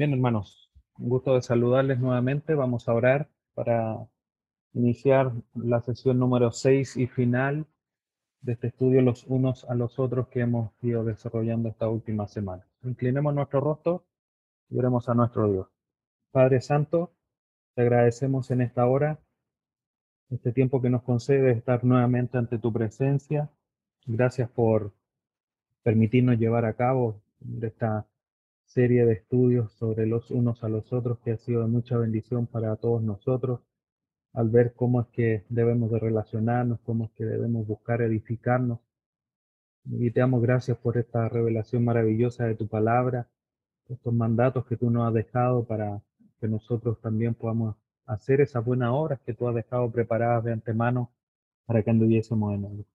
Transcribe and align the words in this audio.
Bien, 0.00 0.14
hermanos, 0.14 0.70
un 0.96 1.10
gusto 1.10 1.34
de 1.34 1.42
saludarles 1.42 2.00
nuevamente. 2.00 2.54
Vamos 2.54 2.88
a 2.88 2.94
orar 2.94 3.28
para 3.52 4.08
iniciar 4.72 5.30
la 5.54 5.82
sesión 5.82 6.18
número 6.18 6.52
6 6.52 6.96
y 6.96 7.06
final 7.06 7.66
de 8.40 8.52
este 8.52 8.68
estudio 8.68 9.02
los 9.02 9.26
unos 9.26 9.64
a 9.64 9.74
los 9.74 9.98
otros 9.98 10.28
que 10.28 10.40
hemos 10.40 10.72
ido 10.80 11.04
desarrollando 11.04 11.68
esta 11.68 11.86
última 11.86 12.26
semana. 12.28 12.66
Inclinemos 12.82 13.34
nuestro 13.34 13.60
rostro 13.60 14.06
y 14.70 14.78
oremos 14.78 15.06
a 15.10 15.14
nuestro 15.14 15.52
Dios. 15.52 15.68
Padre 16.32 16.62
Santo, 16.62 17.12
te 17.74 17.82
agradecemos 17.82 18.50
en 18.50 18.62
esta 18.62 18.86
hora, 18.86 19.18
este 20.30 20.50
tiempo 20.52 20.80
que 20.80 20.88
nos 20.88 21.02
concede 21.02 21.50
estar 21.50 21.84
nuevamente 21.84 22.38
ante 22.38 22.58
tu 22.58 22.72
presencia. 22.72 23.50
Gracias 24.06 24.48
por 24.48 24.94
permitirnos 25.82 26.38
llevar 26.38 26.64
a 26.64 26.72
cabo 26.72 27.20
esta 27.60 28.06
serie 28.70 29.04
de 29.04 29.14
estudios 29.14 29.72
sobre 29.72 30.06
los 30.06 30.30
unos 30.30 30.62
a 30.62 30.68
los 30.68 30.92
otros 30.92 31.18
que 31.20 31.32
ha 31.32 31.36
sido 31.38 31.62
de 31.62 31.68
mucha 31.68 31.96
bendición 31.98 32.46
para 32.46 32.76
todos 32.76 33.02
nosotros 33.02 33.60
al 34.32 34.48
ver 34.48 34.74
cómo 34.74 35.00
es 35.00 35.08
que 35.08 35.44
debemos 35.48 35.90
de 35.90 35.98
relacionarnos, 35.98 36.78
cómo 36.84 37.06
es 37.06 37.10
que 37.12 37.24
debemos 37.24 37.66
buscar 37.66 38.00
edificarnos. 38.00 38.78
Y 39.84 40.12
te 40.12 40.20
damos 40.20 40.40
gracias 40.40 40.78
por 40.78 40.98
esta 40.98 41.28
revelación 41.28 41.84
maravillosa 41.84 42.44
de 42.46 42.54
tu 42.54 42.68
palabra, 42.68 43.28
estos 43.88 44.14
mandatos 44.14 44.64
que 44.66 44.76
tú 44.76 44.88
nos 44.88 45.08
has 45.08 45.14
dejado 45.14 45.64
para 45.64 46.00
que 46.40 46.46
nosotros 46.46 47.00
también 47.00 47.34
podamos 47.34 47.74
hacer 48.06 48.40
esas 48.40 48.64
buenas 48.64 48.90
obras 48.92 49.20
que 49.26 49.34
tú 49.34 49.48
has 49.48 49.54
dejado 49.54 49.90
preparadas 49.90 50.44
de 50.44 50.52
antemano 50.52 51.10
para 51.66 51.82
que 51.82 51.90
anduviésemos 51.90 52.54
en 52.54 52.64
ellos. 52.66 52.86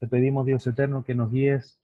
Te 0.00 0.08
pedimos, 0.08 0.46
Dios 0.46 0.66
eterno, 0.66 1.04
que 1.04 1.14
nos 1.14 1.30
guíes 1.30 1.78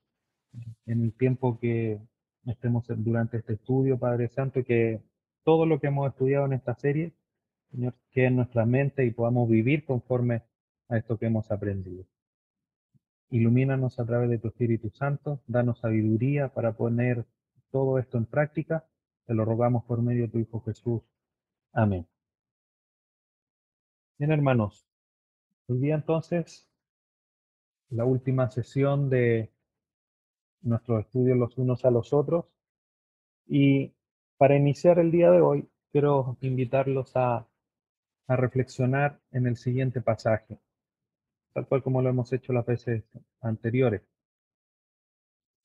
en 0.86 1.02
el 1.04 1.12
tiempo 1.12 1.58
que 1.60 2.00
estemos 2.46 2.84
durante 2.88 3.38
este 3.38 3.54
estudio, 3.54 3.98
Padre 3.98 4.28
Santo, 4.28 4.60
y 4.60 4.64
que 4.64 5.00
todo 5.44 5.66
lo 5.66 5.80
que 5.80 5.88
hemos 5.88 6.08
estudiado 6.08 6.46
en 6.46 6.54
esta 6.54 6.74
serie, 6.74 7.12
Señor, 7.70 7.94
quede 8.10 8.26
en 8.26 8.36
nuestra 8.36 8.66
mente 8.66 9.04
y 9.04 9.10
podamos 9.10 9.48
vivir 9.48 9.84
conforme 9.84 10.42
a 10.88 10.98
esto 10.98 11.18
que 11.18 11.26
hemos 11.26 11.50
aprendido. 11.50 12.04
Ilumínanos 13.30 13.98
a 13.98 14.04
través 14.04 14.28
de 14.28 14.38
tu 14.38 14.48
Espíritu 14.48 14.90
Santo, 14.90 15.40
danos 15.46 15.80
sabiduría 15.80 16.48
para 16.48 16.72
poner 16.72 17.24
todo 17.70 17.98
esto 17.98 18.18
en 18.18 18.26
práctica. 18.26 18.84
Te 19.26 19.34
lo 19.34 19.44
rogamos 19.44 19.84
por 19.84 20.02
medio 20.02 20.24
de 20.24 20.28
tu 20.28 20.38
Hijo 20.38 20.60
Jesús. 20.60 21.02
Amén. 21.72 22.06
Bien, 24.18 24.30
hermanos, 24.32 24.86
hoy 25.66 25.78
día 25.78 25.94
entonces 25.94 26.68
la 27.88 28.04
última 28.04 28.50
sesión 28.50 29.08
de 29.08 29.50
nuestros 30.62 31.00
estudios 31.00 31.36
los 31.36 31.58
unos 31.58 31.84
a 31.84 31.90
los 31.90 32.12
otros. 32.12 32.46
Y 33.46 33.92
para 34.38 34.56
iniciar 34.56 34.98
el 34.98 35.10
día 35.10 35.30
de 35.30 35.40
hoy, 35.40 35.68
quiero 35.92 36.36
invitarlos 36.40 37.12
a, 37.16 37.46
reflexionar 38.28 39.20
en 39.30 39.46
el 39.46 39.56
siguiente 39.56 40.00
pasaje, 40.00 40.58
tal 41.52 41.66
cual 41.66 41.82
como 41.82 42.00
lo 42.00 42.08
hemos 42.08 42.32
hecho 42.32 42.54
las 42.54 42.64
veces 42.64 43.04
anteriores. 43.42 44.00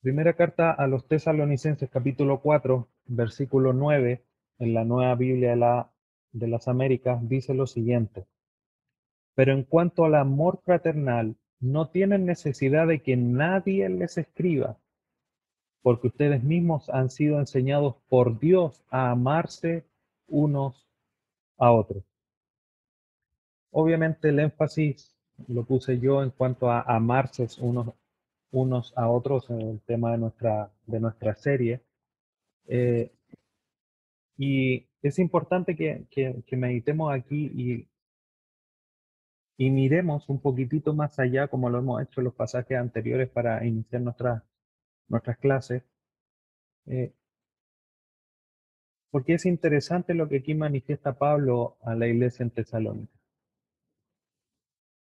Primera 0.02 0.34
carta 0.34 0.72
a 0.72 0.86
los 0.86 1.08
tesalonicenses 1.08 1.90
capítulo 1.90 2.42
4, 2.42 2.90
versículo 3.06 3.72
9, 3.72 4.22
en 4.60 4.74
la 4.74 4.84
nueva 4.84 5.16
Biblia 5.16 5.90
de 6.34 6.48
las 6.48 6.68
Américas, 6.68 7.26
dice 7.30 7.54
lo 7.54 7.68
siguiente. 7.68 8.26
Pero 9.34 9.54
en 9.54 9.64
cuanto 9.64 10.04
al 10.04 10.16
amor 10.16 10.60
fraternal, 10.66 11.38
no 11.62 11.90
tienen 11.90 12.26
necesidad 12.26 12.86
de 12.88 13.02
que 13.02 13.16
nadie 13.16 13.88
les 13.88 14.18
escriba, 14.18 14.78
porque 15.88 16.08
ustedes 16.08 16.44
mismos 16.44 16.90
han 16.90 17.10
sido 17.10 17.40
enseñados 17.40 17.96
por 18.10 18.38
Dios 18.40 18.84
a 18.90 19.12
amarse 19.12 19.86
unos 20.28 20.86
a 21.58 21.72
otros. 21.72 22.04
Obviamente 23.72 24.28
el 24.28 24.40
énfasis 24.40 25.16
lo 25.48 25.64
puse 25.64 25.98
yo 25.98 26.24
en 26.24 26.32
cuanto 26.32 26.70
a 26.70 26.82
amarse 26.82 27.48
unos, 27.62 27.94
unos 28.52 28.92
a 28.98 29.08
otros 29.10 29.50
en 29.50 29.62
el 29.62 29.80
tema 29.80 30.12
de 30.12 30.18
nuestra, 30.18 30.70
de 30.88 31.00
nuestra 31.00 31.34
serie. 31.36 31.80
Eh, 32.68 33.10
y 34.38 34.90
es 35.02 35.20
importante 35.20 35.78
que, 35.78 36.06
que, 36.12 36.58
meditemos 36.58 37.14
aquí 37.14 37.46
y, 37.56 37.88
y 39.58 39.70
miremos 39.70 40.28
un 40.28 40.42
poquitito 40.42 40.94
más 40.94 41.18
allá, 41.18 41.48
como 41.48 41.70
lo 41.70 41.78
hemos 41.78 42.02
hecho 42.02 42.20
en 42.20 42.26
los 42.26 42.34
pasajes 42.34 42.78
anteriores 42.78 43.30
para 43.30 43.66
iniciar 43.66 44.02
nuestra, 44.02 44.44
nuestras 45.08 45.38
clases, 45.38 45.84
eh, 46.86 47.14
porque 49.12 49.34
es 49.34 49.46
interesante 49.46 50.14
lo 50.14 50.28
que 50.28 50.38
aquí 50.38 50.54
manifiesta 50.54 51.18
Pablo 51.18 51.78
a 51.82 51.96
la 51.96 52.08
iglesia 52.08 52.44
en 52.44 52.52
Tesalónica. 52.52 53.14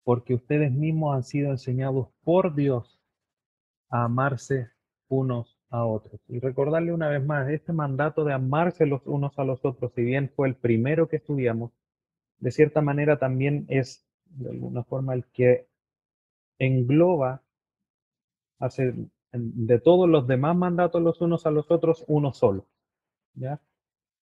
Porque 0.03 0.33
ustedes 0.33 0.71
mismos 0.71 1.15
han 1.15 1.23
sido 1.23 1.51
enseñados 1.51 2.07
por 2.23 2.55
Dios 2.55 3.01
a 3.89 4.05
amarse 4.05 4.69
unos 5.09 5.57
a 5.69 5.85
otros. 5.85 6.21
Y 6.27 6.39
recordarle 6.39 6.93
una 6.93 7.09
vez 7.09 7.25
más, 7.25 7.49
este 7.49 7.73
mandato 7.73 8.23
de 8.23 8.33
amarse 8.33 8.85
los 8.85 9.05
unos 9.05 9.37
a 9.37 9.43
los 9.43 9.63
otros, 9.65 9.91
si 9.93 10.01
bien 10.01 10.31
fue 10.35 10.47
el 10.47 10.55
primero 10.55 11.09
que 11.09 11.17
estudiamos, 11.17 11.71
de 12.39 12.51
cierta 12.51 12.81
manera 12.81 13.19
también 13.19 13.65
es, 13.67 14.05
de 14.25 14.51
alguna 14.51 14.83
forma, 14.83 15.13
el 15.13 15.25
que 15.25 15.67
engloba 16.59 17.43
hace 18.59 18.93
de 19.39 19.79
todos 19.79 20.09
los 20.09 20.27
demás 20.27 20.55
mandatos 20.55 21.01
los 21.01 21.21
unos 21.21 21.45
a 21.45 21.51
los 21.51 21.69
otros, 21.71 22.03
uno 22.07 22.33
solo. 22.33 22.65
¿ya? 23.33 23.61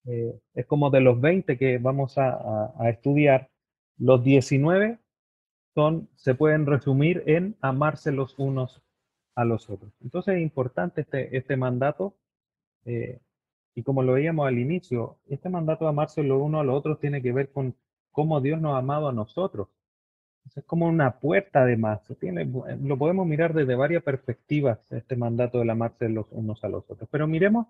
Eh, 0.06 0.38
es 0.54 0.66
como 0.66 0.90
de 0.90 1.00
los 1.00 1.20
20 1.20 1.56
que 1.58 1.78
vamos 1.78 2.18
a, 2.18 2.74
estudiar, 2.88 3.50
los 3.98 4.24
19 4.24 4.98
son, 5.74 6.08
se 6.16 6.34
pueden 6.34 6.66
resumir 6.66 7.22
en 7.26 7.56
amarse 7.60 8.12
los 8.12 8.38
unos 8.38 8.82
a 9.34 9.44
los 9.44 9.70
otros. 9.70 9.92
Entonces 10.00 10.36
es 10.36 10.42
importante 10.42 11.02
este, 11.02 11.36
este 11.36 11.56
mandato, 11.56 12.14
eh, 12.84 13.20
y 13.74 13.82
como 13.82 14.02
lo 14.02 14.14
veíamos 14.14 14.46
al 14.46 14.58
inicio, 14.58 15.18
este 15.28 15.48
mandato 15.48 15.84
de 15.84 15.90
amarse 15.90 16.22
los 16.22 16.42
unos 16.42 16.60
a 16.60 16.64
los 16.64 16.76
otros 16.76 16.98
tiene 17.00 17.22
que 17.22 17.32
ver 17.32 17.50
con 17.52 17.74
cómo 18.10 18.40
Dios 18.40 18.60
nos 18.60 18.74
ha 18.74 18.78
amado 18.78 19.08
a 19.08 19.12
nosotros. 19.12 19.68
Es 20.44 20.64
como 20.64 20.86
una 20.86 21.18
puerta 21.18 21.62
además. 21.62 22.00
Tiene, 22.20 22.44
lo 22.44 22.98
podemos 22.98 23.26
mirar 23.26 23.54
desde 23.54 23.74
varias 23.74 24.02
perspectivas, 24.02 24.80
este 24.92 25.16
mandato 25.16 25.60
de 25.60 25.70
amarse 25.70 26.08
los 26.08 26.26
unos 26.30 26.62
a 26.64 26.68
los 26.68 26.84
otros. 26.90 27.08
Pero 27.10 27.26
miremos 27.26 27.66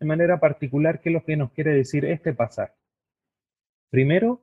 de 0.00 0.06
manera 0.06 0.40
particular 0.40 1.00
qué 1.00 1.10
es 1.10 1.14
lo 1.14 1.24
que 1.24 1.36
nos 1.36 1.52
quiere 1.52 1.72
decir 1.72 2.04
este 2.04 2.32
pasaje. 2.32 2.74
Primero, 3.90 4.40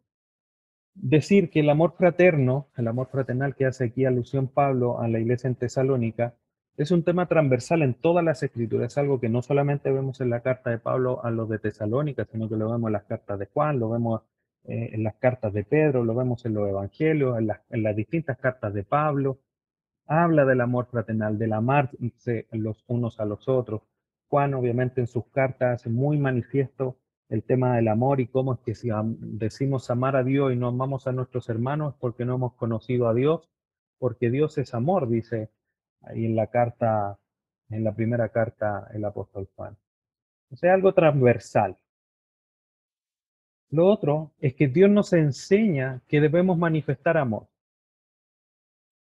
decir 0.94 1.50
que 1.50 1.62
el 1.62 1.69
amor 1.69 1.95
fraterno, 1.97 2.68
el 2.78 2.88
amor 2.88 3.07
fraternal 3.09 3.56
que 3.56 3.66
hace 3.66 3.85
aquí 3.85 4.06
alusión 4.06 4.47
Pablo 4.47 5.00
a 5.00 5.07
la 5.07 5.19
iglesia 5.19 5.47
en 5.47 5.56
Tesalónica, 5.56 6.35
es 6.78 6.91
un 6.91 7.03
tema 7.03 7.28
transversal 7.28 7.81
en 7.81 7.94
todas 7.94 8.23
las 8.23 8.41
escrituras, 8.41 8.94
es 8.94 8.97
algo 8.97 9.19
que 9.19 9.28
no 9.28 9.41
solamente 9.41 9.91
vemos 9.91 10.22
en 10.22 10.29
la 10.29 10.41
carta 10.41 10.69
de 10.69 10.78
Pablo 10.78 11.23
a 11.25 11.29
los 11.29 11.50
de 11.50 11.59
Tesalónica, 11.59 12.25
sino 12.25 12.47
que 12.47 12.56
lo 12.56 12.72
vemos 12.72 12.88
en 12.88 12.94
las 12.94 13.03
cartas 13.03 13.38
de 13.39 13.47
Juan, 13.47 13.79
lo 13.79 13.89
vemos 13.89 14.22
eh, 14.65 14.91
en 14.93 15.03
las 15.03 15.15
cartas 15.15 15.53
de 15.53 15.63
Pedro, 15.63 16.03
lo 16.03 16.15
vemos 16.15 16.45
en 16.45 16.53
los 16.53 16.69
evangelios, 16.69 17.37
en 17.37 17.47
las, 17.47 17.61
en 17.69 17.83
las 17.83 17.95
distintas 17.95 18.37
cartas 18.37 18.73
de 18.73 18.83
Pablo. 18.83 19.39
Habla 20.05 20.45
del 20.45 20.61
amor 20.61 20.87
fraternal, 20.87 21.37
del 21.37 21.53
amarse 21.53 22.47
los 22.51 22.83
unos 22.87 23.19
a 23.19 23.25
los 23.25 23.47
otros. 23.47 23.81
Juan, 24.27 24.53
obviamente, 24.53 25.01
en 25.01 25.07
sus 25.07 25.27
cartas 25.27 25.81
hace 25.81 25.89
muy 25.89 26.17
manifiesto 26.17 26.97
el 27.29 27.43
tema 27.43 27.75
del 27.75 27.87
amor 27.87 28.19
y 28.19 28.27
cómo 28.27 28.53
es 28.53 28.59
que 28.59 28.75
si 28.75 28.89
decimos 29.19 29.89
amar 29.91 30.15
a 30.15 30.23
Dios 30.23 30.51
y 30.51 30.55
no 30.55 30.67
amamos 30.67 31.07
a 31.07 31.11
nuestros 31.11 31.47
hermanos 31.49 31.93
es 31.93 31.99
porque 31.99 32.25
no 32.25 32.35
hemos 32.35 32.53
conocido 32.55 33.07
a 33.07 33.13
Dios, 33.13 33.49
porque 33.99 34.31
Dios 34.31 34.57
es 34.57 34.73
amor, 34.73 35.07
dice 35.07 35.51
ahí 36.01 36.25
en 36.25 36.35
la 36.35 36.47
carta, 36.47 37.19
en 37.69 37.83
la 37.83 37.93
primera 37.93 38.29
carta 38.29 38.89
el 38.94 39.05
apóstol 39.05 39.47
Juan. 39.55 39.77
O 40.51 40.55
sea, 40.55 40.73
algo 40.73 40.94
transversal. 40.94 41.77
Lo 43.71 43.88
otro 43.88 44.31
es 44.39 44.56
que 44.56 44.68
Dios 44.68 44.89
nos 44.89 45.13
enseña 45.13 46.01
que 46.07 46.21
debemos 46.21 46.57
manifestar 46.57 47.18
amor. 47.18 47.48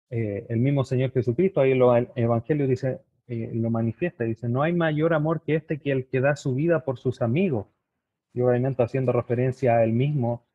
Eh, 0.10 0.46
el 0.50 0.60
mismo 0.60 0.84
Señor 0.84 1.12
Jesucristo, 1.12 1.62
ahí 1.62 1.72
en 1.72 1.82
el 1.82 2.08
Evangelio 2.16 2.68
dice, 2.68 3.00
eh, 3.28 3.52
lo 3.54 3.70
manifiesta, 3.70 4.24
dice, 4.24 4.50
no 4.50 4.62
hay 4.62 4.74
mayor 4.74 5.14
amor 5.14 5.42
que 5.44 5.56
este 5.56 5.80
que 5.80 5.92
el 5.92 6.08
que 6.08 6.20
da 6.20 6.36
su 6.36 6.56
vida 6.56 6.84
por 6.84 6.98
sus 6.98 7.22
amigos. 7.22 7.68
Y 8.34 8.42
obviamente 8.42 8.84
haciendo 8.84 9.12
referencia 9.12 9.78
a 9.78 9.84
él 9.84 9.94
mismo, 9.94 10.46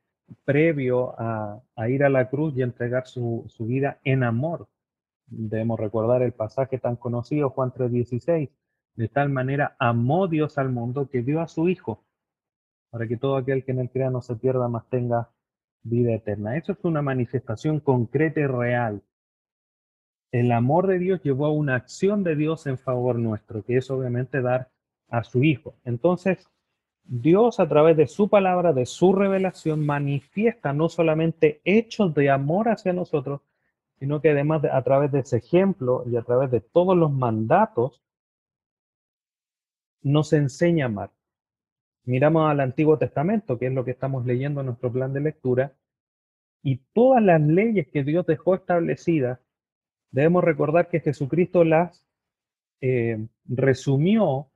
previo 0.44 1.14
a, 1.18 1.62
ir 1.88 2.04
a 2.04 2.08
la 2.08 2.28
cruz 2.28 2.56
y 2.56 2.62
entregar 2.62 3.06
su, 3.06 3.44
su 3.48 3.66
vida 3.66 4.00
en 4.04 4.22
amor. 4.22 4.68
Debemos 5.26 5.80
recordar 5.80 6.22
el 6.22 6.32
pasaje 6.32 6.78
tan 6.78 6.96
conocido, 6.96 7.50
Juan 7.50 7.72
3:16. 7.72 8.50
De 8.96 9.08
tal 9.08 9.30
manera 9.30 9.76
amó 9.78 10.28
Dios 10.28 10.58
al 10.58 10.70
mundo 10.70 11.08
que 11.08 11.22
dio 11.22 11.40
a 11.40 11.48
su 11.48 11.68
Hijo 11.68 12.04
para 12.94 13.08
que 13.08 13.16
todo 13.16 13.34
aquel 13.36 13.64
que 13.64 13.72
en 13.72 13.80
él 13.80 13.90
crea 13.90 14.08
no 14.08 14.22
se 14.22 14.36
pierda, 14.36 14.68
más 14.68 14.88
tenga 14.88 15.28
vida 15.82 16.14
eterna. 16.14 16.56
Eso 16.56 16.70
es 16.70 16.78
una 16.84 17.02
manifestación 17.02 17.80
concreta 17.80 18.38
y 18.38 18.46
real. 18.46 19.02
El 20.30 20.52
amor 20.52 20.86
de 20.86 21.00
Dios 21.00 21.20
llevó 21.24 21.46
a 21.46 21.52
una 21.52 21.74
acción 21.74 22.22
de 22.22 22.36
Dios 22.36 22.68
en 22.68 22.78
favor 22.78 23.18
nuestro, 23.18 23.64
que 23.64 23.78
es 23.78 23.90
obviamente 23.90 24.40
dar 24.42 24.70
a 25.08 25.24
su 25.24 25.42
Hijo. 25.42 25.74
Entonces, 25.84 26.48
Dios 27.02 27.58
a 27.58 27.68
través 27.68 27.96
de 27.96 28.06
su 28.06 28.28
palabra, 28.28 28.72
de 28.72 28.86
su 28.86 29.12
revelación, 29.12 29.84
manifiesta 29.84 30.72
no 30.72 30.88
solamente 30.88 31.60
hechos 31.64 32.14
de 32.14 32.30
amor 32.30 32.68
hacia 32.68 32.92
nosotros, 32.92 33.40
sino 33.98 34.20
que 34.20 34.30
además 34.30 34.62
a 34.70 34.82
través 34.82 35.10
de 35.10 35.18
ese 35.18 35.38
ejemplo 35.38 36.04
y 36.06 36.14
a 36.14 36.22
través 36.22 36.48
de 36.52 36.60
todos 36.60 36.96
los 36.96 37.10
mandatos, 37.10 38.00
nos 40.00 40.32
enseña 40.32 40.84
a 40.84 40.88
amar. 40.90 41.13
Miramos 42.04 42.50
al 42.50 42.60
Antiguo 42.60 42.98
Testamento, 42.98 43.58
que 43.58 43.66
es 43.66 43.72
lo 43.72 43.84
que 43.84 43.92
estamos 43.92 44.26
leyendo 44.26 44.60
en 44.60 44.66
nuestro 44.66 44.92
plan 44.92 45.12
de 45.12 45.20
lectura, 45.20 45.72
y 46.62 46.76
todas 46.92 47.22
las 47.22 47.40
leyes 47.40 47.88
que 47.88 48.04
Dios 48.04 48.26
dejó 48.26 48.54
establecidas, 48.54 49.38
debemos 50.10 50.44
recordar 50.44 50.88
que 50.88 51.00
Jesucristo 51.00 51.64
las 51.64 52.04
eh, 52.80 53.26
resumió, 53.46 54.48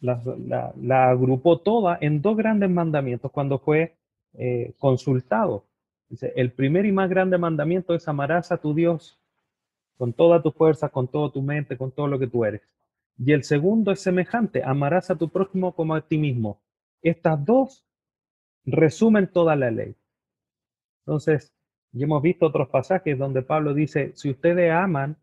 la, 0.00 1.10
agrupó 1.10 1.60
toda 1.60 1.98
en 2.00 2.22
dos 2.22 2.36
grandes 2.36 2.70
mandamientos 2.70 3.30
cuando 3.30 3.58
fue 3.58 3.96
eh, 4.34 4.72
consultado. 4.78 5.66
Dice, 6.08 6.32
el 6.36 6.52
primer 6.52 6.86
y 6.86 6.92
más 6.92 7.08
grande 7.08 7.38
mandamiento 7.38 7.94
es 7.94 8.08
amarás 8.08 8.52
a 8.52 8.58
tu 8.58 8.74
Dios 8.74 9.18
con 9.96 10.12
toda 10.12 10.42
tu 10.42 10.50
fuerza, 10.50 10.88
con 10.88 11.08
toda 11.08 11.30
tu 11.30 11.42
mente, 11.42 11.76
con 11.76 11.92
todo 11.92 12.08
lo 12.08 12.18
que 12.18 12.26
tú 12.26 12.44
eres. 12.44 12.62
Y 13.18 13.32
el 13.32 13.44
segundo 13.44 13.92
es 13.92 14.00
semejante, 14.00 14.62
amarás 14.64 15.10
a 15.10 15.16
tu 15.16 15.28
prójimo 15.28 15.74
como 15.74 15.94
a 15.94 16.00
ti 16.00 16.18
mismo. 16.18 16.61
Estas 17.02 17.44
dos 17.44 17.84
resumen 18.64 19.26
toda 19.26 19.56
la 19.56 19.70
ley. 19.70 19.94
Entonces, 21.04 21.52
ya 21.92 22.04
hemos 22.04 22.22
visto 22.22 22.46
otros 22.46 22.68
pasajes 22.68 23.18
donde 23.18 23.42
Pablo 23.42 23.74
dice, 23.74 24.12
si 24.14 24.30
ustedes 24.30 24.70
aman, 24.70 25.16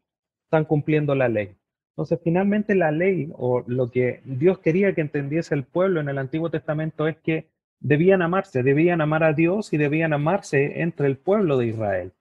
están 0.44 0.66
cumpliendo 0.66 1.16
la 1.16 1.30
ley. 1.30 1.56
Entonces, 1.92 2.20
finalmente 2.24 2.76
la 2.76 2.92
ley 2.92 3.30
o 3.34 3.64
lo 3.68 3.92
que 3.92 4.22
Dios 4.26 4.60
quería 4.60 4.94
que 4.94 5.02
entendiese 5.02 5.56
el 5.56 5.64
pueblo 5.64 6.00
en 6.00 6.10
el 6.10 6.18
Antiguo 6.18 6.50
Testamento 6.50 7.08
es 7.08 7.18
que 7.18 7.50
debían 7.80 8.22
amarse, 8.22 8.64
debían 8.64 9.02
amar 9.02 9.24
a 9.24 9.34
Dios 9.34 9.74
y 9.74 9.78
debían 9.78 10.14
amarse 10.14 10.82
entre 10.82 11.08
el 11.08 11.18
pueblo 11.18 11.58
de 11.58 11.68
Israel. 11.68 12.14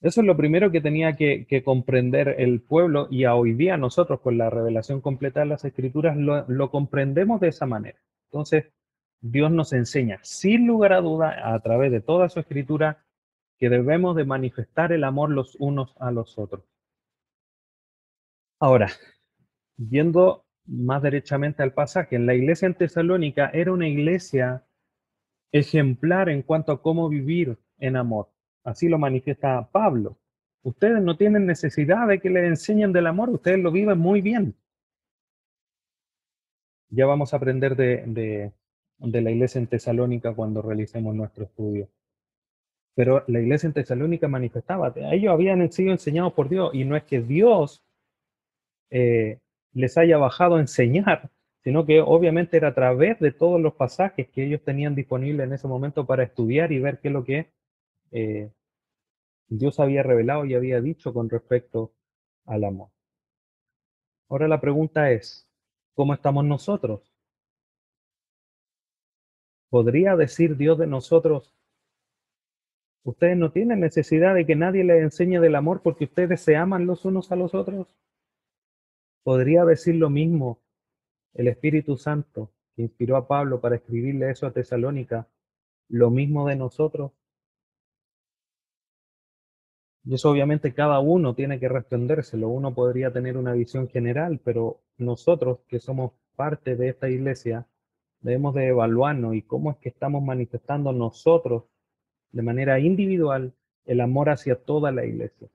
Eso 0.00 0.20
es 0.20 0.26
lo 0.26 0.36
primero 0.36 0.70
que 0.70 0.80
tenía 0.80 1.16
que, 1.16 1.62
comprender 1.64 2.36
el 2.38 2.60
pueblo 2.60 3.08
y 3.10 3.24
hoy 3.24 3.54
día 3.54 3.76
nosotros 3.76 4.20
con 4.20 4.38
la 4.38 4.48
revelación 4.48 5.00
completa 5.00 5.40
de 5.40 5.46
las 5.46 5.64
escrituras 5.64 6.16
lo, 6.16 6.70
comprendemos 6.70 7.40
de 7.40 7.48
esa 7.48 7.66
manera. 7.66 7.98
Entonces, 8.30 8.66
Dios 9.20 9.50
nos 9.50 9.72
enseña 9.72 10.20
sin 10.22 10.66
lugar 10.68 10.92
a 10.92 11.00
duda 11.00 11.52
a 11.52 11.58
través 11.60 11.90
de 11.90 12.00
toda 12.00 12.28
su 12.28 12.38
escritura 12.38 13.04
que 13.58 13.68
debemos 13.68 14.14
de 14.14 14.24
manifestar 14.24 14.92
el 14.92 15.02
amor 15.02 15.30
los 15.30 15.56
unos 15.58 15.96
a 15.98 16.12
los 16.12 16.38
otros. 16.38 16.62
Ahora, 18.60 18.88
viendo 19.76 20.44
más 20.64 21.02
derechamente 21.02 21.64
al 21.64 21.72
pasaje, 21.72 22.14
en 22.14 22.26
la 22.26 22.34
iglesia 22.34 22.66
en 22.66 22.74
Tesalónica 22.74 23.50
era 23.52 23.72
una 23.72 23.88
iglesia 23.88 24.64
ejemplar 25.50 26.28
en 26.28 26.42
cuanto 26.42 26.70
a 26.70 26.82
cómo 26.82 27.08
vivir 27.08 27.58
en 27.78 27.96
amor. 27.96 28.28
Así 28.64 28.88
lo 28.88 28.98
manifiesta 28.98 29.68
Pablo. 29.70 30.16
Ustedes 30.62 31.02
no 31.02 31.16
tienen 31.16 31.46
necesidad 31.46 32.08
de 32.08 32.20
que 32.20 32.30
les 32.30 32.44
enseñen 32.44 32.92
del 32.92 33.06
amor, 33.06 33.30
ustedes 33.30 33.58
lo 33.60 33.70
viven 33.70 33.98
muy 33.98 34.20
bien. 34.20 34.54
Ya 36.90 37.06
vamos 37.06 37.32
a 37.32 37.36
aprender 37.36 37.76
de, 37.76 38.52
de 38.98 39.20
la 39.22 39.30
iglesia 39.30 39.58
en 39.58 39.66
Tesalónica 39.66 40.34
cuando 40.34 40.62
realicemos 40.62 41.14
nuestro 41.14 41.44
estudio. 41.44 41.88
Pero 42.94 43.22
la 43.28 43.40
iglesia 43.40 43.68
en 43.68 43.74
Tesalónica 43.74 44.26
manifestaba, 44.26 44.92
ellos 45.12 45.32
habían 45.32 45.70
sido 45.70 45.92
enseñados 45.92 46.32
por 46.32 46.48
Dios 46.48 46.74
y 46.74 46.84
no 46.84 46.96
es 46.96 47.04
que 47.04 47.20
Dios 47.20 47.84
eh, 48.90 49.38
les 49.72 49.96
haya 49.96 50.18
bajado 50.18 50.56
a 50.56 50.60
enseñar, 50.60 51.30
sino 51.62 51.86
que 51.86 52.00
obviamente 52.00 52.56
era 52.56 52.68
a 52.68 52.74
través 52.74 53.20
de 53.20 53.30
todos 53.30 53.60
los 53.60 53.74
pasajes 53.74 54.28
que 54.28 54.44
ellos 54.44 54.62
tenían 54.64 54.96
disponibles 54.96 55.46
en 55.46 55.52
ese 55.52 55.68
momento 55.68 56.06
para 56.06 56.24
estudiar 56.24 56.72
y 56.72 56.80
ver 56.80 56.98
qué 56.98 57.08
es 57.08 57.14
lo 57.14 57.24
que 57.24 57.46
eh, 58.10 58.50
Dios 59.48 59.80
había 59.80 60.02
revelado 60.02 60.44
y 60.44 60.54
había 60.54 60.80
dicho 60.80 61.12
con 61.14 61.30
respecto 61.30 61.92
al 62.44 62.64
amor. 62.64 62.90
Ahora 64.28 64.46
la 64.46 64.60
pregunta 64.60 65.10
es, 65.10 65.48
¿cómo 65.94 66.12
estamos 66.14 66.44
nosotros? 66.44 67.14
¿Podría 69.70 70.16
decir 70.16 70.56
Dios 70.56 70.78
de 70.78 70.86
nosotros, 70.86 71.54
ustedes 73.04 73.36
no 73.36 73.52
tienen 73.52 73.80
necesidad 73.80 74.34
de 74.34 74.46
que 74.46 74.56
nadie 74.56 74.84
les 74.84 75.02
enseñe 75.02 75.40
del 75.40 75.54
amor 75.54 75.82
porque 75.82 76.04
ustedes 76.04 76.40
se 76.40 76.56
aman 76.56 76.86
los 76.86 77.04
unos 77.04 77.32
a 77.32 77.36
los 77.36 77.54
otros? 77.54 77.94
¿Podría 79.22 79.64
decir 79.64 79.94
lo 79.96 80.08
mismo 80.10 80.58
el 81.34 81.48
Espíritu 81.48 81.96
Santo 81.96 82.50
que 82.74 82.82
inspiró 82.82 83.16
a 83.16 83.28
Pablo 83.28 83.60
para 83.60 83.76
escribirle 83.76 84.30
eso 84.30 84.46
a 84.46 84.52
Tesalónica, 84.52 85.28
lo 85.88 86.10
mismo 86.10 86.46
de 86.48 86.56
nosotros? 86.56 87.12
Y 90.08 90.14
eso 90.14 90.30
obviamente 90.30 90.72
cada 90.72 91.00
uno 91.00 91.34
tiene 91.34 91.60
que 91.60 91.68
respondérselo. 91.68 92.48
Uno 92.48 92.72
podría 92.72 93.12
tener 93.12 93.36
una 93.36 93.52
visión 93.52 93.90
general, 93.90 94.40
pero 94.42 94.80
nosotros 94.96 95.58
que 95.68 95.80
somos 95.80 96.12
parte 96.34 96.76
de 96.76 96.88
esta 96.88 97.10
iglesia, 97.10 97.66
debemos 98.20 98.54
de 98.54 98.68
evaluarnos 98.68 99.34
y 99.34 99.42
cómo 99.42 99.70
es 99.70 99.76
que 99.76 99.90
estamos 99.90 100.22
manifestando 100.22 100.94
nosotros 100.94 101.64
de 102.32 102.40
manera 102.40 102.80
individual 102.80 103.52
el 103.84 104.00
amor 104.00 104.30
hacia 104.30 104.56
toda 104.56 104.92
la 104.92 105.04
iglesia. 105.04 105.48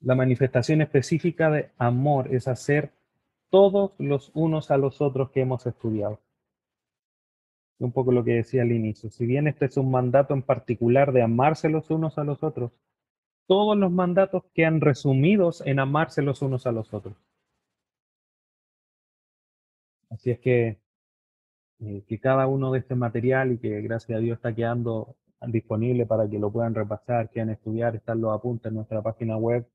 La 0.00 0.14
manifestación 0.14 0.82
específica 0.82 1.50
de 1.50 1.70
amor 1.78 2.28
es 2.34 2.46
hacer 2.46 2.92
todos 3.48 3.92
los 3.96 4.32
unos 4.34 4.70
a 4.70 4.76
los 4.76 5.00
otros 5.00 5.30
que 5.30 5.40
hemos 5.40 5.64
estudiado. 5.66 6.20
Un 7.82 7.92
poco 7.92 8.12
lo 8.12 8.22
que 8.22 8.34
decía 8.34 8.62
al 8.62 8.70
inicio. 8.70 9.10
Si 9.10 9.26
bien 9.26 9.48
este 9.48 9.64
es 9.66 9.76
un 9.76 9.90
mandato 9.90 10.34
en 10.34 10.42
particular 10.42 11.12
de 11.12 11.22
amarse 11.22 11.68
los 11.68 11.90
unos 11.90 12.16
a 12.16 12.24
los 12.24 12.42
otros, 12.44 12.70
todos 13.48 13.76
los 13.76 13.90
mandatos 13.90 14.44
quedan 14.54 14.80
resumidos 14.80 15.62
en 15.66 15.80
amarse 15.80 16.22
los 16.22 16.42
unos 16.42 16.66
a 16.66 16.72
los 16.72 16.94
otros. 16.94 17.16
Así 20.10 20.30
es 20.30 20.38
que, 20.38 20.78
eh, 21.80 22.04
que 22.06 22.20
cada 22.20 22.46
uno 22.46 22.70
de 22.70 22.78
este 22.78 22.94
material 22.94 23.52
y 23.52 23.58
que 23.58 23.80
gracias 23.80 24.16
a 24.16 24.20
Dios 24.20 24.36
está 24.36 24.54
quedando 24.54 25.16
disponible 25.48 26.06
para 26.06 26.28
que 26.28 26.38
lo 26.38 26.52
puedan 26.52 26.74
repasar, 26.74 27.30
quieran 27.30 27.50
estudiar, 27.50 27.96
están 27.96 28.20
los 28.20 28.32
apuntes 28.32 28.66
en 28.70 28.76
nuestra 28.76 29.02
página 29.02 29.36
web, 29.36 29.66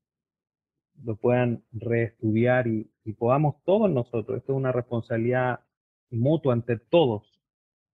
lo 1.04 1.16
puedan 1.16 1.62
reestudiar 1.72 2.66
y, 2.68 2.90
y 3.04 3.12
podamos 3.12 3.56
todos 3.64 3.90
nosotros, 3.90 4.38
esto 4.38 4.52
es 4.52 4.56
una 4.56 4.72
responsabilidad 4.72 5.60
mutua 6.10 6.54
ante 6.54 6.78
todos, 6.78 7.37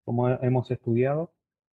como 0.05 0.29
hemos 0.29 0.71
estudiado, 0.71 1.33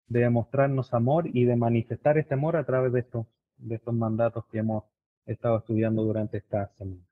de 0.07 0.22
demostrarnos 0.22 0.93
amor 0.93 1.27
y 1.27 1.46
de 1.46 1.55
manifestar 1.55 2.17
este 2.17 2.34
amor 2.34 2.55
a 2.55 2.65
través 2.65 2.93
de 2.93 3.01
estos, 3.01 3.25
de 3.57 3.79
mandatos 3.91 4.46
que 4.48 4.60
hemos 4.60 4.84
estado 5.25 5.57
estudiando 5.57 6.03
durante 6.03 6.38
esta 6.38 6.67
semana. 6.75 7.03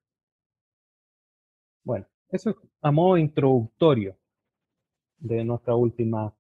Bueno, 1.84 2.06
eso 2.30 2.50
es 2.52 2.56
a 2.82 2.92
modo 2.92 3.18
introductorio 3.18 4.16
de 5.18 5.44
nuestra 5.44 5.76
última 5.76 6.34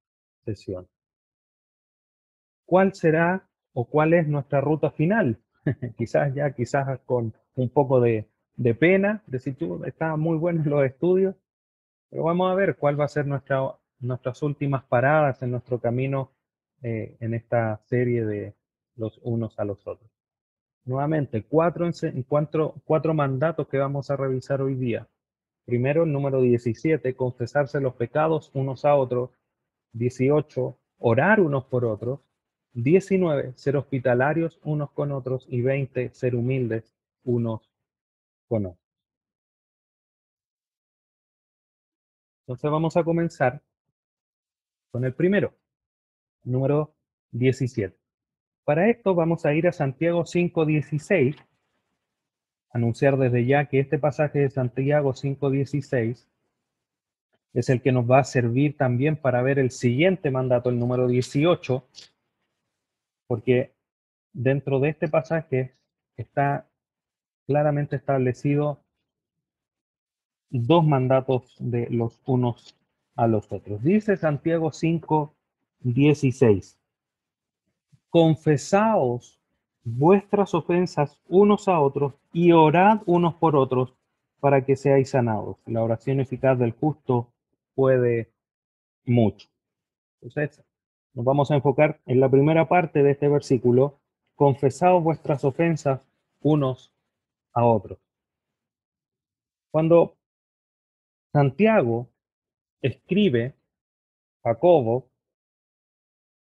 sesión. 0.43 0.87
¿Cuál 2.65 2.93
será 2.93 3.47
o 3.73 3.85
cuál 3.85 4.13
es 4.13 4.27
nuestra 4.27 4.61
ruta 4.61 4.91
final? 4.91 5.39
quizás 5.97 6.33
ya, 6.33 6.51
quizás 6.51 6.99
con 7.05 7.33
un 7.55 7.69
poco 7.69 7.99
de, 7.99 8.27
pena, 8.79 9.23
decir, 9.27 9.55
tú, 9.55 9.83
estaban 9.85 10.19
muy 10.19 10.37
buenos 10.37 10.65
los 10.65 10.83
estudios, 10.85 11.35
pero 12.09 12.23
vamos 12.23 12.51
a 12.51 12.55
ver 12.55 12.77
cuál 12.77 12.99
va 12.99 13.05
a 13.05 13.09
ser 13.09 13.27
nuestra, 13.27 13.61
nuestras 14.07 14.41
últimas 14.43 14.83
paradas 14.85 15.41
en 15.41 15.51
nuestro 15.51 15.79
camino 15.79 16.31
eh, 16.81 17.17
en 17.19 17.33
esta 17.33 17.81
serie 17.85 18.25
de 18.25 18.55
los 18.95 19.19
unos 19.23 19.57
a 19.59 19.65
los 19.65 19.85
otros. 19.87 20.09
Nuevamente, 20.85 21.43
cuatro, 21.43 21.89
cuatro, 22.27 22.75
cuatro 22.85 23.13
mandatos 23.13 23.67
que 23.67 23.77
vamos 23.77 24.11
a 24.11 24.17
revisar 24.17 24.61
hoy 24.61 24.75
día. 24.75 25.07
Primero, 25.65 26.03
el 26.03 26.11
número 26.11 26.41
17, 26.41 27.15
confesarse 27.15 27.81
los 27.81 27.95
pecados 27.95 28.51
unos 28.53 28.85
a 28.85 28.95
otros. 28.95 29.31
18, 29.93 30.77
orar 30.99 31.39
unos 31.39 31.65
por 31.65 31.85
otros. 31.85 32.19
19, 32.73 33.53
ser 33.55 33.77
hospitalarios 33.77 34.59
unos 34.63 34.91
con 34.91 35.11
otros. 35.11 35.47
Y 35.49 35.61
20, 35.61 36.13
ser 36.13 36.35
humildes 36.35 36.93
unos 37.23 37.71
con 38.47 38.67
otros. 38.67 38.85
Entonces 42.47 42.69
vamos 42.69 42.95
a 42.95 43.03
comenzar 43.03 43.63
con 44.95 45.03
el 45.03 45.13
primero, 45.13 45.53
número 46.45 46.95
17. 47.31 47.93
Para 48.63 48.89
esto 48.89 49.13
vamos 49.13 49.45
a 49.45 49.53
ir 49.53 49.67
a 49.67 49.73
Santiago 49.73 50.23
5.16 50.23 51.35
anunciar 52.69 53.17
desde 53.17 53.45
ya 53.45 53.65
que 53.65 53.81
este 53.81 53.99
pasaje 53.99 54.39
de 54.39 54.49
Santiago 54.49 55.11
5.16 55.11 56.25
es 57.51 57.69
el 57.69 57.81
que 57.81 57.91
nos 57.91 58.09
va 58.09 58.19
a 58.19 58.23
servir 58.23 58.77
también 58.77 59.17
para 59.17 59.41
ver 59.41 59.59
el 59.59 59.71
siguiente 59.71 60.31
mandato, 60.31 60.69
el 60.69 60.79
número 60.79 61.09
18, 61.09 61.85
porque 63.27 63.75
dentro 64.31 64.79
de 64.79 64.91
este 64.91 65.09
pasaje 65.09 65.75
está 66.15 66.69
claramente 67.47 67.97
establecido 67.97 68.79
dos 70.49 70.85
mandatos 70.85 71.53
de 71.59 71.89
los 71.89 72.21
unos 72.25 72.77
a 73.15 73.27
los 73.27 73.51
otros. 73.51 73.81
Dice 73.83 74.17
Santiago 74.17 74.71
5, 74.71 75.33
16. 75.79 76.77
Confesaos 78.09 79.39
vuestras 79.83 80.53
ofensas 80.53 81.19
unos 81.27 81.67
a 81.67 81.79
otros 81.79 82.13
y 82.33 82.51
orad 82.51 83.01
unos 83.05 83.35
por 83.35 83.55
otros 83.55 83.93
para 84.39 84.65
que 84.65 84.75
seáis 84.75 85.11
sanados. 85.11 85.57
La 85.65 85.83
oración 85.83 86.19
eficaz 86.19 86.57
del 86.59 86.71
justo 86.71 87.31
puede 87.75 88.31
mucho. 89.05 89.47
Entonces, 90.21 90.63
nos 91.13 91.25
vamos 91.25 91.51
a 91.51 91.55
enfocar 91.55 92.01
en 92.05 92.19
la 92.19 92.29
primera 92.29 92.67
parte 92.67 93.03
de 93.03 93.11
este 93.11 93.27
versículo. 93.27 93.99
Confesaos 94.35 95.03
vuestras 95.03 95.45
ofensas 95.45 96.07
unos 96.41 96.91
a 97.53 97.65
otros. 97.65 97.99
Cuando 99.71 100.15
Santiago 101.31 102.07
escribe, 102.85 103.55
Jacobo 104.43 105.09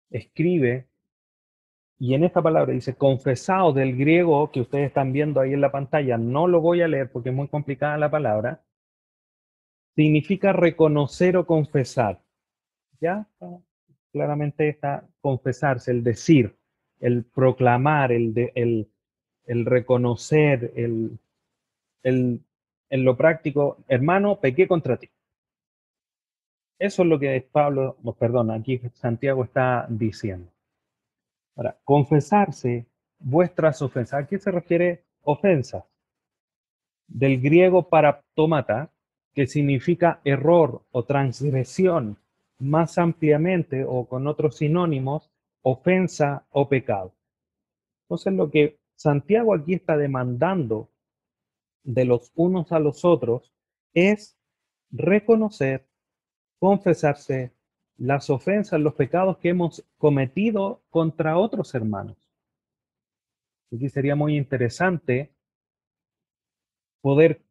escribe 0.09 0.87
y 1.99 2.13
en 2.13 2.23
esta 2.23 2.41
palabra 2.41 2.73
dice 2.73 2.95
confesado 2.95 3.73
del 3.73 3.97
griego 3.97 4.49
que 4.51 4.61
ustedes 4.61 4.87
están 4.87 5.11
viendo 5.11 5.41
ahí 5.41 5.53
en 5.53 5.61
la 5.61 5.71
pantalla, 5.71 6.17
no 6.17 6.47
lo 6.47 6.61
voy 6.61 6.81
a 6.81 6.87
leer 6.87 7.11
porque 7.11 7.29
es 7.29 7.35
muy 7.35 7.49
complicada 7.49 7.97
la 7.97 8.09
palabra, 8.09 8.63
significa 9.95 10.53
reconocer 10.53 11.35
o 11.35 11.45
confesar. 11.45 12.21
¿Ya? 13.01 13.27
Claramente 14.11 14.69
está 14.69 15.07
confesarse, 15.21 15.91
el 15.91 16.03
decir, 16.03 16.57
el 16.99 17.25
proclamar, 17.25 18.11
el, 18.11 18.33
el, 18.55 18.89
el 19.45 19.65
reconocer, 19.65 20.71
el, 20.75 21.19
el, 22.03 22.41
en 22.89 23.03
lo 23.03 23.17
práctico, 23.17 23.83
hermano, 23.87 24.39
pequé 24.39 24.67
contra 24.67 24.97
ti. 24.97 25.09
Eso 26.79 27.03
es 27.03 27.09
lo 27.09 27.19
que 27.19 27.45
Pablo, 27.51 27.97
perdón, 28.17 28.51
aquí 28.51 28.81
Santiago 28.93 29.43
está 29.43 29.85
diciendo. 29.89 30.49
Para 31.53 31.77
confesarse 31.83 32.85
vuestras 33.19 33.81
ofensas. 33.81 34.23
¿A 34.23 34.27
qué 34.27 34.39
se 34.39 34.49
refiere 34.49 35.03
ofensa? 35.23 35.85
Del 37.07 37.41
griego 37.41 37.89
paraptomata, 37.89 38.89
que 39.33 39.45
significa 39.45 40.21
error 40.23 40.81
o 40.91 41.03
transgresión, 41.03 42.17
más 42.59 42.97
ampliamente 42.97 43.85
o 43.85 44.05
con 44.05 44.27
otros 44.27 44.57
sinónimos, 44.57 45.29
ofensa 45.61 46.45
o 46.51 46.67
pecado. 46.69 47.13
Entonces 48.03 48.33
lo 48.33 48.49
que 48.49 48.79
Santiago 48.95 49.53
aquí 49.53 49.73
está 49.75 49.97
demandando 49.97 50.89
de 51.83 52.05
los 52.05 52.31
unos 52.35 52.71
a 52.71 52.79
los 52.79 53.05
otros 53.05 53.53
es 53.93 54.37
reconocer, 54.91 55.85
confesarse 56.59 57.51
las 57.97 58.29
ofensas, 58.29 58.79
los 58.79 58.93
pecados 58.93 59.37
que 59.37 59.49
hemos 59.49 59.85
cometido 59.97 60.81
contra 60.89 61.37
otros 61.37 61.73
hermanos. 61.75 62.17
Aquí 63.73 63.89
sería 63.89 64.15
muy 64.15 64.35
interesante 64.37 65.31
poder 67.01 67.41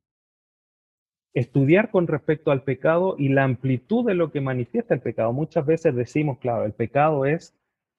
estudiar 1.34 1.90
con 1.90 2.06
respecto 2.06 2.50
al 2.50 2.62
pecado 2.62 3.14
y 3.18 3.28
la 3.28 3.44
amplitud 3.44 4.06
de 4.06 4.14
lo 4.14 4.32
que 4.32 4.40
manifiesta 4.40 4.94
el 4.94 5.00
pecado. 5.00 5.32
Muchas 5.32 5.64
veces 5.64 5.94
decimos, 5.94 6.38
claro, 6.38 6.64
el 6.64 6.72
pecado 6.72 7.26
es 7.26 7.54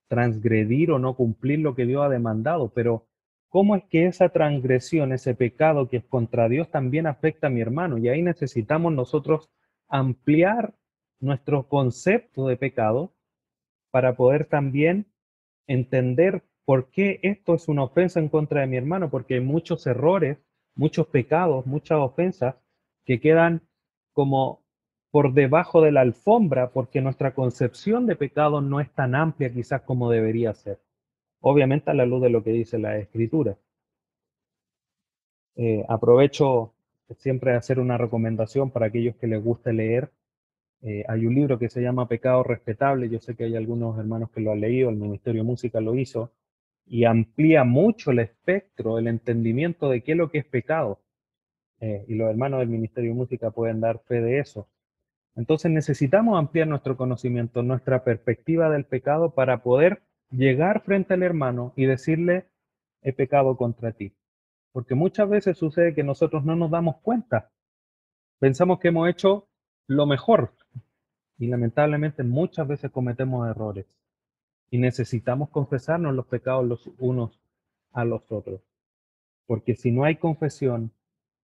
transgredir 0.08 0.92
o 0.92 1.00
no 1.00 1.16
cumplir 1.16 1.60
lo 1.60 1.76
que 1.76 1.86
Dios 1.86 2.04
ha 2.04 2.10
demandado, 2.10 2.70
pero 2.70 3.06
¿cómo 3.48 3.76
es 3.76 3.84
que 3.86 4.08
esa 4.08 4.30
transgresión, 4.30 5.14
ese 5.14 5.36
pecado 5.36 5.88
que 5.88 5.98
es 5.98 6.04
contra 6.04 6.50
Dios 6.50 6.70
también 6.70 7.08
afecta 7.08 7.48
a 7.48 7.52
mi 7.52 7.62
hermano? 7.62 7.98
Y 7.98 8.10
ahí 8.10 8.22
necesitamos 8.22 8.92
nosotros 8.92 9.50
ampliar 9.88 10.74
nuestro 11.20 11.68
concepto 11.68 12.48
de 12.48 12.58
pecado 12.58 13.14
para 13.92 14.16
poder 14.16 14.46
también 14.46 15.06
entender 15.68 16.44
por 16.66 16.90
qué 16.92 17.20
esto 17.24 17.56
es 17.56 17.68
una 17.68 17.84
ofensa 17.84 18.20
en 18.20 18.30
contra 18.30 18.62
de 18.62 18.68
mi 18.68 18.78
hermano, 18.78 19.10
porque 19.10 19.36
hay 19.36 19.40
muchos 19.40 19.88
errores, 19.88 20.38
muchos 20.76 21.08
pecados, 21.08 21.66
muchas 21.66 22.00
ofensas 22.00 22.56
que 23.06 23.20
quedan 23.20 23.68
como 24.14 24.64
por 25.12 25.34
debajo 25.34 25.82
de 25.82 25.92
la 25.92 26.02
alfombra, 26.02 26.70
porque 26.72 27.02
nuestra 27.02 27.34
concepción 27.34 28.06
de 28.06 28.16
pecado 28.16 28.62
no 28.62 28.80
es 28.80 28.92
tan 28.92 29.16
amplia 29.16 29.52
quizás 29.52 29.82
como 29.82 30.12
debería 30.12 30.54
ser. 30.54 30.80
Obviamente 31.42 31.90
a 31.90 31.96
la 31.96 32.06
luz 32.06 32.22
de 32.22 32.30
lo 32.30 32.44
que 32.44 32.52
dice 32.52 32.78
la 32.78 32.98
escritura. 32.98 33.58
Eh, 35.56 35.84
aprovecho 35.90 36.74
siempre 37.18 37.56
hacer 37.56 37.80
una 37.80 37.98
recomendación 37.98 38.70
para 38.70 38.86
aquellos 38.86 39.16
que 39.16 39.28
les 39.28 39.44
guste 39.44 39.74
leer 39.74 40.12
eh, 40.82 41.04
hay 41.08 41.26
un 41.26 41.36
libro 41.36 41.60
que 41.60 41.70
se 41.70 41.82
llama 41.82 42.08
Pecado 42.08 42.44
Respetable, 42.44 43.10
yo 43.10 43.20
sé 43.20 43.36
que 43.36 43.46
hay 43.46 43.56
algunos 43.56 43.98
hermanos 44.00 44.30
que 44.32 44.42
lo 44.42 44.52
han 44.52 44.62
leído, 44.62 44.90
el 44.90 44.96
Ministerio 44.96 45.42
de 45.42 45.48
Música 45.48 45.82
lo 45.82 45.96
hizo, 45.96 46.32
y 46.86 47.06
amplía 47.06 47.64
mucho 47.64 48.12
el 48.12 48.20
espectro, 48.20 48.98
el 48.98 49.08
entendimiento 49.08 49.90
de 49.90 50.02
qué 50.02 50.14
es 50.14 50.18
lo 50.18 50.32
que 50.32 50.40
es 50.40 50.46
pecado. 50.46 51.00
Eh, 51.82 52.06
y 52.08 52.16
los 52.16 52.30
hermanos 52.30 52.60
del 52.60 52.70
Ministerio 52.70 53.12
de 53.12 53.16
Música 53.16 53.52
pueden 53.52 53.80
dar 53.80 54.00
fe 54.00 54.22
de 54.22 54.40
eso. 54.40 54.68
Entonces 55.36 55.72
necesitamos 55.72 56.38
ampliar 56.38 56.68
nuestro 56.68 56.98
conocimiento, 56.98 57.62
nuestra 57.62 58.04
perspectiva 58.04 58.70
del 58.70 58.86
pecado 58.86 59.34
para 59.34 59.62
poder 59.62 60.02
llegar 60.32 60.82
frente 60.82 61.14
al 61.14 61.24
hermano 61.24 61.74
y 61.76 61.86
decirle, 61.86 62.46
he 63.02 63.14
pecado 63.14 63.56
contra 63.56 63.92
ti. 63.92 64.14
Porque 64.72 64.96
muchas 64.96 65.30
veces 65.30 65.58
sucede 65.58 65.94
que 65.94 66.04
nosotros 66.04 66.44
no 66.44 66.56
nos 66.56 66.72
damos 66.72 66.98
cuenta. 66.98 67.52
Pensamos 68.40 68.80
que 68.80 68.90
hemos 68.90 69.10
hecho 69.10 69.48
lo 69.88 70.06
mejor, 70.06 70.54
y 71.40 71.48
lamentablemente 71.48 72.24
muchas 72.24 72.68
veces 72.68 72.92
cometemos 72.92 73.50
errores 73.50 73.86
y 74.70 74.78
necesitamos 74.78 75.50
confesarnos 75.50 76.14
los 76.14 76.28
pecados 76.28 76.68
los 76.68 76.90
unos 77.00 77.40
a 77.94 78.04
los 78.04 78.30
otros. 78.32 78.62
Porque 79.48 79.74
si 79.76 79.92
no 79.92 80.04
hay 80.04 80.18
confesión, 80.18 80.92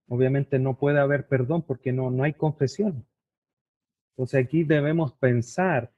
obviamente 0.10 0.60
no 0.60 0.78
puede 0.78 1.00
haber 1.00 1.28
perdón 1.28 1.64
porque 1.64 1.94
no, 1.94 2.12
no 2.12 2.24
hay 2.24 2.34
confesión. 2.34 3.06
Entonces 4.12 4.46
aquí 4.46 4.64
debemos 4.64 5.14
pensar 5.14 5.92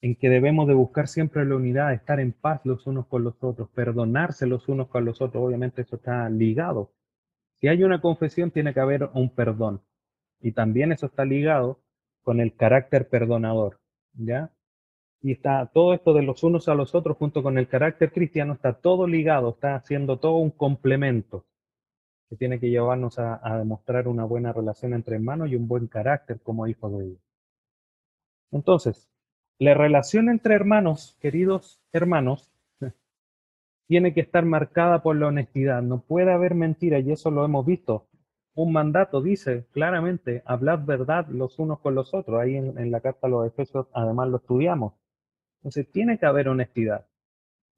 en 0.00 0.16
que 0.16 0.28
debemos 0.28 0.66
de 0.66 0.74
buscar 0.74 1.06
siempre 1.06 1.44
la 1.44 1.54
unidad, 1.54 1.92
estar 1.92 2.18
en 2.18 2.32
paz 2.32 2.62
los 2.64 2.86
unos 2.86 3.06
con 3.06 3.22
los 3.22 3.44
otros, 3.44 3.68
perdonarse 3.68 4.46
los 4.46 4.68
unos 4.68 4.88
con 4.88 5.04
los 5.04 5.20
otros. 5.20 5.44
Obviamente 5.44 5.82
eso 5.82 5.96
está 5.96 6.28
ligado. 6.28 6.92
Si 7.60 7.68
hay 7.68 7.84
una 7.84 8.00
confesión, 8.00 8.50
tiene 8.50 8.74
que 8.74 8.80
haber 8.80 9.10
un 9.12 9.30
perdón. 9.30 9.82
Y 10.40 10.52
también 10.52 10.90
eso 10.90 11.06
está 11.06 11.24
ligado 11.24 11.81
con 12.22 12.40
el 12.40 12.54
carácter 12.54 13.08
perdonador, 13.08 13.80
¿ya? 14.14 14.50
Y 15.20 15.32
está 15.32 15.66
todo 15.66 15.94
esto 15.94 16.14
de 16.14 16.22
los 16.22 16.42
unos 16.42 16.68
a 16.68 16.74
los 16.74 16.94
otros 16.94 17.16
junto 17.16 17.42
con 17.42 17.58
el 17.58 17.68
carácter 17.68 18.12
cristiano, 18.12 18.54
está 18.54 18.74
todo 18.74 19.06
ligado, 19.06 19.50
está 19.50 19.76
haciendo 19.76 20.18
todo 20.18 20.36
un 20.36 20.50
complemento 20.50 21.44
que 22.28 22.36
tiene 22.36 22.58
que 22.58 22.70
llevarnos 22.70 23.18
a, 23.18 23.40
demostrar 23.58 24.08
una 24.08 24.24
buena 24.24 24.52
relación 24.52 24.94
entre 24.94 25.16
hermanos 25.16 25.50
y 25.50 25.56
un 25.56 25.68
buen 25.68 25.86
carácter 25.86 26.40
como 26.40 26.66
hijos 26.66 26.90
de 26.98 27.04
Dios. 27.04 27.20
Entonces, 28.50 29.08
la 29.58 29.74
relación 29.74 30.28
entre 30.28 30.54
hermanos, 30.54 31.18
queridos 31.20 31.80
hermanos, 31.92 32.50
tiene 33.86 34.14
que 34.14 34.22
estar 34.22 34.44
marcada 34.44 35.02
por 35.02 35.16
la 35.16 35.28
honestidad. 35.28 35.82
No 35.82 36.00
puede 36.00 36.32
haber 36.32 36.54
mentira 36.54 36.98
y 36.98 37.12
eso 37.12 37.30
lo 37.30 37.44
hemos 37.44 37.66
visto 37.66 38.08
un 38.54 38.72
mandato 38.72 39.22
dice 39.22 39.66
claramente, 39.72 40.42
hablad 40.44 40.84
verdad 40.84 41.26
los 41.28 41.58
unos 41.58 41.80
con 41.80 41.94
los 41.94 42.12
otros. 42.12 42.40
Ahí 42.40 42.56
en, 42.56 42.90
la 42.90 43.00
carta 43.00 43.28
los 43.28 43.46
Efesios 43.46 43.86
además 43.94 44.28
lo 44.28 44.38
estudiamos. 44.38 44.94
Entonces 45.60 45.90
tiene 45.90 46.18
que 46.18 46.26
haber 46.26 46.48
honestidad. 46.48 47.06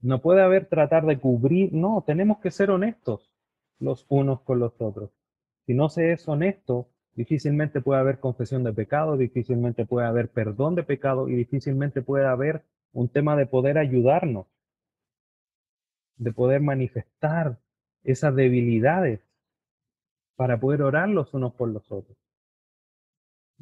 No 0.00 0.20
puede 0.20 0.42
haber 0.42 0.66
tratar 0.66 1.06
de 1.06 1.18
cubrir, 1.18 1.72
no, 1.72 2.02
tenemos 2.06 2.38
que 2.38 2.50
ser 2.50 2.70
honestos 2.70 3.30
los 3.78 4.06
unos 4.08 4.40
con 4.42 4.58
los 4.58 4.72
otros. 4.80 5.10
Si 5.66 5.74
no 5.74 5.88
se 5.88 6.12
es 6.12 6.28
honesto, 6.28 6.88
difícilmente 7.14 7.80
puede 7.80 8.00
haber 8.00 8.18
confesión 8.18 8.64
de 8.64 8.72
pecado, 8.72 9.16
difícilmente 9.16 9.86
puede 9.86 10.06
haber 10.06 10.28
perdón 10.28 10.74
de 10.74 10.82
pecado 10.82 11.28
y 11.28 11.34
difícilmente 11.34 12.02
puede 12.02 12.26
haber 12.26 12.64
un 12.92 13.08
tema 13.08 13.36
de 13.36 13.46
poder 13.46 13.78
ayudarnos, 13.78 14.46
de 16.16 16.32
poder 16.32 16.60
manifestar 16.60 17.58
esas 18.02 18.34
debilidades 18.34 19.23
para 20.36 20.58
poder 20.58 20.82
orar 20.82 21.08
los 21.08 21.32
unos 21.34 21.54
por 21.54 21.68
los 21.68 21.90
otros. 21.90 22.16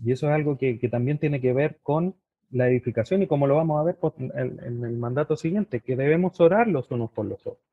Y 0.03 0.13
eso 0.13 0.27
es 0.29 0.33
algo 0.33 0.57
que, 0.57 0.77
también 0.91 1.19
tiene 1.19 1.41
que 1.41 1.53
ver 1.53 1.79
con 1.83 2.15
la 2.51 2.69
edificación 2.69 3.23
y 3.23 3.27
como 3.27 3.47
lo 3.47 3.57
vamos 3.57 3.81
a 3.81 3.85
ver 3.85 3.99
en 4.19 4.85
el 4.85 4.97
mandato 4.97 5.37
siguiente, 5.37 5.81
que 5.81 5.97
debemos 5.97 6.41
orar 6.41 6.69
los 6.69 6.91
unos 6.91 7.11
por 7.11 7.27
los 7.27 7.41
otros. 7.47 7.73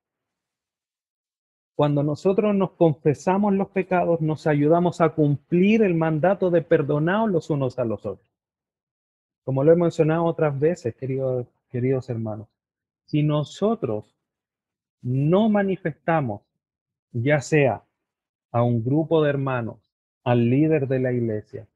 Cuando 1.75 2.03
nosotros 2.03 2.53
nos 2.55 2.71
confesamos 2.71 3.53
los 3.53 3.69
pecados, 3.69 4.19
nos 4.19 4.47
ayudamos 4.47 4.99
a 4.99 5.09
cumplir 5.09 5.81
el 5.81 5.95
mandato 5.95 6.49
de 6.49 6.61
perdonar 6.61 7.29
los 7.29 7.49
unos 7.49 7.79
a 7.79 7.85
los 7.85 8.05
otros. 8.05 8.27
Como 9.45 9.63
lo 9.63 9.71
he 9.71 9.77
mencionado 9.77 10.25
otras 10.25 10.59
veces, 10.59 10.93
queridos, 10.95 11.47
queridos 11.71 12.09
hermanos, 12.09 12.49
si 13.05 13.23
nosotros 13.23 14.13
no 15.01 15.49
manifestamos, 15.49 16.41
ya 17.13 17.39
sea 17.39 17.83
a 18.51 18.63
un 18.63 18.83
grupo 18.83 19.23
de 19.23 19.29
hermanos 19.29 19.77
al 20.23 20.49
líder 20.49 20.87
de 20.87 20.99
la 20.99 21.11
iglesia, 21.11 21.67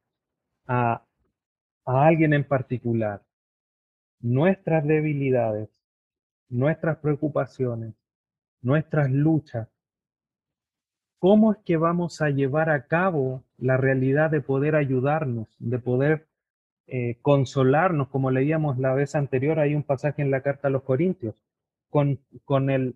a, 0.68 1.04
a 1.86 2.06
alguien 2.06 2.34
en 2.34 2.44
particular, 2.44 3.22
nuestras 4.20 4.86
debilidades, 4.86 5.70
nuestras 6.50 6.98
preocupaciones, 6.98 7.94
nuestras 8.62 9.12
luchas, 9.12 9.68
¿cómo 11.20 11.54
es 11.54 11.60
que 11.60 11.78
vamos 11.78 12.22
a 12.22 12.30
llevar 12.30 12.70
a 12.70 12.88
cabo 12.88 13.44
la 13.58 13.78
realidad 13.78 14.30
de 14.30 14.42
poder 14.42 14.76
ayudarnos, 14.76 15.48
de 15.60 15.80
poder 15.80 16.28
eh, 16.88 17.18
consolarnos, 17.22 18.10
como 18.10 18.30
leíamos 18.30 18.78
la 18.78 18.94
vez 18.94 19.16
anterior, 19.16 19.60
hay 19.60 19.74
un 19.74 19.84
pasaje 19.84 20.22
en 20.22 20.32
la 20.32 20.42
carta 20.42 20.68
a 20.68 20.72
los 20.72 20.84
Corintios, 20.84 21.36
con, 21.90 22.20
con 22.46 22.70
el 22.70 22.96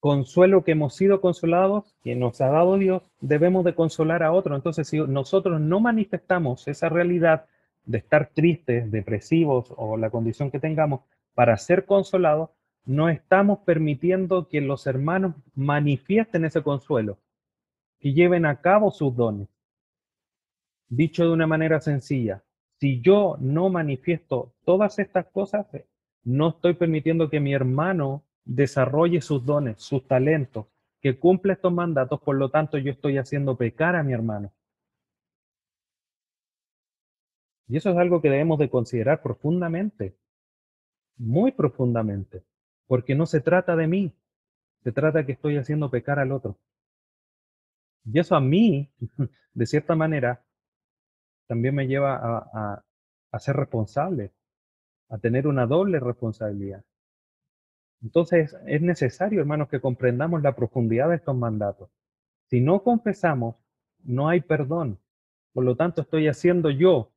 consuelo 0.00 0.64
que 0.64 0.72
hemos 0.72 0.94
sido 0.94 1.20
consolados, 1.20 1.94
que 2.02 2.16
nos 2.16 2.40
ha 2.40 2.48
dado 2.48 2.78
Dios, 2.78 3.02
debemos 3.20 3.64
de 3.64 3.74
consolar 3.74 4.22
a 4.22 4.32
otros. 4.32 4.56
Entonces, 4.56 4.88
si 4.88 4.98
nosotros 4.98 5.60
no 5.60 5.78
manifestamos 5.78 6.66
esa 6.68 6.88
realidad 6.88 7.46
de 7.84 7.98
estar 7.98 8.30
tristes, 8.34 8.90
depresivos 8.90 9.72
o 9.76 9.96
la 9.96 10.10
condición 10.10 10.50
que 10.50 10.58
tengamos 10.58 11.02
para 11.34 11.56
ser 11.58 11.84
consolados, 11.84 12.50
no 12.86 13.10
estamos 13.10 13.60
permitiendo 13.60 14.48
que 14.48 14.62
los 14.62 14.86
hermanos 14.86 15.34
manifiesten 15.54 16.46
ese 16.46 16.62
consuelo, 16.62 17.18
que 18.00 18.14
lleven 18.14 18.46
a 18.46 18.60
cabo 18.60 18.90
sus 18.90 19.14
dones. 19.14 19.48
Dicho 20.88 21.24
de 21.24 21.30
una 21.30 21.46
manera 21.46 21.80
sencilla, 21.80 22.42
si 22.80 23.02
yo 23.02 23.36
no 23.38 23.68
manifiesto 23.68 24.54
todas 24.64 24.98
estas 24.98 25.26
cosas, 25.26 25.66
no 26.24 26.48
estoy 26.48 26.74
permitiendo 26.74 27.28
que 27.28 27.38
mi 27.38 27.52
hermano 27.52 28.22
desarrolle 28.44 29.20
sus 29.20 29.44
dones, 29.44 29.80
sus 29.80 30.06
talentos, 30.06 30.66
que 31.00 31.18
cumple 31.18 31.54
estos 31.54 31.72
mandatos, 31.72 32.20
por 32.20 32.36
lo 32.36 32.50
tanto 32.50 32.78
yo 32.78 32.90
estoy 32.90 33.18
haciendo 33.18 33.56
pecar 33.56 33.96
a 33.96 34.02
mi 34.02 34.12
hermano. 34.12 34.52
Y 37.68 37.76
eso 37.76 37.90
es 37.90 37.96
algo 37.96 38.20
que 38.20 38.30
debemos 38.30 38.58
de 38.58 38.68
considerar 38.68 39.22
profundamente, 39.22 40.16
muy 41.16 41.52
profundamente, 41.52 42.42
porque 42.86 43.14
no 43.14 43.26
se 43.26 43.40
trata 43.40 43.76
de 43.76 43.86
mí, 43.86 44.12
se 44.82 44.92
trata 44.92 45.24
que 45.24 45.32
estoy 45.32 45.56
haciendo 45.56 45.90
pecar 45.90 46.18
al 46.18 46.32
otro. 46.32 46.58
Y 48.04 48.18
eso 48.18 48.34
a 48.34 48.40
mí, 48.40 48.90
de 49.54 49.66
cierta 49.66 49.94
manera, 49.94 50.42
también 51.46 51.74
me 51.74 51.86
lleva 51.86 52.16
a, 52.16 52.50
a, 52.52 52.84
a 53.30 53.38
ser 53.38 53.56
responsable, 53.56 54.32
a 55.08 55.18
tener 55.18 55.46
una 55.46 55.66
doble 55.66 56.00
responsabilidad. 56.00 56.84
Entonces 58.02 58.56
es 58.66 58.82
necesario, 58.82 59.40
hermanos, 59.40 59.68
que 59.68 59.80
comprendamos 59.80 60.42
la 60.42 60.56
profundidad 60.56 61.08
de 61.10 61.16
estos 61.16 61.36
mandatos. 61.36 61.90
Si 62.48 62.60
no 62.60 62.82
confesamos, 62.82 63.56
no 64.04 64.28
hay 64.28 64.40
perdón. 64.40 64.98
Por 65.52 65.64
lo 65.64 65.76
tanto, 65.76 66.02
estoy 66.02 66.28
haciendo 66.28 66.70
yo. 66.70 67.10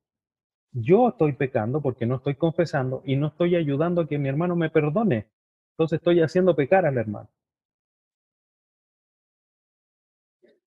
Yo 0.72 1.10
estoy 1.10 1.34
pecando 1.34 1.82
porque 1.82 2.06
no 2.06 2.16
estoy 2.16 2.36
confesando 2.36 3.02
y 3.06 3.16
no 3.16 3.28
estoy 3.28 3.56
ayudando 3.56 4.02
a 4.02 4.08
que 4.08 4.18
mi 4.18 4.30
hermano 4.30 4.56
me 4.56 4.70
perdone. 4.70 5.28
Entonces 5.74 5.98
estoy 5.98 6.22
haciendo 6.22 6.56
pecar 6.56 6.86
al 6.86 6.98
hermano. 6.98 7.30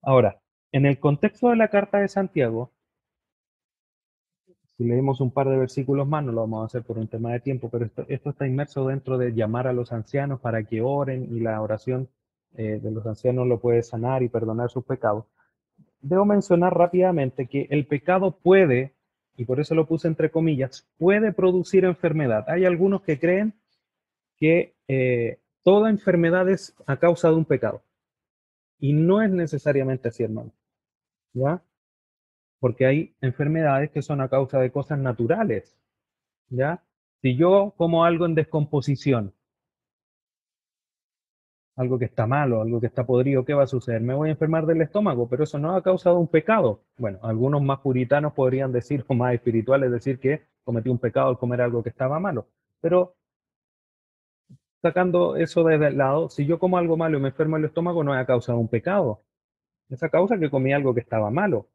Ahora, 0.02 0.40
en 0.72 0.86
el 0.86 0.98
contexto 1.00 1.50
de 1.50 1.56
la 1.56 1.68
carta 1.68 1.98
de 1.98 2.08
Santiago, 2.08 2.72
si 4.76 4.84
leemos 4.84 5.20
un 5.20 5.30
par 5.30 5.48
de 5.48 5.56
versículos 5.56 6.06
más, 6.06 6.24
no 6.24 6.32
lo 6.32 6.42
vamos 6.42 6.62
a 6.62 6.66
hacer 6.66 6.82
por 6.82 6.98
un 6.98 7.08
tema 7.08 7.32
de 7.32 7.40
tiempo, 7.40 7.70
pero 7.70 7.88
esto, 8.08 8.30
está 8.30 8.46
inmerso 8.46 8.86
dentro 8.86 9.16
de 9.16 9.32
llamar 9.32 9.66
a 9.66 9.72
los 9.72 9.90
ancianos 9.92 10.40
para 10.40 10.64
que 10.64 10.82
oren 10.82 11.34
y 11.34 11.40
la 11.40 11.60
oración 11.62 12.08
eh, 12.56 12.78
de 12.82 12.90
los 12.90 13.06
ancianos 13.06 13.46
lo 13.46 13.58
puede 13.58 13.82
sanar 13.82 14.22
y 14.22 14.28
perdonar 14.28 14.70
sus 14.70 14.84
pecados. 14.84 15.24
Debo 16.02 16.26
mencionar 16.26 16.76
rápidamente 16.76 17.46
que 17.46 17.66
el 17.70 17.86
pecado 17.86 18.32
puede, 18.32 18.92
y 19.36 19.46
por 19.46 19.60
eso 19.60 19.74
lo 19.74 19.86
puse 19.86 20.08
entre 20.08 20.30
comillas, 20.30 20.86
puede 20.98 21.32
producir 21.32 21.86
enfermedad. 21.86 22.44
Hay 22.48 22.66
algunos 22.66 23.02
que 23.02 23.18
creen 23.18 23.54
que 24.36 24.74
eh, 24.88 25.38
toda 25.62 25.88
enfermedad 25.88 26.50
es 26.50 26.74
a 26.86 26.98
causa 26.98 27.30
de 27.30 27.36
un 27.36 27.46
pecado. 27.46 27.82
Y 28.78 28.92
no 28.92 29.22
es 29.22 29.30
necesariamente 29.30 30.08
así, 30.08 30.22
hermano. 30.22 30.52
¿Ya? 31.32 31.62
Porque 32.60 32.86
hay 32.86 33.14
enfermedades 33.20 33.90
que 33.90 34.02
son 34.02 34.20
a 34.20 34.28
causa 34.28 34.58
de 34.58 34.70
cosas 34.70 34.98
naturales, 34.98 35.76
¿ya? 36.48 36.82
Si 37.22 37.36
yo 37.36 37.74
como 37.76 38.04
algo 38.04 38.26
en 38.26 38.34
descomposición, 38.34 39.34
algo 41.76 41.98
que 41.98 42.06
está 42.06 42.26
malo, 42.26 42.62
algo 42.62 42.80
que 42.80 42.86
está 42.86 43.04
podrido, 43.04 43.44
¿qué 43.44 43.52
va 43.54 43.64
a 43.64 43.66
suceder? 43.66 44.00
Me 44.00 44.14
voy 44.14 44.28
a 44.28 44.32
enfermar 44.32 44.64
del 44.66 44.80
estómago, 44.80 45.28
pero 45.28 45.44
eso 45.44 45.58
no 45.58 45.76
ha 45.76 45.82
causado 45.82 46.18
un 46.18 46.28
pecado. 46.28 46.80
Bueno, 46.96 47.18
algunos 47.22 47.62
más 47.62 47.80
puritanos 47.80 48.32
podrían 48.32 48.72
decir, 48.72 49.04
o 49.08 49.14
más 49.14 49.34
espirituales, 49.34 49.90
decir 49.90 50.18
que 50.18 50.46
cometí 50.64 50.88
un 50.88 50.98
pecado 50.98 51.28
al 51.28 51.38
comer 51.38 51.60
algo 51.60 51.82
que 51.82 51.90
estaba 51.90 52.18
malo. 52.18 52.46
Pero 52.80 53.14
sacando 54.80 55.36
eso 55.36 55.68
el 55.68 55.98
lado, 55.98 56.30
si 56.30 56.46
yo 56.46 56.58
como 56.58 56.78
algo 56.78 56.96
malo 56.96 57.18
y 57.18 57.20
me 57.20 57.28
enfermo 57.28 57.56
el 57.56 57.64
estómago, 57.66 58.02
no 58.02 58.14
ha 58.14 58.24
causado 58.26 58.58
un 58.58 58.68
pecado. 58.68 59.22
Esa 59.90 60.08
causa 60.08 60.38
que 60.38 60.50
comí 60.50 60.72
algo 60.72 60.94
que 60.94 61.00
estaba 61.00 61.30
malo. 61.30 61.68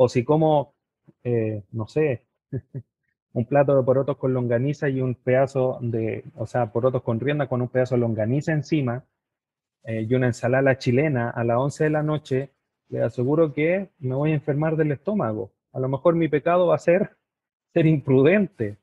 O 0.00 0.08
si 0.08 0.22
como, 0.24 0.74
eh, 1.24 1.64
no 1.72 1.88
sé, 1.88 2.22
un 3.32 3.44
plato 3.46 3.76
de 3.76 3.82
porotos 3.82 4.16
con 4.16 4.32
longaniza 4.32 4.88
y 4.88 5.00
un 5.00 5.16
pedazo 5.16 5.78
de, 5.82 6.22
o 6.36 6.46
sea, 6.46 6.70
porotos 6.70 7.02
con 7.02 7.18
rienda 7.18 7.48
con 7.48 7.62
un 7.62 7.68
pedazo 7.68 7.96
de 7.96 8.02
longaniza 8.02 8.52
encima 8.52 9.04
eh, 9.82 10.06
y 10.08 10.14
una 10.14 10.28
ensalada 10.28 10.78
chilena 10.78 11.30
a 11.30 11.42
las 11.42 11.58
11 11.58 11.84
de 11.84 11.90
la 11.90 12.04
noche, 12.04 12.50
le 12.90 13.02
aseguro 13.02 13.52
que 13.52 13.90
me 13.98 14.14
voy 14.14 14.30
a 14.30 14.34
enfermar 14.34 14.76
del 14.76 14.92
estómago. 14.92 15.50
A 15.72 15.80
lo 15.80 15.88
mejor 15.88 16.14
mi 16.14 16.28
pecado 16.28 16.68
va 16.68 16.76
a 16.76 16.78
ser 16.78 17.16
ser 17.74 17.86
imprudente 17.86 18.76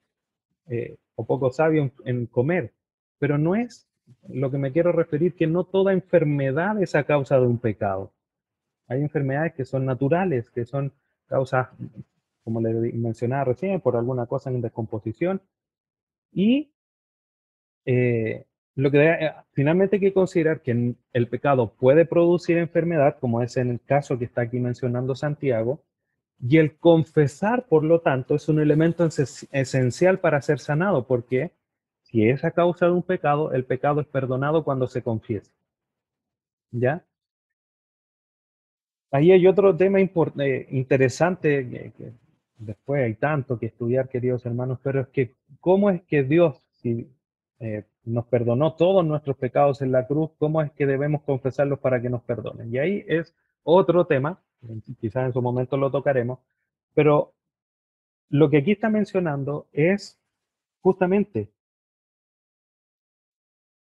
eh, 0.67 0.97
o 1.15 1.25
poco 1.25 1.49
sabio 1.49 1.91
en 2.04 2.25
comer, 2.25 2.73
pero 3.19 3.38
no 3.38 3.56
es 3.56 3.88
lo 4.28 4.51
que 4.51 4.58
me 4.58 4.73
quiero 4.73 4.91
referir 4.91 5.34
que 5.34 5.47
no 5.47 5.63
toda 5.63 5.93
enfermedad 5.93 6.82
es 6.84 6.93
a 6.93 7.06
causa 7.06 7.39
de 7.39 7.47
un 7.47 7.58
pecado. 7.58 8.12
Hay 8.89 9.01
enfermedades 9.01 9.54
que 9.54 9.63
son 9.63 9.86
naturales, 9.86 10.49
que 10.51 10.65
son 10.65 10.91
causas, 11.27 11.69
como 12.43 12.61
le 12.61 12.73
mencionaba 12.93 13.45
recién, 13.45 13.81
por 13.81 13.95
alguna 13.95 14.25
cosa 14.25 14.49
en 14.49 14.61
descomposición. 14.61 15.41
Y 16.31 16.71
eh, 17.85 18.45
lo 18.75 18.91
que 18.91 19.09
eh, 19.09 19.33
finalmente 19.53 19.95
hay 19.95 20.01
que 20.01 20.13
considerar 20.13 20.61
que 20.61 20.95
el 21.13 21.27
pecado 21.27 21.73
puede 21.73 22.05
producir 22.05 22.57
enfermedad, 22.57 23.17
como 23.19 23.41
es 23.41 23.57
en 23.57 23.71
el 23.71 23.81
caso 23.81 24.19
que 24.19 24.25
está 24.25 24.41
aquí 24.41 24.59
mencionando 24.59 25.15
Santiago, 25.15 25.83
y 26.39 26.57
el 26.57 26.77
confesar, 26.77 27.67
por 27.67 27.83
lo 27.83 28.01
tanto, 28.01 28.35
es 28.35 28.49
un 28.49 28.59
elemento 28.59 29.07
esencial 29.51 30.19
para 30.19 30.41
ser 30.41 30.59
sanado, 30.59 31.07
porque 31.07 31.51
si 32.03 32.27
es 32.29 32.43
a 32.43 32.51
causa 32.51 32.88
de 32.88 32.91
un 32.91 33.03
pecado, 33.03 33.53
el 33.53 33.65
pecado 33.65 34.01
es 34.01 34.07
perdonado 34.07 34.63
cuando 34.63 34.88
se 34.88 35.01
confiesa. 35.01 35.51
¿Ya? 36.71 37.05
Ahí 39.15 39.32
hay 39.32 39.47
otro 39.47 39.73
tema 39.78 40.01
eh, 40.01 40.67
interesante, 40.71 41.93
que, 41.97 42.12
después 42.58 43.01
hay 43.01 43.13
tanto 43.13 43.58
que 43.58 43.67
estudiar, 43.67 44.10
queridos 44.10 44.45
hermanos, 44.45 44.78
pero 44.84 44.99
es 44.99 45.08
que 45.08 45.36
cómo 45.62 45.89
es 45.89 46.01
que 46.04 46.23
Dios, 46.23 46.62
si 46.82 47.10
eh, 47.60 47.86
nos 48.04 48.25
perdonó 48.25 48.73
todos 48.73 49.06
nuestros 49.06 49.38
pecados 49.38 49.82
en 49.82 49.93
la 49.93 50.06
cruz, 50.06 50.32
cómo 50.38 50.62
es 50.62 50.69
que 50.73 50.86
debemos 50.86 51.21
confesarlos 51.21 51.80
para 51.80 52.01
que 52.01 52.10
nos 52.10 52.23
perdonen. 52.23 52.73
Y 52.73 52.78
ahí 52.78 53.06
es 53.08 53.34
otro 53.63 54.06
tema, 54.06 54.41
quizás 54.99 55.28
en 55.28 55.32
su 55.32 55.41
momento 55.41 55.78
lo 55.78 55.89
tocaremos, 55.91 56.39
pero 56.93 57.32
lo 58.30 58.49
que 58.49 58.58
aquí 58.58 58.73
está 58.73 58.89
mencionando 58.89 59.67
es 59.71 60.19
justamente 60.82 61.49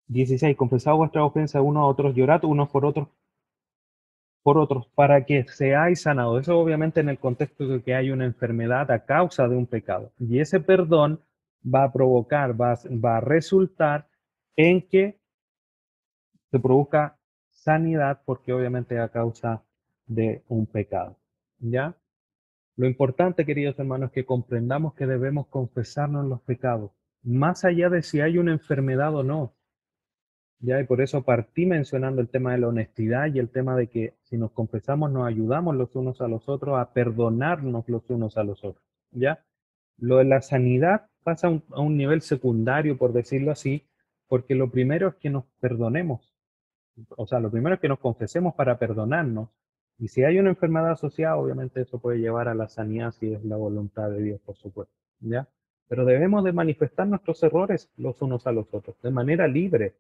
16, 0.09 0.55
confesad 0.55 0.97
vuestra 0.97 1.25
ofensa 1.25 1.63
uno 1.63 1.81
a 1.81 1.87
otros, 1.87 2.15
llorad 2.15 2.45
unos 2.45 2.69
por 2.69 2.85
otros 2.85 3.09
por 4.45 4.59
otros 4.59 4.87
para 4.95 5.25
que 5.25 5.45
seáis 5.49 6.03
sanados. 6.03 6.43
Eso 6.43 6.59
obviamente 6.59 7.01
en 7.01 7.09
el 7.09 7.19
contexto 7.19 7.67
de 7.67 7.83
que 7.83 7.95
hay 7.95 8.11
una 8.11 8.27
enfermedad 8.27 8.91
a 8.91 9.05
causa 9.07 9.49
de 9.49 9.57
un 9.57 9.67
pecado. 9.67 10.13
Y 10.21 10.39
ese 10.39 10.61
perdón 10.61 11.21
va 11.65 11.85
a 11.85 11.93
provocar, 11.93 12.61
va, 12.61 12.79
va 13.05 13.17
a 13.17 13.21
resultar 13.21 14.07
en 14.55 14.87
que 14.87 15.19
se 16.51 16.61
produzca 16.61 17.19
sanidad 17.49 18.21
porque 18.27 18.53
obviamente 18.53 19.01
a 19.01 19.09
causa 19.09 19.65
de 20.07 20.45
un 20.49 20.67
pecado. 20.67 21.17
¿Ya? 21.59 21.97
Lo 22.77 22.87
importante, 22.87 23.47
queridos 23.47 23.79
hermanos, 23.79 24.09
es 24.09 24.13
que 24.13 24.27
comprendamos 24.27 24.93
que 24.93 25.07
debemos 25.07 25.47
confesarnos 25.47 26.27
los 26.27 26.43
pecados, 26.43 26.91
más 27.23 27.65
allá 27.65 27.89
de 27.89 28.03
si 28.03 28.21
hay 28.21 28.37
una 28.37 28.53
enfermedad 28.53 29.15
o 29.15 29.23
no. 29.23 29.54
¿Ya? 30.61 30.81
Y 30.81 30.85
por 30.85 31.01
eso 31.01 31.23
partí 31.23 31.67
mencionando 31.67 32.21
el 32.21 32.29
tema 32.29 32.53
de 32.53 32.59
la 32.59 32.69
honestidad 32.69 33.27
y 33.33 33.39
el 33.39 33.51
tema 33.51 33.77
de 33.77 33.89
que 33.89 34.15
si 34.23 34.37
nos 34.37 34.53
confesamos 34.53 35.11
nos 35.11 35.27
ayudamos 35.27 35.77
los 35.77 35.95
unos 35.97 36.21
a 36.21 36.29
los 36.29 36.49
otros 36.49 36.79
a 36.79 36.93
perdonarnos 36.93 37.89
los 37.89 38.09
unos 38.11 38.37
a 38.37 38.45
los 38.45 38.65
otros, 38.65 38.85
¿ya? 39.11 39.45
Lo 39.99 40.19
de 40.19 40.25
la 40.25 40.41
sanidad 40.41 41.07
pasa 41.23 41.49
a 41.49 41.81
un, 41.81 41.97
nivel 41.97 42.21
secundario, 42.21 42.99
por 42.99 43.13
decirlo 43.13 43.51
así, 43.51 43.87
porque 44.29 44.55
lo 44.55 44.71
primero 44.71 45.09
es 45.09 45.15
que 45.17 45.31
nos 45.31 45.45
perdonemos. 45.61 46.35
O 47.17 47.27
sea, 47.27 47.41
lo 47.41 47.51
primero 47.51 47.77
es 47.77 47.81
que 47.81 47.89
nos 47.89 47.99
confesemos 47.99 48.55
para 48.55 48.79
perdonarnos 48.79 49.49
Y 49.99 50.09
si 50.09 50.23
hay 50.23 50.39
una 50.39 50.51
enfermedad 50.51 50.93
asociada, 50.93 51.37
obviamente 51.37 51.81
eso 51.81 51.99
puede 52.01 52.19
llevar 52.19 52.49
a 52.49 52.55
la 52.55 52.69
sanidad 52.69 53.13
si 53.13 53.33
es 53.33 53.45
la 53.45 53.57
voluntad 53.57 54.11
de 54.11 54.23
Dios, 54.23 54.41
por 54.41 54.57
supuesto, 54.57 54.95
¿ya? 55.21 55.49
Pero 55.89 56.05
debemos 56.05 56.45
de 56.45 56.53
manifestar 56.53 57.07
nuestros 57.07 57.43
errores 57.43 57.91
los 57.97 58.21
unos 58.23 58.47
a 58.47 58.53
los 58.53 58.73
otros, 58.73 59.01
de 59.03 59.11
manera 59.11 59.47
libre, 59.49 59.97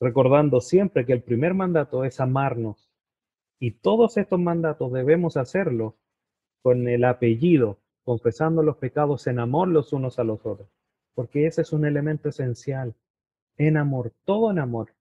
recordando 0.00 0.60
siempre 0.60 1.06
que 1.06 1.12
el 1.12 1.22
primer 1.22 1.54
mandato 1.54 2.04
es 2.04 2.20
amarnos. 2.20 2.90
Y 3.58 3.72
todos 3.72 4.16
estos 4.16 4.38
mandatos 4.38 4.92
debemos 4.92 5.36
hacerlo 5.36 5.96
con 6.62 6.88
el 6.88 7.04
apellido, 7.04 7.78
confesando 8.04 8.62
los 8.62 8.76
pecados 8.76 9.26
en 9.26 9.38
amor 9.38 9.68
los 9.68 9.92
unos 9.92 10.18
a 10.18 10.24
los 10.24 10.44
otros, 10.44 10.68
porque 11.14 11.46
ese 11.46 11.62
es 11.62 11.72
un 11.72 11.86
elemento 11.86 12.28
esencial. 12.28 12.94
En 13.56 13.76
amor, 13.76 14.12
todo 14.24 14.50
en 14.50 14.58
amor, 14.58 14.92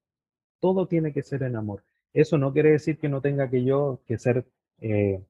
todo 0.60 0.88
tiene 0.88 1.12
que 1.12 1.24
ser 1.24 1.44
en 1.44 1.56
amor. 1.56 1.84
Eso 2.14 2.38
no 2.38 2.54
quiere 2.54 2.72
decir 2.72 2.98
que 2.98 3.10
no 3.10 3.20
tenga 3.20 3.50
que 3.50 3.64
yo 3.66 4.00
que 4.08 4.18
ser 4.18 4.46
eh, 4.80 5.22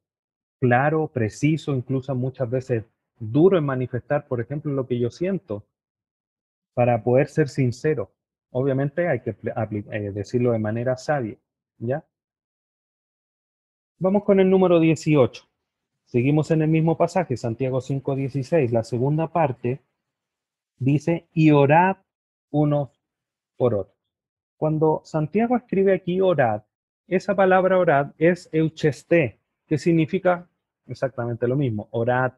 claro, 0.59 1.07
preciso, 1.07 1.75
incluso 1.75 2.13
muchas 2.15 2.49
veces 2.49 2.85
duro 3.19 3.57
en 3.57 3.65
manifestar, 3.65 4.27
por 4.27 4.41
ejemplo, 4.41 4.71
lo 4.71 4.87
que 4.87 4.99
yo 4.99 5.09
siento, 5.09 5.63
para 6.73 7.03
poder 7.03 7.27
ser 7.27 7.49
sincero. 7.49 8.11
Obviamente 8.57 9.09
hay 9.09 9.19
que 9.19 9.31
eh, 9.31 10.11
decirlo 10.13 10.53
de 10.53 10.59
manera 10.59 10.95
sabia, 10.95 11.35
¿ya? 11.77 12.05
Vamos 13.99 14.23
con 14.23 14.39
el 14.39 14.49
número 14.49 14.79
18. 14.79 15.43
Seguimos 16.05 16.51
en 16.51 16.61
el 16.61 16.69
mismo 16.69 16.95
pasaje, 16.95 17.35
Santiago 17.35 17.81
5:16, 17.81 18.71
la 18.71 18.85
segunda 18.85 19.27
parte 19.27 19.81
dice, 20.77 21.27
y 21.33 21.51
orad 21.51 21.97
unos 22.49 22.97
por 23.57 23.75
otros. 23.75 23.97
Cuando 24.55 25.01
Santiago 25.03 25.57
escribe 25.57 25.93
aquí 25.93 26.21
orad, 26.21 26.63
esa 27.09 27.35
palabra 27.35 27.77
orad 27.77 28.13
es 28.17 28.47
euchesté, 28.53 29.37
que 29.67 29.77
significa 29.77 30.47
exactamente 30.87 31.45
lo 31.45 31.57
mismo, 31.57 31.89
orad, 31.91 32.31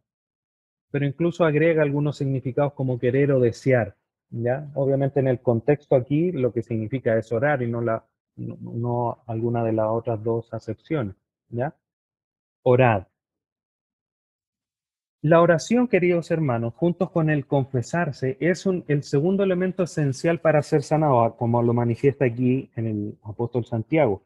pero 0.90 1.06
incluso 1.06 1.46
agrega 1.46 1.84
algunos 1.84 2.18
significados 2.18 2.74
como 2.74 2.98
querer 2.98 3.32
o 3.34 3.40
desear, 3.40 3.96
¿ya? 4.30 4.70
Obviamente 4.76 5.20
en 5.20 5.28
el 5.28 5.42
contexto 5.42 5.96
aquí 5.96 6.32
lo 6.32 6.52
que 6.52 6.64
significa 6.64 7.18
es 7.18 7.32
orar 7.32 7.62
y 7.62 7.68
no, 7.68 7.82
la, 7.82 8.06
no, 8.36 9.24
alguna 9.28 9.64
de 9.64 9.74
las 9.74 9.88
otras 9.88 10.24
dos 10.24 10.54
acepciones, 10.54 11.16
¿ya? 11.50 11.76
Orad. 12.64 13.08
La 15.22 15.42
oración, 15.42 15.88
queridos 15.88 16.30
hermanos, 16.30 16.74
junto 16.76 17.12
con 17.12 17.30
el 17.30 17.48
confesarse, 17.48 18.38
es 18.40 18.66
el 18.88 19.04
segundo 19.04 19.44
elemento 19.44 19.84
esencial 19.84 20.40
para 20.40 20.62
ser 20.62 20.84
sanado, 20.84 21.36
como 21.36 21.62
lo 21.64 21.74
manifiesta 21.74 22.26
aquí 22.26 22.70
en 22.76 22.88
el 22.88 23.18
apóstol 23.24 23.66
Santiago. 23.66 24.24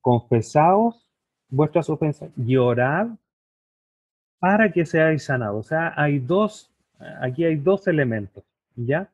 Confesaos 0.00 1.08
vuestras 1.48 1.88
ofensas 1.88 2.30
y 2.36 2.56
orad 2.56 3.08
para 4.38 4.70
que 4.70 4.84
seáis 4.84 5.24
sanados. 5.24 5.66
O 5.66 5.68
sea, 5.68 5.94
hay 5.96 6.18
dos, 6.18 6.70
aquí 7.20 7.44
hay 7.44 7.56
dos 7.56 7.88
elementos, 7.88 8.44
¿ya? 8.76 9.10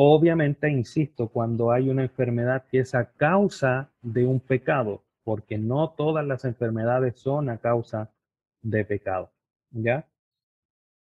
Obviamente, 0.00 0.70
insisto, 0.70 1.26
cuando 1.26 1.72
hay 1.72 1.90
una 1.90 2.02
enfermedad 2.02 2.64
que 2.70 2.78
es 2.78 2.94
a 2.94 3.10
causa 3.10 3.90
de 4.00 4.24
un 4.26 4.38
pecado, 4.38 5.02
porque 5.24 5.58
no 5.58 5.90
todas 5.90 6.24
las 6.24 6.44
enfermedades 6.44 7.18
son 7.18 7.48
a 7.48 7.58
causa 7.58 8.08
de 8.62 8.84
pecado, 8.84 9.32
¿ya? 9.72 10.06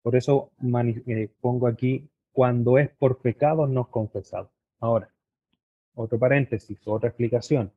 Por 0.02 0.18
eso 0.18 0.52
eh, 1.08 1.30
pongo 1.40 1.68
aquí, 1.68 2.10
cuando 2.34 2.78
es 2.78 2.90
por 2.90 3.20
pecado 3.20 3.68
no 3.68 3.90
confesado. 3.90 4.52
Ahora, 4.82 5.10
otro 5.96 6.20
paréntesis, 6.20 6.78
otra 6.84 7.08
explicación. 7.08 7.72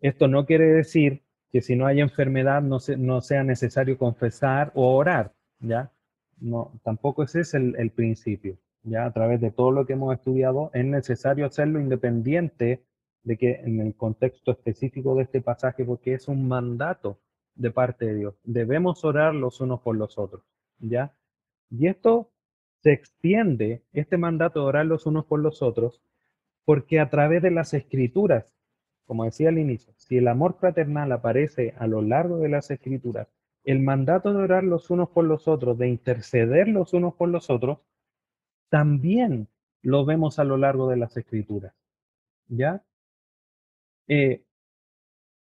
Esto 0.00 0.26
no 0.26 0.46
quiere 0.46 0.66
decir 0.66 1.22
que 1.52 1.60
si 1.60 1.76
no 1.76 1.86
hay 1.86 2.00
enfermedad 2.00 2.60
no, 2.60 3.20
sea 3.20 3.44
necesario 3.44 3.96
confesar 3.98 4.72
o 4.74 4.96
orar, 4.96 5.32
¿ya? 5.60 5.92
No, 6.40 6.72
tampoco 6.82 7.22
ese 7.22 7.42
es 7.42 7.54
el 7.54 7.92
principio. 7.92 8.58
Ya 8.84 9.06
a 9.06 9.12
través 9.12 9.40
de 9.40 9.50
todo 9.50 9.70
lo 9.70 9.86
que 9.86 9.94
hemos 9.94 10.14
estudiado, 10.14 10.70
es 10.74 10.84
necesario 10.84 11.46
hacerlo 11.46 11.80
independiente 11.80 12.84
de 13.22 13.36
que 13.38 13.60
en 13.64 13.80
el 13.80 13.94
contexto 13.94 14.52
específico 14.52 15.14
de 15.14 15.22
este 15.22 15.40
pasaje, 15.40 15.84
porque 15.84 16.14
es 16.14 16.28
un 16.28 16.46
mandato 16.46 17.18
de 17.54 17.70
parte 17.70 18.06
de 18.06 18.14
Dios. 18.14 18.34
Debemos 18.44 19.04
orar 19.04 19.34
los 19.34 19.60
unos 19.60 19.80
por 19.80 19.96
los 19.96 20.18
otros, 20.18 20.42
¿ya? 20.78 21.14
Y 21.70 21.86
esto 21.86 22.30
se 22.82 22.92
extiende, 22.92 23.82
este 23.94 24.18
mandato 24.18 24.60
de 24.60 24.66
orar 24.66 24.86
los 24.86 25.06
unos 25.06 25.24
por 25.24 25.40
los 25.40 25.62
otros, 25.62 26.02
porque 26.66 27.00
a 27.00 27.08
través 27.08 27.42
de 27.42 27.50
las 27.50 27.72
escrituras, 27.72 28.52
como 29.06 29.24
decía 29.24 29.48
al 29.48 29.58
inicio, 29.58 29.94
si 29.96 30.18
el 30.18 30.28
amor 30.28 30.58
fraternal 30.58 31.10
aparece 31.12 31.74
a 31.78 31.86
lo 31.86 32.02
largo 32.02 32.38
de 32.38 32.50
las 32.50 32.70
escrituras, 32.70 33.28
el 33.64 33.80
mandato 33.80 34.34
de 34.34 34.42
orar 34.42 34.64
los 34.64 34.90
unos 34.90 35.08
por 35.08 35.24
los 35.24 35.48
otros, 35.48 35.78
de 35.78 35.88
interceder 35.88 36.68
los 36.68 36.92
unos 36.92 37.14
por 37.14 37.30
los 37.30 37.48
otros, 37.48 37.78
también 38.74 39.46
lo 39.82 40.04
vemos 40.04 40.40
a 40.40 40.44
lo 40.44 40.56
largo 40.56 40.88
de 40.88 40.96
las 40.96 41.16
escrituras. 41.16 41.72
¿Ya? 42.48 42.82
Eh, 44.08 44.42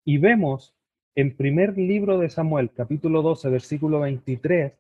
y 0.05 0.19
vemos 0.19 0.77
en 1.17 1.37
primer 1.37 1.77
libro 1.77 2.21
de 2.21 2.31
Samuel, 2.31 2.71
capítulo 2.71 3.23
12, 3.23 3.51
versículo 3.51 3.99
23, 3.99 4.75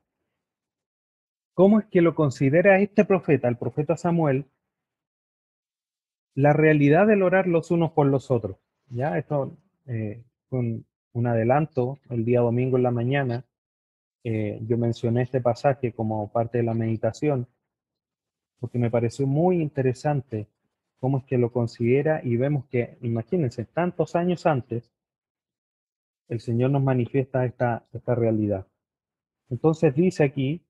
¿Cómo 1.54 1.80
es 1.80 1.86
que 1.86 2.00
lo 2.02 2.14
considera 2.14 2.78
este 2.78 3.04
profeta, 3.04 3.48
el 3.48 3.56
profeta 3.56 3.96
Samuel, 3.96 4.44
la 6.36 6.52
realidad 6.52 7.08
del 7.08 7.24
orar 7.24 7.48
los 7.48 7.72
unos 7.72 7.90
por 7.90 8.06
los 8.06 8.30
otros? 8.30 8.58
Ya, 8.90 9.18
esto 9.18 9.56
eh, 9.86 10.22
con 10.48 10.86
un 11.14 11.26
adelanto, 11.26 11.98
el 12.10 12.24
día 12.24 12.42
domingo 12.42 12.76
en 12.76 12.84
la 12.84 12.92
mañana, 12.92 13.44
eh, 14.22 14.60
yo 14.68 14.78
mencioné 14.78 15.22
este 15.22 15.40
pasaje 15.40 15.92
como 15.92 16.30
parte 16.30 16.58
de 16.58 16.64
la 16.64 16.74
meditación, 16.74 17.48
porque 18.60 18.78
me 18.78 18.90
pareció 18.90 19.26
muy 19.26 19.60
interesante 19.60 20.48
cómo 20.98 21.18
es 21.18 21.24
que 21.24 21.38
lo 21.38 21.52
considera 21.52 22.20
y 22.24 22.36
vemos 22.36 22.64
que, 22.66 22.96
imagínense, 23.02 23.64
tantos 23.64 24.16
años 24.16 24.46
antes, 24.46 24.90
el 26.28 26.40
Señor 26.40 26.70
nos 26.70 26.82
manifiesta 26.82 27.44
esta, 27.44 27.84
esta 27.92 28.14
realidad. 28.14 28.66
Entonces 29.48 29.94
dice 29.94 30.24
aquí, 30.24 30.60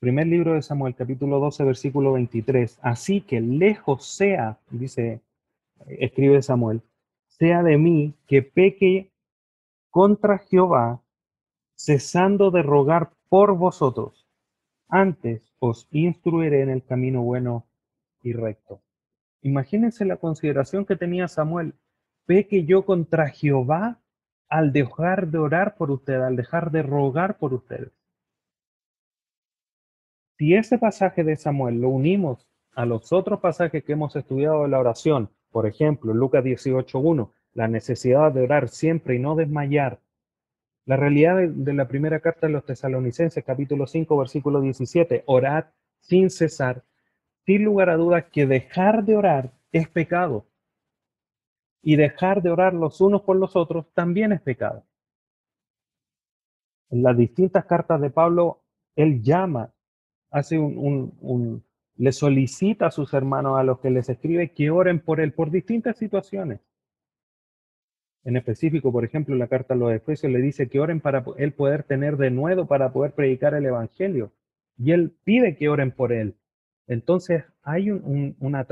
Primer 0.00 0.28
libro 0.28 0.54
de 0.54 0.62
Samuel, 0.62 0.94
capítulo 0.94 1.40
12, 1.40 1.62
versículo 1.62 2.12
23. 2.14 2.78
Así 2.80 3.20
que 3.20 3.42
lejos 3.42 4.06
sea, 4.06 4.58
dice, 4.70 5.20
escribe 5.88 6.40
Samuel, 6.40 6.80
sea 7.28 7.62
de 7.62 7.76
mí 7.76 8.14
que 8.26 8.40
peque 8.40 9.10
contra 9.90 10.38
Jehová, 10.38 11.02
cesando 11.76 12.50
de 12.50 12.62
rogar 12.62 13.10
por 13.28 13.54
vosotros. 13.58 14.26
Antes 14.88 15.49
os 15.60 15.86
instruiré 15.92 16.62
en 16.62 16.70
el 16.70 16.82
camino 16.82 17.22
bueno 17.22 17.66
y 18.22 18.32
recto. 18.32 18.80
Imagínense 19.42 20.04
la 20.04 20.16
consideración 20.16 20.84
que 20.84 20.96
tenía 20.96 21.28
Samuel. 21.28 21.74
Peque 22.26 22.64
yo 22.64 22.84
contra 22.84 23.28
Jehová 23.28 24.00
al 24.48 24.72
dejar 24.72 25.28
de 25.28 25.38
orar 25.38 25.76
por 25.76 25.90
ustedes, 25.90 26.22
al 26.22 26.36
dejar 26.36 26.70
de 26.70 26.82
rogar 26.82 27.38
por 27.38 27.54
ustedes. 27.54 27.92
Si 30.38 30.54
ese 30.54 30.78
pasaje 30.78 31.22
de 31.22 31.36
Samuel 31.36 31.80
lo 31.80 31.90
unimos 31.90 32.48
a 32.74 32.86
los 32.86 33.12
otros 33.12 33.40
pasajes 33.40 33.84
que 33.84 33.92
hemos 33.92 34.16
estudiado 34.16 34.62
de 34.62 34.68
la 34.68 34.80
oración, 34.80 35.30
por 35.50 35.66
ejemplo, 35.66 36.14
Lucas 36.14 36.44
18.1, 36.44 37.30
la 37.52 37.68
necesidad 37.68 38.32
de 38.32 38.42
orar 38.42 38.68
siempre 38.68 39.16
y 39.16 39.18
no 39.18 39.34
desmayar, 39.34 40.00
la 40.90 40.96
realidad 40.96 41.36
de, 41.48 41.72
la 41.72 41.86
primera 41.86 42.18
carta 42.18 42.48
de 42.48 42.52
los 42.52 42.64
tesalonicenses, 42.64 43.44
capítulo 43.44 43.86
5, 43.86 44.18
versículo 44.18 44.60
17, 44.60 45.22
orad 45.26 45.66
sin 46.00 46.30
cesar, 46.30 46.82
sin 47.46 47.62
lugar 47.62 47.90
a 47.90 47.96
dudas 47.96 48.24
que 48.32 48.44
dejar 48.44 49.04
de 49.04 49.14
orar 49.14 49.52
es 49.70 49.88
pecado. 49.88 50.48
Y 51.80 51.94
dejar 51.94 52.42
de 52.42 52.50
orar 52.50 52.74
los 52.74 53.00
unos 53.00 53.22
por 53.22 53.36
los 53.36 53.54
otros 53.54 53.86
también 53.94 54.32
es 54.32 54.40
pecado. 54.40 54.82
En 56.88 57.04
las 57.04 57.16
distintas 57.16 57.66
cartas 57.66 58.00
de 58.00 58.10
Pablo, 58.10 58.64
él 58.96 59.22
llama 59.22 59.72
hace 60.32 60.58
un, 60.58 61.64
le 61.98 62.10
solicita 62.10 62.86
a 62.86 62.90
sus 62.90 63.14
hermanos, 63.14 63.60
a 63.60 63.62
los 63.62 63.78
que 63.78 63.90
les 63.90 64.08
escribe, 64.08 64.54
que 64.54 64.70
oren 64.70 64.98
por 64.98 65.20
él 65.20 65.34
por 65.34 65.52
distintas 65.52 65.98
situaciones. 65.98 66.58
En 68.24 68.36
específico, 68.36 68.92
por 68.92 69.04
ejemplo, 69.04 69.34
la 69.34 69.48
carta 69.48 69.74
a 69.74 69.76
los 69.76 69.92
Efesios 69.92 70.30
le 70.30 70.40
dice 70.40 70.68
que 70.68 70.80
oren 70.80 71.00
para 71.00 71.24
él 71.38 71.52
poder 71.52 71.84
tener 71.84 72.16
de 72.16 72.30
nuevo 72.30 72.66
para 72.66 72.92
poder 72.92 73.12
predicar 73.12 73.54
el 73.54 73.64
Evangelio. 73.64 74.32
Y 74.76 74.92
él 74.92 75.14
pide 75.24 75.56
que 75.56 75.68
oren 75.68 75.90
por 75.90 76.12
él. 76.12 76.36
Entonces 76.86 77.44
hay 77.62 77.90
una, 77.90 78.64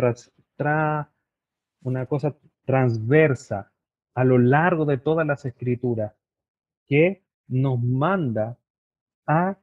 una 1.82 2.06
cosa 2.06 2.36
transversa 2.64 3.72
a 4.14 4.24
lo 4.24 4.38
largo 4.38 4.84
de 4.84 4.98
todas 4.98 5.26
las 5.26 5.44
escrituras 5.44 6.12
que 6.86 7.22
nos 7.46 7.80
manda 7.80 8.58
a 9.26 9.58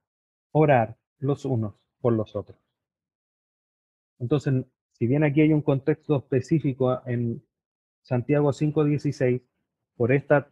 orar 0.52 0.98
los 1.19 1.45
unos 1.45 1.76
por 2.00 2.13
los 2.13 2.36
otros. 2.36 2.58
Entonces, 4.19 4.65
si 4.93 5.08
bien 5.08 5.24
aquí 5.24 5.41
hay 5.41 5.52
un 5.52 5.62
contexto 5.62 6.17
específico 6.17 7.02
en 7.06 7.43
Santiago 8.02 8.50
5.16, 8.50 9.41
por 9.95 10.12
esta 10.12 10.49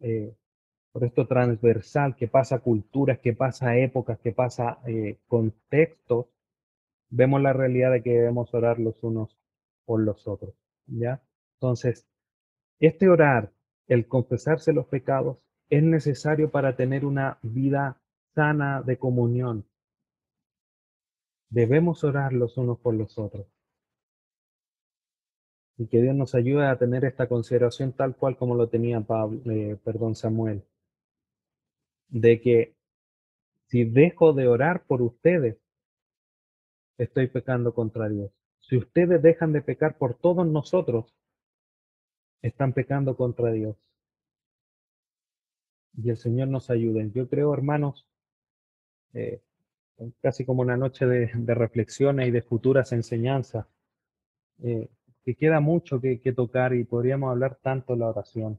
eh, 0.00 0.34
por 0.92 1.04
esto 1.04 1.26
transversal 1.26 2.16
que 2.16 2.28
pasa 2.28 2.60
culturas, 2.60 3.18
que 3.18 3.32
pasa 3.32 3.76
épocas, 3.76 4.18
que 4.18 4.32
pasa 4.32 4.78
eh, 4.86 5.18
contextos, 5.28 6.26
vemos 7.10 7.40
la 7.42 7.52
realidad 7.52 7.92
de 7.92 8.02
que 8.02 8.10
debemos 8.10 8.52
orar 8.54 8.78
los 8.78 9.02
unos 9.02 9.36
por 9.84 10.00
los 10.00 10.26
otros. 10.26 10.54
¿ya? 10.86 11.22
Entonces, 11.54 12.06
este 12.80 13.08
orar, 13.08 13.52
el 13.86 14.06
confesarse 14.06 14.72
los 14.72 14.86
pecados, 14.86 15.38
es 15.70 15.82
necesario 15.82 16.50
para 16.50 16.76
tener 16.76 17.04
una 17.04 17.38
vida 17.42 18.00
sana 18.34 18.82
de 18.82 18.96
comunión. 18.98 19.66
Debemos 21.50 22.04
orar 22.04 22.32
los 22.32 22.56
unos 22.56 22.78
por 22.78 22.94
los 22.94 23.18
otros. 23.18 23.46
Y 25.78 25.86
que 25.86 26.02
Dios 26.02 26.14
nos 26.14 26.34
ayude 26.34 26.66
a 26.66 26.76
tener 26.76 27.04
esta 27.04 27.28
consideración 27.28 27.92
tal 27.92 28.16
cual 28.16 28.36
como 28.36 28.56
lo 28.56 28.68
tenía 28.68 29.00
Pablo, 29.00 29.40
eh, 29.50 29.78
perdón, 29.84 30.16
Samuel. 30.16 30.64
De 32.08 32.40
que 32.40 32.74
si 33.68 33.84
dejo 33.84 34.32
de 34.32 34.48
orar 34.48 34.84
por 34.84 35.02
ustedes, 35.02 35.56
estoy 36.98 37.28
pecando 37.28 37.72
contra 37.72 38.08
Dios. 38.08 38.32
Si 38.60 38.76
ustedes 38.76 39.22
dejan 39.22 39.52
de 39.52 39.62
pecar 39.62 39.96
por 39.96 40.14
todos 40.14 40.46
nosotros, 40.46 41.14
están 42.42 42.72
pecando 42.72 43.16
contra 43.16 43.52
Dios. 43.52 43.76
Y 45.96 46.10
el 46.10 46.16
Señor 46.16 46.48
nos 46.48 46.70
ayude. 46.70 47.10
Yo 47.14 47.28
creo, 47.28 47.52
hermanos, 47.54 48.06
eh, 49.14 49.40
casi 50.20 50.44
como 50.44 50.62
una 50.62 50.76
noche 50.76 51.06
de, 51.06 51.54
reflexiones 51.54 52.28
y 52.28 52.30
de 52.30 52.42
futuras 52.42 52.92
enseñanzas, 52.92 53.66
eh, 54.62 54.88
que 55.28 55.34
queda 55.34 55.60
mucho 55.60 56.00
que, 56.00 56.32
tocar 56.34 56.72
y 56.72 56.84
podríamos 56.84 57.30
hablar 57.30 57.58
tanto 57.62 57.92
de 57.92 57.98
la 57.98 58.08
oración. 58.08 58.58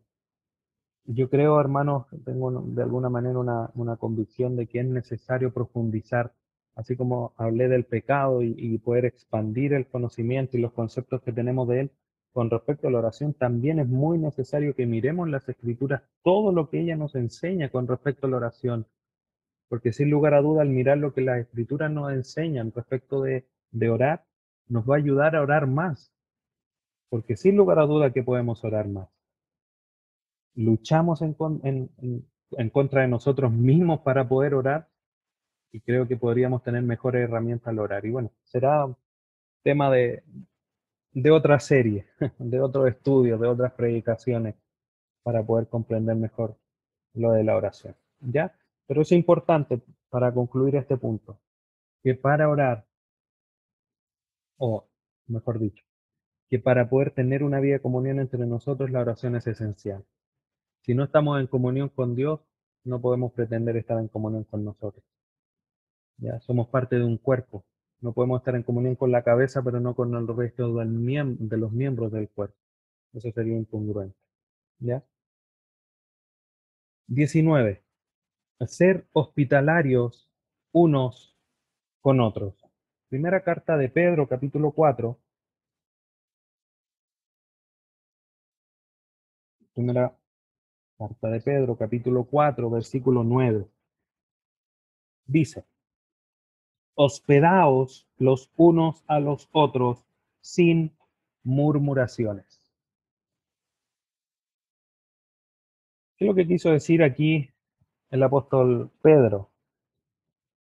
Yo 1.05 1.27
creo, 1.27 1.59
hermanos, 1.59 2.05
tengo 2.23 2.61
de 2.61 2.83
alguna 2.83 3.09
manera 3.09 3.39
una, 3.39 3.71
una 3.73 3.97
convicción 3.97 4.55
de 4.55 4.67
que 4.67 4.81
es 4.81 4.85
necesario 4.85 5.51
profundizar 5.51 6.31
así 6.75 6.95
como 6.95 7.33
hablé 7.37 7.69
del 7.69 7.85
pecado 7.85 8.43
y, 8.43 8.77
poder 8.77 9.05
expandir 9.05 9.73
el 9.73 9.87
conocimiento 9.87 10.57
y 10.57 10.61
los 10.61 10.71
conceptos 10.71 11.23
que 11.23 11.33
tenemos 11.33 11.67
de 11.67 11.81
él, 11.81 11.91
con 12.33 12.51
respecto 12.51 12.87
a 12.87 12.91
la 12.91 12.99
oración, 12.99 13.33
también 13.33 13.79
es 13.79 13.87
muy 13.87 14.19
necesario 14.19 14.75
que 14.75 14.85
miremos 14.85 15.27
las 15.27 15.49
escrituras, 15.49 16.03
todo 16.23 16.51
lo 16.51 16.69
que 16.69 16.81
ella 16.81 16.95
nos 16.95 17.15
enseña 17.15 17.69
con 17.69 17.87
respecto 17.87 18.27
a 18.27 18.29
la 18.29 18.37
oración, 18.37 18.85
porque 19.67 19.91
sin 19.91 20.11
lugar 20.11 20.35
a 20.35 20.41
duda 20.41 20.61
al 20.61 20.69
mirar 20.69 20.99
lo 20.99 21.13
que 21.13 21.21
las 21.21 21.39
escrituras 21.39 21.91
nos 21.91 22.13
enseñan 22.13 22.71
respecto 22.73 23.23
de, 23.23 23.45
orar, 23.89 24.23
nos 24.67 24.87
va 24.87 24.95
a 24.95 24.99
ayudar 24.99 25.35
a 25.35 25.41
orar 25.41 25.65
más, 25.65 26.13
porque 27.09 27.35
sin 27.35 27.55
lugar 27.57 27.79
a 27.79 27.85
duda 27.85 28.13
que 28.13 28.23
podemos 28.23 28.63
orar 28.63 28.87
más. 28.87 29.09
Luchamos 30.55 31.21
en 31.21 31.33
contra 32.71 33.01
de 33.01 33.07
nosotros 33.07 33.51
mismos 33.51 34.01
para 34.01 34.27
poder 34.27 34.53
orar, 34.53 34.89
y 35.71 35.81
creo 35.81 36.07
que 36.07 36.17
podríamos 36.17 36.63
tener 36.63 36.81
mejores 36.81 37.23
herramientas 37.23 37.67
al 37.67 37.79
orar. 37.79 38.05
Y 38.05 38.11
bueno, 38.11 38.31
será 38.43 38.87
tema 39.63 39.91
de, 39.91 40.23
de 41.11 41.31
otra 41.31 41.59
serie, 41.59 42.07
de 42.39 42.59
otro 42.59 42.87
estudio, 42.87 43.37
de 43.37 43.47
otras 43.47 43.73
predicaciones, 43.73 44.55
para 45.23 45.43
poder 45.43 45.67
comprender 45.67 46.15
mejor 46.15 46.57
lo 47.13 47.31
de 47.31 47.43
la 47.43 47.55
oración. 47.55 47.95
¿Ya? 48.19 48.53
Pero 48.87 49.01
es 49.01 49.11
importante 49.11 49.81
para 50.09 50.33
concluir 50.33 50.75
este 50.75 50.97
punto, 50.97 51.39
que 52.03 52.15
para 52.15 52.49
orar, 52.49 52.85
o 54.57 54.87
mejor 55.27 55.59
dicho, 55.59 55.85
que 56.49 56.59
para 56.59 56.89
poder 56.89 57.11
tener 57.11 57.43
una 57.43 57.59
vida 57.59 57.73
de 57.75 57.81
comunión 57.81 58.19
entre 58.19 58.45
nosotros, 58.45 58.89
la 58.89 59.01
oración 59.01 59.35
es 59.35 59.45
esencial. 59.47 60.03
Si 60.81 60.95
no 60.95 61.03
estamos 61.03 61.39
en 61.39 61.47
comunión 61.47 61.89
con 61.89 62.15
Dios, 62.15 62.39
no 62.83 62.99
podemos 63.01 63.33
pretender 63.33 63.77
estar 63.77 63.99
en 63.99 64.07
comunión 64.07 64.45
con 64.45 64.65
nosotros. 64.65 65.03
¿ya? 66.17 66.39
Somos 66.39 66.67
parte 66.69 66.97
de 66.97 67.03
un 67.03 67.17
cuerpo. 67.17 67.65
No 68.01 68.13
podemos 68.13 68.41
estar 68.41 68.55
en 68.55 68.63
comunión 68.63 68.95
con 68.95 69.11
la 69.11 69.23
cabeza, 69.23 69.61
pero 69.61 69.79
no 69.79 69.93
con 69.93 70.15
el 70.15 70.27
resto 70.27 70.73
de 70.73 71.57
los 71.57 71.71
miembros 71.71 72.11
del 72.11 72.29
cuerpo. 72.29 72.57
Eso 73.13 73.31
sería 73.31 73.57
incongruente. 73.57 74.17
¿ya? 74.79 75.03
19. 77.07 77.83
Ser 78.61 79.05
hospitalarios 79.13 80.29
unos 80.71 81.35
con 82.01 82.21
otros. 82.21 82.55
Primera 83.09 83.43
carta 83.43 83.77
de 83.77 83.89
Pedro, 83.89 84.27
capítulo 84.27 84.71
4. 84.71 85.19
Primera 89.79 90.13
carta 90.97 91.29
de 91.29 91.39
Pedro, 91.39 91.77
capítulo 91.77 92.25
4, 92.25 92.69
versículo 92.69 93.23
9. 93.23 93.65
Dice, 95.25 95.63
hospedaos 96.95 98.05
los 98.17 98.51
unos 98.57 99.05
a 99.07 99.21
los 99.21 99.47
otros 99.53 100.05
sin 100.41 100.91
murmuraciones. 101.43 102.61
¿Qué 106.17 106.25
es 106.25 106.27
lo 106.27 106.35
que 106.35 106.45
quiso 106.45 106.71
decir 106.71 107.01
aquí 107.01 107.49
el 108.09 108.21
apóstol 108.21 108.91
Pedro? 109.01 109.49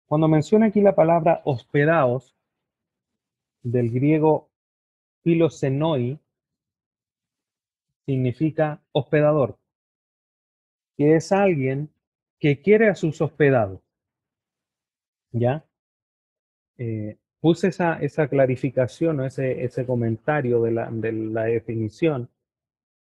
Cuando 0.08 0.28
menciona 0.28 0.66
aquí 0.66 0.82
la 0.82 0.94
palabra 0.94 1.42
hospedaos, 1.46 2.36
del 3.64 3.92
griego 3.92 4.50
filosenoi, 5.24 6.20
significa 8.06 8.82
hospedador, 8.92 9.58
que 10.98 11.16
es 11.16 11.32
alguien 11.32 11.90
que 12.40 12.62
quiere 12.62 12.90
a 12.90 12.96
sus 12.96 13.22
hospedados. 13.22 13.82
¿Ya? 15.32 15.66
Eh, 16.78 17.18
puse 17.40 17.68
esa, 17.68 18.00
esa 18.00 18.28
clarificación 18.28 19.20
o 19.20 19.26
ese, 19.26 19.64
ese 19.64 19.86
comentario 19.86 20.62
de 20.62 20.72
la, 20.72 20.90
de 20.90 21.12
la 21.12 21.44
definición, 21.44 22.30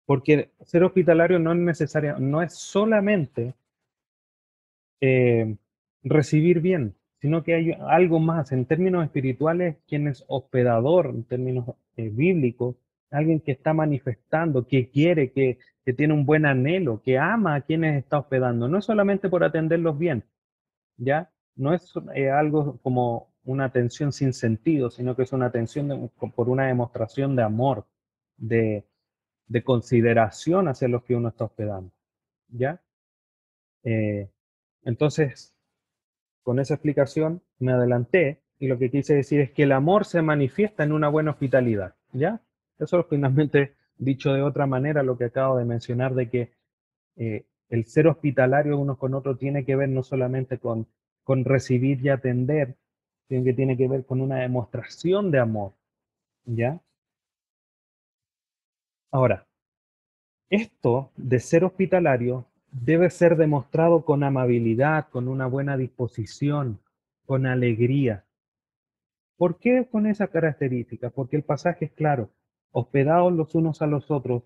porque 0.06 0.52
ser 0.62 0.84
hospitalario 0.84 1.40
no 1.40 1.52
es 1.52 1.60
necesario, 1.60 2.20
no 2.20 2.42
es 2.42 2.56
solamente 2.56 3.54
eh, 5.02 5.56
recibir 6.04 6.62
bien, 6.62 6.96
sino 7.22 7.44
que 7.44 7.54
hay 7.54 7.72
algo 7.88 8.20
más. 8.20 8.52
En 8.52 8.66
términos 8.66 9.04
espirituales, 9.06 9.78
quien 9.88 10.08
es 10.08 10.24
hospedador, 10.28 11.08
en 11.08 11.24
términos 11.24 11.76
eh, 11.98 12.10
bíblicos, 12.10 12.76
alguien 13.12 13.39
que 13.39 13.52
está 13.52 13.74
manifestando, 13.74 14.67
que 14.67 14.89
quiere, 14.89 15.32
que, 15.32 15.60
que, 15.86 15.93
tiene 15.93 16.13
un 16.13 16.26
buen 16.26 16.45
anhelo, 16.45 17.02
que 17.02 17.17
ama 17.17 17.56
a 17.56 17.62
quienes 17.62 17.98
está 17.98 18.19
hospedando. 18.19 18.67
No 18.67 18.78
es 18.78 18.86
solamente 18.86 19.30
por 19.30 19.43
atenderlos 19.43 19.98
bien, 19.98 20.24
¿ya? 20.98 21.32
No 21.56 21.74
es 21.74 21.93
algo 22.32 22.80
como 22.82 23.30
una 23.43 23.65
atención 23.65 24.12
sin 24.12 24.34
sentido, 24.34 24.89
sino 24.89 25.15
que 25.15 25.24
es 25.24 25.34
una 25.34 25.48
atención 25.48 26.12
por 26.36 26.50
una 26.50 26.67
demostración 26.67 27.36
de 27.36 27.43
amor, 27.43 27.86
de, 28.38 28.86
consideración 29.63 30.67
hacia 30.67 30.88
los 30.88 31.04
que 31.04 31.15
uno 31.15 31.30
está 31.30 31.45
hospedando. 31.45 31.91
¿Ya? 32.50 32.82
Eh, 33.84 34.30
entonces, 34.84 35.56
con 36.43 36.60
esa 36.60 36.76
explicación 36.76 37.41
me 37.60 37.72
adelanté 37.72 38.41
y 38.60 38.67
lo 38.67 38.78
que 38.78 38.91
quise 38.91 39.15
decir 39.15 39.39
es 39.41 39.52
que 39.52 39.63
el 39.63 39.72
amor 39.72 40.06
se 40.06 40.22
manifiesta 40.22 40.84
en 40.84 40.91
una 40.91 41.10
buena 41.10 41.32
hospitalidad. 41.32 41.95
¿Ya? 42.13 42.41
Eso 42.80 43.00
es 43.00 43.06
finalmente 43.10 43.76
dicho 43.98 44.34
de 44.34 44.42
otra 44.42 44.65
manera 44.65 45.04
lo 45.04 45.18
que 45.18 45.26
acabo 45.26 45.58
de 45.58 45.65
mencionar 45.65 46.15
de 46.15 46.30
que 46.30 46.52
eh, 47.18 47.46
el 47.70 47.86
ser 47.86 48.08
hospitalario 48.08 48.78
uno 48.78 48.98
con 48.98 49.13
otro 49.13 49.38
tiene 49.38 49.65
que 49.65 49.76
ver 49.76 49.89
no 49.89 50.02
solamente 50.02 50.58
con, 50.58 50.88
con 51.24 51.46
recibir 51.46 52.04
y 52.04 52.10
atender, 52.10 52.76
que 53.28 53.54
tiene 53.54 53.78
que 53.78 53.88
ver 53.88 54.06
con 54.06 54.22
una 54.22 54.38
demostración 54.38 55.30
de 55.30 55.39
amor. 55.39 55.74
¿Ya? 56.46 56.82
Ahora, 59.12 59.46
esto 60.50 61.12
de 61.15 61.39
ser 61.39 61.63
hospitalario 61.63 62.46
debe 62.72 63.10
ser 63.12 63.36
demostrado 63.38 64.04
con 64.04 64.24
amabilidad, 64.24 65.10
con 65.10 65.28
una 65.28 65.46
buena 65.46 65.78
disposición, 65.78 66.80
con 67.26 67.46
alegría. 67.46 68.26
¿Por 69.38 69.60
qué 69.60 69.88
con 69.89 70.08
esa 70.08 70.28
característica? 70.28 71.12
Porque 71.12 71.36
el 71.36 71.44
pasaje 71.44 71.86
es 71.86 71.92
claro, 71.92 72.30
hospedados 72.72 73.34
los 73.34 73.56
unos 73.56 73.82
a 73.82 73.88
los 73.88 74.10
otros 74.12 74.44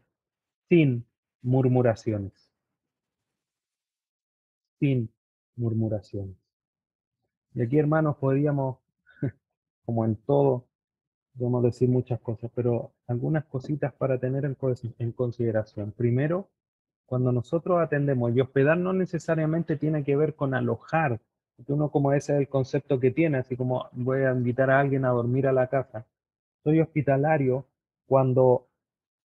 sin 0.70 1.06
murmuraciones. 1.42 2.52
Sin 4.80 5.10
murmuraciones. 5.56 6.36
Y 7.54 7.62
aquí, 7.62 7.78
hermanos, 7.78 8.18
podríamos, 8.18 8.80
como 9.86 10.06
en 10.06 10.16
todo, 10.16 10.68
podemos 11.38 11.64
decir 11.64 11.90
muchas 11.90 12.20
cosas, 12.20 12.52
pero 12.56 12.94
algunas 13.08 13.46
cositas 13.46 13.94
para 13.94 14.18
tener 14.20 14.46
en, 14.46 15.12
consideración. 15.12 15.92
Primero, 15.92 16.50
cuando 17.06 17.32
nosotros 17.32 17.80
atendemos, 17.82 18.36
y 18.36 18.42
hospedar 18.42 18.78
no 18.78 18.94
necesariamente 18.94 19.78
tiene 19.78 20.04
que 20.04 20.16
ver 20.16 20.36
con 20.36 20.54
alojar, 20.54 21.20
porque 21.56 21.74
uno 21.74 21.92
como 21.92 22.14
ese 22.14 22.34
es 22.34 22.40
el 22.40 22.48
concepto 22.48 23.00
que 23.00 23.12
tiene, 23.12 23.40
así 23.40 23.56
como 23.56 23.88
voy 23.92 24.22
a 24.22 24.32
invitar 24.32 24.72
a 24.72 24.80
alguien 24.80 25.06
a 25.06 25.10
dormir 25.10 25.48
a 25.48 25.54
la 25.54 25.68
casa. 25.68 26.08
Soy 26.64 26.80
hospitalario 26.80 27.68
cuando 28.06 28.68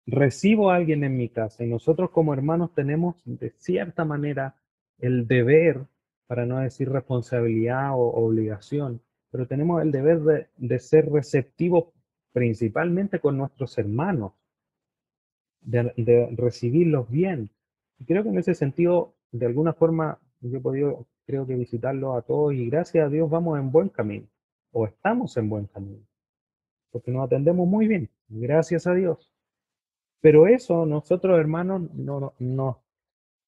recibo 0.05 0.69
a 0.69 0.75
alguien 0.75 1.03
en 1.03 1.17
mi 1.17 1.29
casa 1.29 1.63
y 1.63 1.67
nosotros 1.67 2.11
como 2.11 2.33
hermanos 2.33 2.73
tenemos 2.73 3.15
de 3.25 3.51
cierta 3.57 4.05
manera 4.05 4.55
el 4.99 5.27
deber, 5.27 5.85
para 6.27 6.45
no 6.45 6.59
decir 6.59 6.89
responsabilidad 6.89 7.91
o 7.93 7.99
obligación, 7.99 9.01
pero 9.31 9.47
tenemos 9.47 9.81
el 9.81 9.91
deber 9.91 10.47
de, 10.55 10.79
ser 10.79 11.11
receptivos 11.11 11.85
principalmente 12.31 13.19
con 13.19 13.37
nuestros 13.37 13.77
hermanos, 13.77 14.33
de, 15.61 15.93
de, 15.97 16.33
recibirlos 16.35 17.09
bien. 17.09 17.49
Y 17.99 18.05
creo 18.05 18.23
que 18.23 18.29
en 18.29 18.37
ese 18.37 18.55
sentido, 18.55 19.13
de 19.31 19.45
alguna 19.45 19.73
forma, 19.73 20.19
yo 20.41 20.57
he 20.57 20.61
podido, 20.61 21.05
creo 21.25 21.45
que 21.45 21.55
visitarlos 21.55 22.17
a 22.17 22.21
todos 22.21 22.53
y 22.53 22.69
gracias 22.69 23.05
a 23.05 23.09
Dios 23.09 23.29
vamos 23.29 23.59
en 23.59 23.71
buen 23.71 23.89
camino, 23.89 24.27
o 24.71 24.85
estamos 24.85 25.35
en 25.37 25.49
buen 25.49 25.65
camino, 25.65 26.03
porque 26.95 27.11
nos 27.11 27.25
atendemos 27.25 27.67
muy 27.67 27.89
bien, 27.89 28.09
gracias 28.29 28.87
a 28.87 28.93
Dios. 28.93 29.29
Pero 30.21 30.47
eso 30.47 30.85
nosotros, 30.85 31.37
hermanos, 31.37 31.93
no, 31.93 32.31
no, 32.39 32.83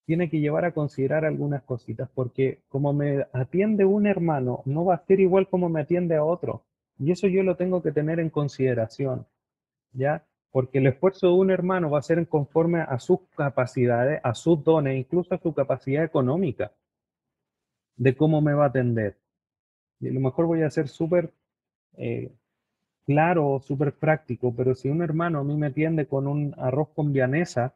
tiene 0.06 0.30
que 0.30 0.42
llevar 0.42 0.66
a 0.66 0.74
considerar 0.74 1.24
algunas 1.24 1.64
cositas, 1.64 2.10
porque 2.14 2.60
como 2.68 2.92
me 2.92 3.26
atiende 3.32 3.86
un 3.86 4.06
hermano, 4.06 4.64
no 4.66 4.84
va 4.84 4.96
a 4.96 5.06
ser 5.06 5.22
igual 5.22 5.48
como 5.48 5.70
me 5.70 5.80
atiende 5.80 6.18
a 6.18 6.26
otro. 6.26 6.66
Y 7.00 7.14
eso 7.14 7.30
yo 7.30 7.42
lo 7.42 7.56
tengo 7.56 7.82
que 7.82 7.94
tener 7.94 8.20
en 8.20 8.30
consideración, 8.30 9.26
¿ya? 9.94 10.26
Porque 10.52 10.80
el 10.80 10.88
esfuerzo 10.88 11.28
de 11.28 11.34
un 11.36 11.50
hermano 11.50 11.90
va 11.90 12.00
a 12.00 12.02
ser 12.02 12.28
conforme 12.28 12.82
a 12.82 13.00
sus 13.00 13.20
capacidades, 13.38 14.20
a 14.26 14.34
sus 14.34 14.62
dones, 14.62 14.98
incluso 14.98 15.34
a 15.34 15.40
su 15.40 15.54
capacidad 15.54 16.04
económica, 16.04 16.74
de 17.96 18.14
cómo 18.14 18.42
me 18.42 18.54
va 18.54 18.66
a 18.66 18.68
atender. 18.68 19.16
Y 20.02 20.10
a 20.10 20.12
lo 20.12 20.20
mejor 20.20 20.48
voy 20.48 20.64
a 20.64 20.70
ser 20.70 20.90
súper 20.90 21.32
eh, 21.96 22.30
claro, 23.08 23.60
súper 23.62 23.94
práctico, 23.98 24.54
pero 24.56 24.76
si 24.76 24.90
un 24.90 25.02
hermano 25.02 25.40
a 25.40 25.44
mí 25.44 25.56
me 25.56 25.68
atiende 25.68 26.08
con 26.08 26.28
un 26.28 26.54
arroz 26.58 26.90
con 26.94 27.14
vianesa 27.14 27.74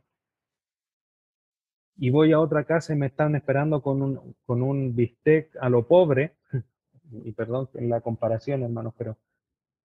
y 1.96 2.10
voy 2.10 2.34
a 2.34 2.40
otra 2.40 2.66
casa 2.66 2.94
y 2.94 2.98
me 2.98 3.08
están 3.08 3.36
esperando 3.36 3.82
con 3.82 4.02
un, 4.02 4.36
con 4.46 4.62
un 4.62 4.94
bistec 4.94 5.56
a 5.62 5.70
lo 5.70 5.88
pobre, 5.88 6.36
y 7.24 7.32
perdón 7.32 7.70
en 7.76 7.90
la 7.90 8.02
comparación, 8.02 8.64
hermanos, 8.64 8.94
pero 8.98 9.18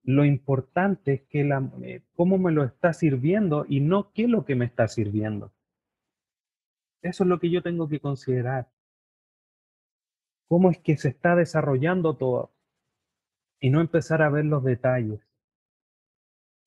lo 0.02 0.24
importante 0.24 1.12
es 1.14 1.22
que 1.22 1.44
la, 1.44 1.70
eh, 1.82 2.02
cómo 2.16 2.38
me 2.38 2.52
lo 2.52 2.64
está 2.64 2.92
sirviendo 2.92 3.66
y 3.68 3.80
no 3.80 4.12
qué 4.12 4.24
es 4.24 4.30
lo 4.30 4.44
que 4.44 4.56
me 4.56 4.64
está 4.64 4.88
sirviendo. 4.88 5.52
Eso 7.02 7.22
es 7.22 7.28
lo 7.28 7.38
que 7.38 7.50
yo 7.50 7.62
tengo 7.62 7.88
que 7.88 8.00
considerar. 8.00 8.68
Cómo 10.48 10.70
es 10.70 10.78
que 10.78 10.96
se 10.96 11.09
está 11.09 11.37
desarrollando 11.37 12.16
todo 12.16 12.52
y 13.61 13.70
no 13.70 13.80
empezar 13.80 14.22
a 14.22 14.30
ver 14.30 14.44
los 14.44 14.64
detalles 14.64 15.20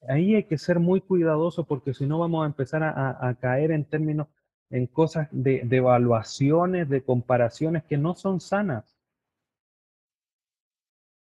ahí 0.08 0.36
hay 0.36 0.44
que 0.44 0.58
ser 0.58 0.80
muy 0.80 1.02
cuidadoso 1.02 1.66
porque 1.66 1.94
si 1.94 2.06
no 2.06 2.20
vamos 2.20 2.44
a 2.44 2.48
empezar 2.48 2.84
a, 2.84 3.36
caer 3.40 3.72
en 3.72 3.86
términos, 3.86 4.28
en 4.70 4.88
cosas 4.88 5.28
de, 5.32 5.68
evaluaciones, 5.70 6.90
de 6.90 7.04
comparaciones 7.04 7.84
que 7.84 7.98
no 7.98 8.16
son 8.16 8.40
sanas. 8.40 8.96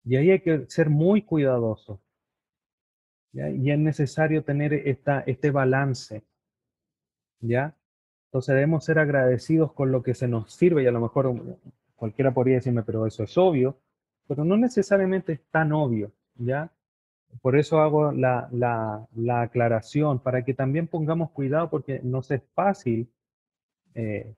Y 0.03 0.15
ahí 0.15 0.31
hay 0.31 0.39
que 0.39 0.65
ser 0.67 0.89
muy 0.89 1.21
cuidadoso. 1.21 2.01
Y 3.33 3.69
es 3.71 3.77
necesario 3.77 4.43
tener 4.43 4.73
esta, 4.73 5.21
este 5.21 5.51
balance. 5.51 6.23
¿Ya? 7.41 7.75
Entonces 8.25 8.53
debemos 8.53 8.85
ser 8.85 8.99
agradecidos 8.99 9.73
con 9.73 9.91
lo 9.91 10.03
que 10.03 10.13
se 10.13 10.27
nos 10.27 10.51
sirve 10.53 10.83
y 10.83 10.87
a 10.87 10.91
lo 10.91 10.99
mejor 10.99 11.59
cualquiera 11.95 12.33
podría 12.33 12.55
decirme, 12.55 12.83
pero 12.83 13.05
eso 13.05 13.23
es 13.23 13.37
obvio, 13.37 13.77
pero 14.27 14.45
no 14.45 14.55
necesariamente 14.55 15.33
es 15.33 15.41
tan 15.49 15.71
obvio, 15.71 16.11
¿ya? 16.35 16.71
Por 17.41 17.57
eso 17.57 17.79
hago 17.79 18.11
la, 18.11 18.49
la, 18.51 19.41
aclaración, 19.41 20.19
para 20.19 20.43
que 20.43 20.53
también 20.53 20.87
pongamos 20.87 21.31
cuidado, 21.31 21.69
porque 21.69 22.01
no 22.03 22.19
es 22.19 22.43
fácil 22.53 23.09
eh, 23.95 24.35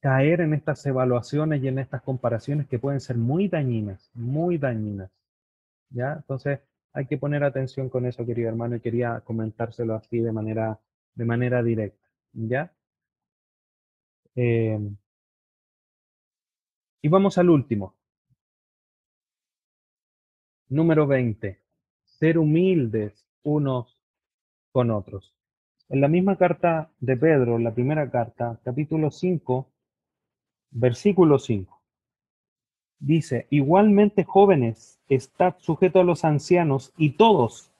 caer 0.00 0.40
en 0.40 0.54
estas 0.54 0.84
evaluaciones 0.86 1.62
y 1.62 1.68
en 1.68 1.78
estas 1.78 2.02
comparaciones 2.02 2.66
que 2.68 2.78
pueden 2.78 3.00
ser 3.00 3.16
muy 3.16 3.48
dañinas, 3.48 4.10
muy 4.14 4.58
dañinas. 4.58 5.10
¿Ya? 5.90 6.14
Entonces 6.14 6.60
hay 6.92 7.06
que 7.06 7.18
poner 7.18 7.44
atención 7.44 7.88
con 7.88 8.06
eso, 8.06 8.26
querido 8.26 8.48
hermano, 8.48 8.76
y 8.76 8.80
quería 8.80 9.20
comentárselo 9.20 9.94
así 9.94 10.20
de 10.20 10.32
manera, 10.32 10.80
de 11.14 11.24
manera 11.24 11.62
directa. 11.62 12.06
¿Ya? 12.32 12.72
Eh, 14.34 14.78
y 17.02 17.08
vamos 17.08 17.36
al 17.38 17.50
último. 17.50 17.94
Número 20.72 21.06
20. 21.06 21.60
Ser 22.02 22.38
humildes 22.38 23.28
unos 23.42 24.00
con 24.72 24.90
otros. 24.90 25.36
En 25.90 26.00
la 26.00 26.08
misma 26.08 26.38
carta 26.38 26.90
de 26.98 27.14
Pedro, 27.14 27.58
la 27.58 27.74
primera 27.74 28.10
carta, 28.10 28.58
capítulo 28.64 29.10
5, 29.10 29.70
versículo 30.70 31.38
5. 31.38 31.78
Dice, 32.98 33.48
igualmente 33.50 34.24
jóvenes, 34.24 34.98
estad 35.10 35.56
sujetos 35.58 36.00
a 36.00 36.06
los 36.06 36.24
ancianos 36.24 36.94
y 36.96 37.18
todos, 37.18 37.70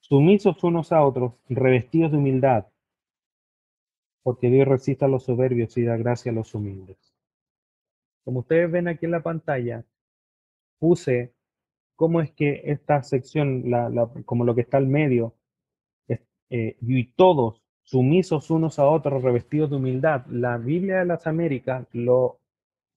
sumisos 0.00 0.64
unos 0.64 0.92
a 0.92 1.04
otros, 1.04 1.34
revestidos 1.50 2.12
de 2.12 2.16
humildad, 2.16 2.66
porque 4.22 4.48
Dios 4.48 4.66
resiste 4.66 5.04
a 5.04 5.08
los 5.08 5.24
soberbios 5.24 5.76
y 5.76 5.84
da 5.84 5.98
gracia 5.98 6.32
a 6.32 6.34
los 6.34 6.54
humildes. 6.54 7.14
Como 8.24 8.38
ustedes 8.40 8.70
ven 8.70 8.88
aquí 8.88 9.04
en 9.04 9.12
la 9.12 9.22
pantalla, 9.22 9.84
puse 10.78 11.35
cómo 11.96 12.20
es 12.20 12.30
que 12.32 12.62
esta 12.66 13.02
sección, 13.02 13.64
como 14.24 14.44
lo 14.44 14.54
que 14.54 14.60
está 14.60 14.76
al 14.76 14.86
medio, 14.86 15.34
eh, 16.48 16.76
y 16.80 17.04
todos 17.12 17.62
sumisos 17.82 18.50
unos 18.50 18.78
a 18.78 18.86
otros, 18.86 19.22
revestidos 19.22 19.70
de 19.70 19.76
humildad. 19.76 20.26
La 20.26 20.58
Biblia 20.58 20.98
de 20.98 21.06
las 21.06 21.26
Américas 21.26 21.86
lo 21.92 22.38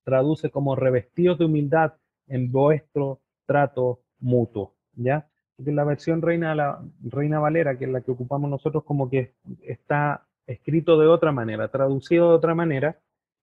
traduce 0.04 0.50
como 0.52 0.76
revestidos 0.76 1.40
de 1.40 1.46
humildad 1.46 1.94
en 2.28 2.52
vuestro 2.52 3.22
trato 3.46 4.02
mutuo, 4.20 4.76
¿ya? 4.94 5.28
Porque 5.56 5.72
la 5.72 5.84
versión 5.84 6.22
Reina, 6.22 6.54
la, 6.56 6.84
Reina 7.02 7.40
Valera, 7.40 7.78
que 7.78 7.86
es 7.86 7.92
la 7.92 8.02
que 8.02 8.12
ocupamos 8.12 8.50
nosotros, 8.50 8.84
como 8.84 9.10
que 9.10 9.34
está 9.62 10.28
escrito 10.46 11.00
de 11.00 11.08
otra 11.08 11.32
manera, 11.32 11.70
traducido 11.70 12.30
de 12.30 12.36
otra 12.36 12.56
manera, 12.56 13.00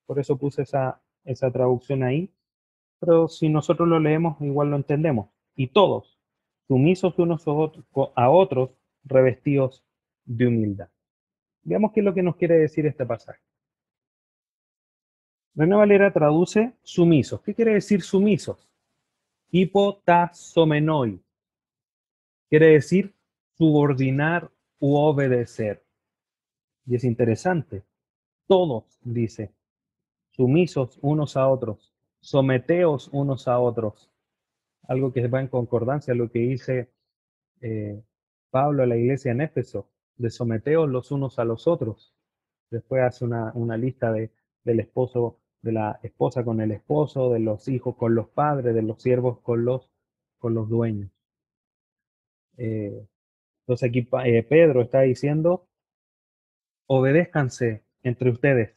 por 0.06 0.18
eso 0.18 0.36
puse 0.36 0.62
esa, 0.62 1.00
esa 1.24 1.50
traducción 1.50 2.02
ahí, 2.02 2.30
pero 3.00 3.28
si 3.28 3.48
nosotros 3.48 3.88
lo 3.88 4.00
leemos, 4.00 4.40
igual 4.40 4.70
lo 4.70 4.76
entendemos 4.76 5.28
y 5.56 5.68
todos, 5.68 6.18
sumisos 6.68 7.18
unos 7.18 7.44
a 7.46 8.30
otros, 8.30 8.70
revestidos 9.04 9.84
de 10.24 10.46
humildad. 10.46 10.88
Veamos 11.62 11.92
qué 11.92 12.00
es 12.00 12.04
lo 12.04 12.14
que 12.14 12.22
nos 12.22 12.36
quiere 12.36 12.56
decir 12.56 12.86
este 12.86 13.06
pasaje. 13.06 13.40
Reina 15.54 15.76
Valera 15.76 16.12
traduce 16.12 16.74
sumisos. 16.82 17.40
¿Qué 17.40 17.54
quiere 17.54 17.74
decir 17.74 18.02
sumisos? 18.02 18.68
Hipotasomenoi. 19.50 21.20
Quiere 22.48 22.72
decir 22.72 23.14
subordinar 23.56 24.50
u 24.78 24.96
obedecer. 24.96 25.82
Y 26.84 26.96
es 26.96 27.04
interesante. 27.04 27.82
Todos, 28.46 28.84
dice, 29.02 29.52
sumisos 30.30 30.98
unos 31.00 31.36
a 31.36 31.48
otros, 31.48 31.92
someteos 32.20 33.08
unos 33.12 33.48
a 33.48 33.58
otros, 33.58 34.10
algo 34.88 35.12
que 35.12 35.26
va 35.28 35.40
en 35.40 35.48
concordancia 35.48 36.12
a 36.12 36.16
lo 36.16 36.30
que 36.30 36.40
dice 36.40 36.90
eh, 37.60 38.02
Pablo 38.50 38.82
a 38.82 38.86
la 38.86 38.96
iglesia 38.96 39.32
en 39.32 39.40
Éfeso, 39.40 39.90
de 40.16 40.30
someteos 40.30 40.88
los 40.88 41.10
unos 41.10 41.38
a 41.38 41.44
los 41.44 41.66
otros. 41.66 42.14
Después 42.70 43.02
hace 43.02 43.24
una, 43.24 43.76
lista 43.76 44.12
de, 44.12 44.30
del 44.64 44.80
esposo, 44.80 45.38
de 45.62 45.72
la 45.72 46.00
esposa 46.02 46.44
con 46.44 46.60
el 46.60 46.72
esposo, 46.72 47.32
de 47.32 47.40
los 47.40 47.68
hijos 47.68 47.96
con 47.96 48.14
los 48.14 48.28
padres, 48.28 48.74
de 48.74 48.82
los 48.82 49.02
siervos 49.02 49.40
con 49.40 49.64
los, 49.64 49.90
con 50.38 50.54
los 50.54 50.68
dueños. 50.68 51.10
Eh, 52.56 53.06
entonces 53.60 53.88
aquí 53.88 54.08
eh, 54.24 54.42
Pedro 54.42 54.82
está 54.82 55.00
diciendo, 55.02 55.68
obedézcanse 56.86 57.84
entre 58.02 58.30
ustedes, 58.30 58.76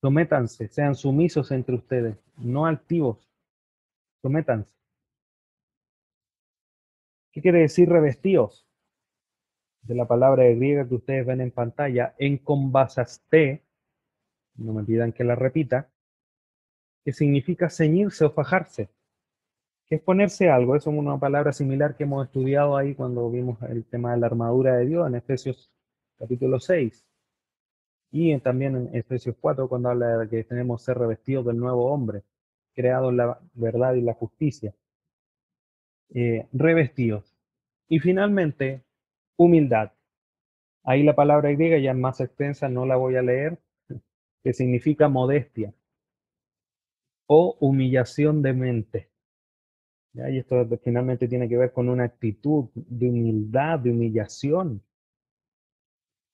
sométanse, 0.00 0.68
sean 0.68 0.94
sumisos 0.94 1.50
entre 1.50 1.74
ustedes, 1.74 2.16
no 2.36 2.66
altivos, 2.66 3.29
sométanse. 4.22 4.70
¿Qué 7.32 7.40
quiere 7.40 7.60
decir 7.60 7.88
revestidos? 7.88 8.66
De 9.82 9.94
la 9.94 10.06
palabra 10.06 10.44
griega 10.44 10.86
que 10.88 10.96
ustedes 10.96 11.26
ven 11.26 11.40
en 11.40 11.50
pantalla, 11.50 12.14
en 12.18 12.38
convasaste, 12.38 13.64
no 14.56 14.72
me 14.72 14.84
pidan 14.84 15.12
que 15.12 15.24
la 15.24 15.36
repita, 15.36 15.90
que 17.04 17.12
significa 17.12 17.70
ceñirse 17.70 18.24
o 18.24 18.30
fajarse, 18.30 18.90
que 19.86 19.96
es 19.96 20.02
ponerse 20.02 20.50
algo, 20.50 20.76
es 20.76 20.86
una 20.86 21.18
palabra 21.18 21.52
similar 21.52 21.96
que 21.96 22.04
hemos 22.04 22.26
estudiado 22.26 22.76
ahí 22.76 22.94
cuando 22.94 23.30
vimos 23.30 23.60
el 23.62 23.84
tema 23.84 24.12
de 24.12 24.18
la 24.18 24.26
armadura 24.26 24.76
de 24.76 24.86
Dios 24.86 25.06
en 25.06 25.14
Efesios 25.14 25.70
capítulo 26.18 26.60
6 26.60 27.06
y 28.12 28.38
también 28.40 28.76
en 28.76 28.94
Efesios 28.94 29.36
4 29.40 29.68
cuando 29.68 29.88
habla 29.88 30.18
de 30.18 30.28
que 30.28 30.44
tenemos 30.44 30.82
ser 30.82 30.98
revestidos 30.98 31.46
del 31.46 31.56
nuevo 31.56 31.86
hombre 31.90 32.22
creado 32.74 33.12
la 33.12 33.40
verdad 33.54 33.94
y 33.94 34.02
la 34.02 34.14
justicia, 34.14 34.74
eh, 36.14 36.46
revestidos. 36.52 37.36
Y 37.88 37.98
finalmente, 37.98 38.82
humildad. 39.36 39.92
Ahí 40.84 41.02
la 41.02 41.14
palabra 41.14 41.50
griega 41.52 41.78
ya 41.78 41.92
es 41.92 41.96
más 41.96 42.20
extensa, 42.20 42.68
no 42.68 42.86
la 42.86 42.96
voy 42.96 43.16
a 43.16 43.22
leer, 43.22 43.58
que 44.42 44.52
significa 44.52 45.08
modestia 45.08 45.74
o 47.26 47.56
humillación 47.60 48.42
de 48.42 48.52
mente. 48.52 49.10
Y 50.12 50.38
esto 50.38 50.66
finalmente 50.82 51.28
tiene 51.28 51.48
que 51.48 51.56
ver 51.56 51.72
con 51.72 51.88
una 51.88 52.04
actitud 52.04 52.68
de 52.74 53.08
humildad, 53.08 53.78
de 53.78 53.90
humillación. 53.90 54.82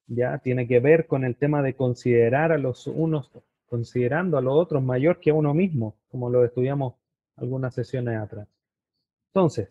Ya 0.06 0.38
tiene 0.38 0.66
que 0.66 0.80
ver 0.80 1.06
con 1.06 1.24
el 1.24 1.36
tema 1.36 1.62
de 1.62 1.74
considerar 1.74 2.52
a 2.52 2.58
los 2.58 2.86
unos, 2.86 3.30
considerando 3.66 4.38
a 4.38 4.42
los 4.42 4.54
otros 4.54 4.82
mayor 4.82 5.20
que 5.20 5.30
a 5.30 5.34
uno 5.34 5.52
mismo, 5.54 5.96
como 6.08 6.30
lo 6.30 6.44
estudiamos 6.44 6.94
algunas 7.36 7.74
sesiones 7.74 8.18
atrás. 8.18 8.48
Entonces, 9.28 9.70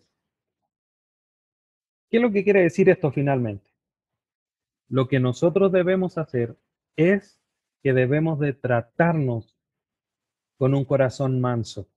¿qué 2.08 2.18
es 2.18 2.22
lo 2.22 2.30
que 2.30 2.44
quiere 2.44 2.62
decir 2.62 2.88
esto 2.88 3.10
finalmente? 3.10 3.70
Lo 4.88 5.08
que 5.08 5.18
nosotros 5.18 5.72
debemos 5.72 6.18
hacer 6.18 6.56
es 6.96 7.40
que 7.82 7.92
debemos 7.92 8.38
de 8.38 8.52
tratarnos 8.52 9.56
con 10.58 10.74
un 10.74 10.84
corazón 10.84 11.40
manso, 11.40 11.88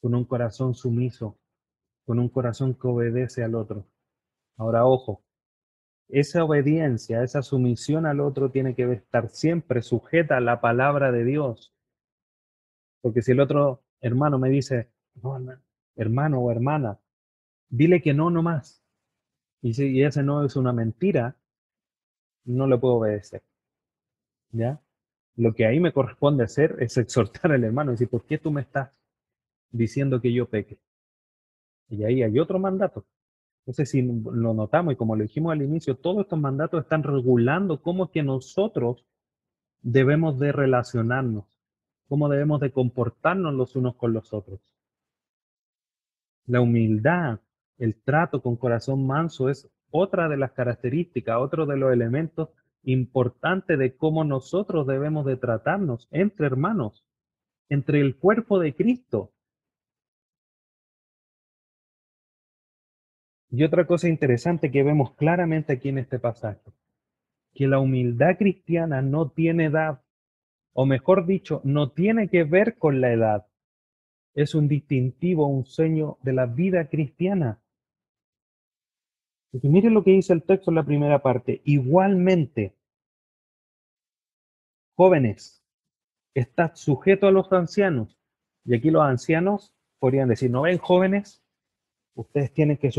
con 0.00 0.14
un 0.14 0.24
corazón 0.24 0.74
sumiso, 0.74 1.36
con 2.04 2.18
un 2.18 2.28
corazón 2.28 2.74
que 2.74 2.86
obedece 2.86 3.42
al 3.42 3.54
otro. 3.54 3.86
Ahora, 4.56 4.86
ojo, 4.86 5.23
esa 6.08 6.44
obediencia, 6.44 7.22
esa 7.22 7.42
sumisión 7.42 8.06
al 8.06 8.20
otro 8.20 8.50
tiene 8.50 8.74
que 8.74 8.90
estar 8.92 9.28
siempre 9.30 9.82
sujeta 9.82 10.36
a 10.36 10.40
la 10.40 10.60
palabra 10.60 11.12
de 11.12 11.24
Dios. 11.24 11.72
Porque 13.00 13.22
si 13.22 13.32
el 13.32 13.40
otro 13.40 13.82
hermano 14.00 14.38
me 14.38 14.50
dice, 14.50 14.90
no, 15.22 15.38
hermano 15.96 16.40
o 16.40 16.50
hermana, 16.50 16.98
dile 17.68 18.02
que 18.02 18.14
no 18.14 18.30
nomás. 18.30 18.82
Y 19.62 19.74
si 19.74 20.02
ese 20.02 20.22
no 20.22 20.44
es 20.44 20.56
una 20.56 20.72
mentira, 20.72 21.36
no 22.44 22.66
le 22.66 22.78
puedo 22.78 22.96
obedecer. 22.96 23.42
¿Ya? 24.52 24.80
Lo 25.36 25.54
que 25.54 25.66
ahí 25.66 25.80
me 25.80 25.92
corresponde 25.92 26.44
hacer 26.44 26.76
es 26.80 26.96
exhortar 26.96 27.52
al 27.52 27.64
hermano 27.64 27.90
y 27.90 27.94
decir, 27.94 28.08
¿por 28.08 28.24
qué 28.24 28.38
tú 28.38 28.50
me 28.50 28.60
estás 28.60 29.04
diciendo 29.74 30.20
que 30.20 30.32
yo 30.32 30.48
peque. 30.48 30.78
Y 31.88 32.04
ahí 32.04 32.22
hay 32.22 32.38
otro 32.38 32.58
mandato. 32.58 33.04
Entonces, 33.64 33.90
si 33.90 34.02
lo 34.02 34.52
notamos 34.52 34.92
y 34.92 34.96
como 34.96 35.16
lo 35.16 35.22
dijimos 35.22 35.52
al 35.52 35.62
inicio, 35.62 35.96
todos 35.96 36.24
estos 36.24 36.38
mandatos 36.38 36.82
están 36.82 37.02
regulando 37.02 37.80
cómo 37.80 38.10
que 38.10 38.22
nosotros 38.22 39.06
debemos 39.80 40.38
de 40.38 40.52
relacionarnos, 40.52 41.46
cómo 42.06 42.28
debemos 42.28 42.60
de 42.60 42.72
comportarnos 42.72 43.54
los 43.54 43.74
unos 43.74 43.96
con 43.96 44.12
los 44.12 44.34
otros. 44.34 44.60
La 46.46 46.60
humildad, 46.60 47.40
el 47.78 47.94
trato 48.02 48.42
con 48.42 48.56
corazón 48.56 49.06
manso 49.06 49.48
es 49.48 49.70
otra 49.90 50.28
de 50.28 50.36
las 50.36 50.52
características, 50.52 51.38
otro 51.38 51.66
de 51.66 51.76
los 51.76 51.92
elementos 51.92 52.50
importantes 52.82 53.78
de 53.78 53.96
cómo 53.96 54.24
nosotros 54.24 54.86
debemos 54.86 55.24
de 55.24 55.36
tratarnos 55.36 56.08
entre 56.10 56.46
hermanos, 56.46 57.04
entre 57.68 58.00
el 58.00 58.16
cuerpo 58.16 58.58
de 58.58 58.74
Cristo. 58.74 59.33
Y 63.56 63.62
otra 63.62 63.86
cosa 63.86 64.08
interesante 64.08 64.72
que 64.72 64.82
vemos 64.82 65.12
claramente 65.14 65.74
aquí 65.74 65.88
en 65.88 65.98
este 65.98 66.18
pasaje, 66.18 66.72
que 67.54 67.68
la 67.68 67.78
humildad 67.78 68.36
cristiana 68.36 69.00
no 69.00 69.30
tiene 69.30 69.66
edad, 69.66 70.02
o 70.72 70.86
mejor 70.86 71.24
dicho, 71.24 71.60
no 71.62 71.92
tiene 71.92 72.28
que 72.28 72.42
ver 72.42 72.76
con 72.78 73.00
la 73.00 73.12
edad. 73.12 73.46
Es 74.34 74.56
un 74.56 74.66
distintivo, 74.66 75.46
un 75.46 75.66
sueño 75.66 76.18
de 76.22 76.32
la 76.32 76.46
vida 76.46 76.88
cristiana. 76.88 77.62
Porque 79.52 79.68
miren 79.68 79.94
lo 79.94 80.02
que 80.02 80.10
dice 80.10 80.32
el 80.32 80.42
texto 80.42 80.72
en 80.72 80.74
la 80.74 80.82
primera 80.82 81.22
parte. 81.22 81.62
Igualmente, 81.64 82.74
jóvenes, 84.96 85.64
estad 86.34 86.72
sujetos 86.74 87.28
a 87.28 87.30
los 87.30 87.52
ancianos. 87.52 88.18
Y 88.64 88.74
aquí 88.74 88.90
los 88.90 89.04
ancianos 89.04 89.76
podrían 90.00 90.28
decir, 90.28 90.50
¿no 90.50 90.62
ven 90.62 90.78
jóvenes? 90.78 91.44
Ustedes 92.16 92.52
tienen 92.52 92.78
que 92.78 92.90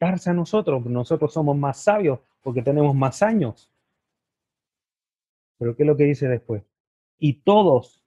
a 0.00 0.32
nosotros. 0.32 0.84
Nosotros 0.86 1.32
somos 1.32 1.56
más 1.56 1.78
sabios 1.82 2.20
porque 2.42 2.62
tenemos 2.62 2.94
más 2.94 3.22
años. 3.22 3.70
Pero 5.58 5.76
¿qué 5.76 5.82
es 5.82 5.86
lo 5.86 5.96
que 5.96 6.04
dice 6.04 6.26
después? 6.26 6.62
Y 7.18 7.34
todos 7.42 8.02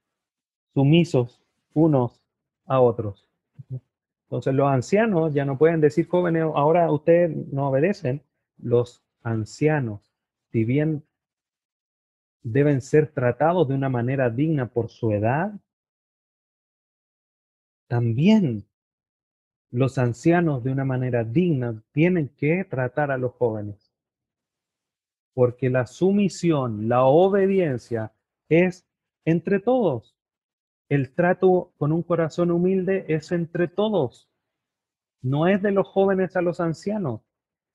sumisos 0.73 1.41
unos 1.73 2.19
a 2.65 2.79
otros. 2.79 3.29
Entonces 4.23 4.55
los 4.55 4.67
ancianos 4.67 5.33
ya 5.33 5.45
no 5.45 5.57
pueden 5.59 5.81
decir 5.81 6.07
jóvenes, 6.07 6.43
ahora 6.55 6.91
ustedes 6.91 7.35
no 7.51 7.69
obedecen. 7.69 8.23
Los 8.57 9.03
ancianos, 9.21 10.11
si 10.51 10.65
bien 10.65 11.03
deben 12.41 12.81
ser 12.81 13.11
tratados 13.11 13.67
de 13.67 13.75
una 13.75 13.89
manera 13.89 14.29
digna 14.31 14.67
por 14.67 14.89
su 14.89 15.11
edad, 15.11 15.53
también 17.87 18.65
los 19.73 19.97
ancianos 19.97 20.63
de 20.63 20.71
una 20.71 20.85
manera 20.85 21.23
digna 21.23 21.81
tienen 21.93 22.29
que 22.37 22.63
tratar 22.63 23.09
a 23.09 23.17
los 23.17 23.33
jóvenes. 23.33 23.91
Porque 25.33 25.71
la 25.71 25.87
sumisión, 25.87 26.87
la 26.87 27.05
obediencia 27.05 28.13
es 28.49 28.85
entre 29.25 29.59
todos. 29.59 30.15
El 30.89 31.15
trato 31.15 31.73
con 31.79 31.91
un 31.91 32.03
corazón 32.03 32.51
humilde 32.51 33.05
es 33.07 33.31
entre 33.31 33.67
todos. 33.67 34.29
No 35.23 35.47
es 35.47 35.59
de 35.63 35.71
los 35.71 35.87
jóvenes 35.87 36.35
a 36.35 36.43
los 36.43 36.59
ancianos, 36.59 37.21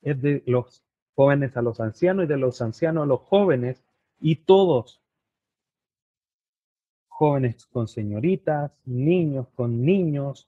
es 0.00 0.22
de 0.22 0.44
los 0.46 0.84
jóvenes 1.16 1.56
a 1.56 1.62
los 1.62 1.80
ancianos 1.80 2.26
y 2.26 2.28
de 2.28 2.36
los 2.36 2.62
ancianos 2.62 3.02
a 3.02 3.06
los 3.06 3.20
jóvenes 3.22 3.82
y 4.20 4.36
todos. 4.36 5.02
Jóvenes 7.08 7.66
con 7.66 7.88
señoritas, 7.88 8.70
niños 8.84 9.48
con 9.56 9.82
niños, 9.82 10.47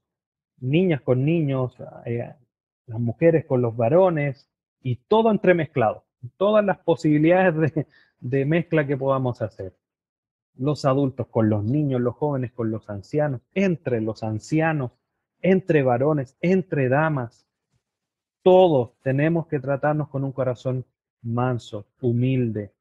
niñas 0.61 1.01
con 1.01 1.25
niños, 1.25 1.77
eh, 2.05 2.33
las 2.87 3.01
mujeres 3.01 3.45
con 3.47 3.63
los 3.63 3.77
varones 3.77 4.49
y 4.83 4.97
todo 4.97 5.31
entremezclado, 5.31 6.05
todas 6.37 6.65
las 6.65 6.79
posibilidades 6.79 7.75
de, 7.75 7.87
de 8.21 8.45
mezcla 8.45 8.87
que 8.87 8.97
podamos 8.97 9.43
hacer. 9.43 9.75
Los 10.57 10.85
adultos 10.85 11.27
con 11.29 11.49
los 11.49 11.65
niños, 11.65 12.01
los 12.01 12.17
jóvenes 12.17 12.53
con 12.53 12.71
los 12.71 12.89
ancianos, 12.91 13.41
entre 13.55 14.01
los 14.01 14.23
ancianos, 14.23 14.93
entre 15.41 15.83
varones, 15.83 16.37
entre 16.41 16.89
damas. 16.89 17.47
Todos 18.43 18.93
tenemos 19.03 19.47
que 19.47 19.61
tratarnos 19.61 20.09
con 20.09 20.25
un 20.25 20.33
corazón 20.33 20.85
manso, 21.23 21.87
humilde, 22.01 22.73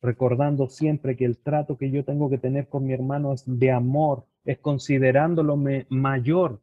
recordando 0.00 0.68
siempre 0.68 1.16
que 1.16 1.24
el 1.24 1.38
trato 1.38 1.76
que 1.76 1.90
yo 1.90 2.04
tengo 2.04 2.28
que 2.28 2.38
tener 2.38 2.68
con 2.68 2.84
mi 2.84 2.92
hermano 2.92 3.32
es 3.32 3.44
de 3.46 3.70
amor, 3.70 4.26
es 4.44 4.58
considerándolo 4.58 5.56
mayor. 5.88 6.60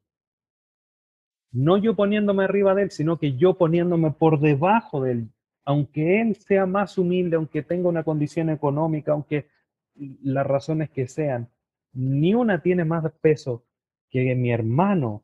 No 1.52 1.78
yo 1.78 1.96
poniéndome 1.96 2.44
arriba 2.44 2.76
de 2.76 2.84
él, 2.84 2.92
sino 2.92 3.18
que 3.18 3.36
yo 3.36 3.58
poniéndome 3.58 4.12
por 4.12 4.40
debajo 4.40 5.02
de 5.02 5.12
él. 5.12 5.30
Aunque 5.66 6.22
él 6.22 6.36
sea 6.36 6.66
más 6.66 6.98
humilde, 6.98 7.36
aunque 7.36 7.64
tenga 7.64 7.90
una 7.90 8.04
condición 8.04 8.50
económica, 8.50 9.12
aunque 9.12 9.48
las 9.96 10.46
razones 10.46 10.90
que 10.90 11.08
sean, 11.08 11.50
ni 11.94 12.34
una 12.34 12.62
tiene 12.62 12.86
más 12.86 13.12
peso 13.22 13.66
que 14.10 14.36
mi 14.36 14.52
hermano 14.52 15.24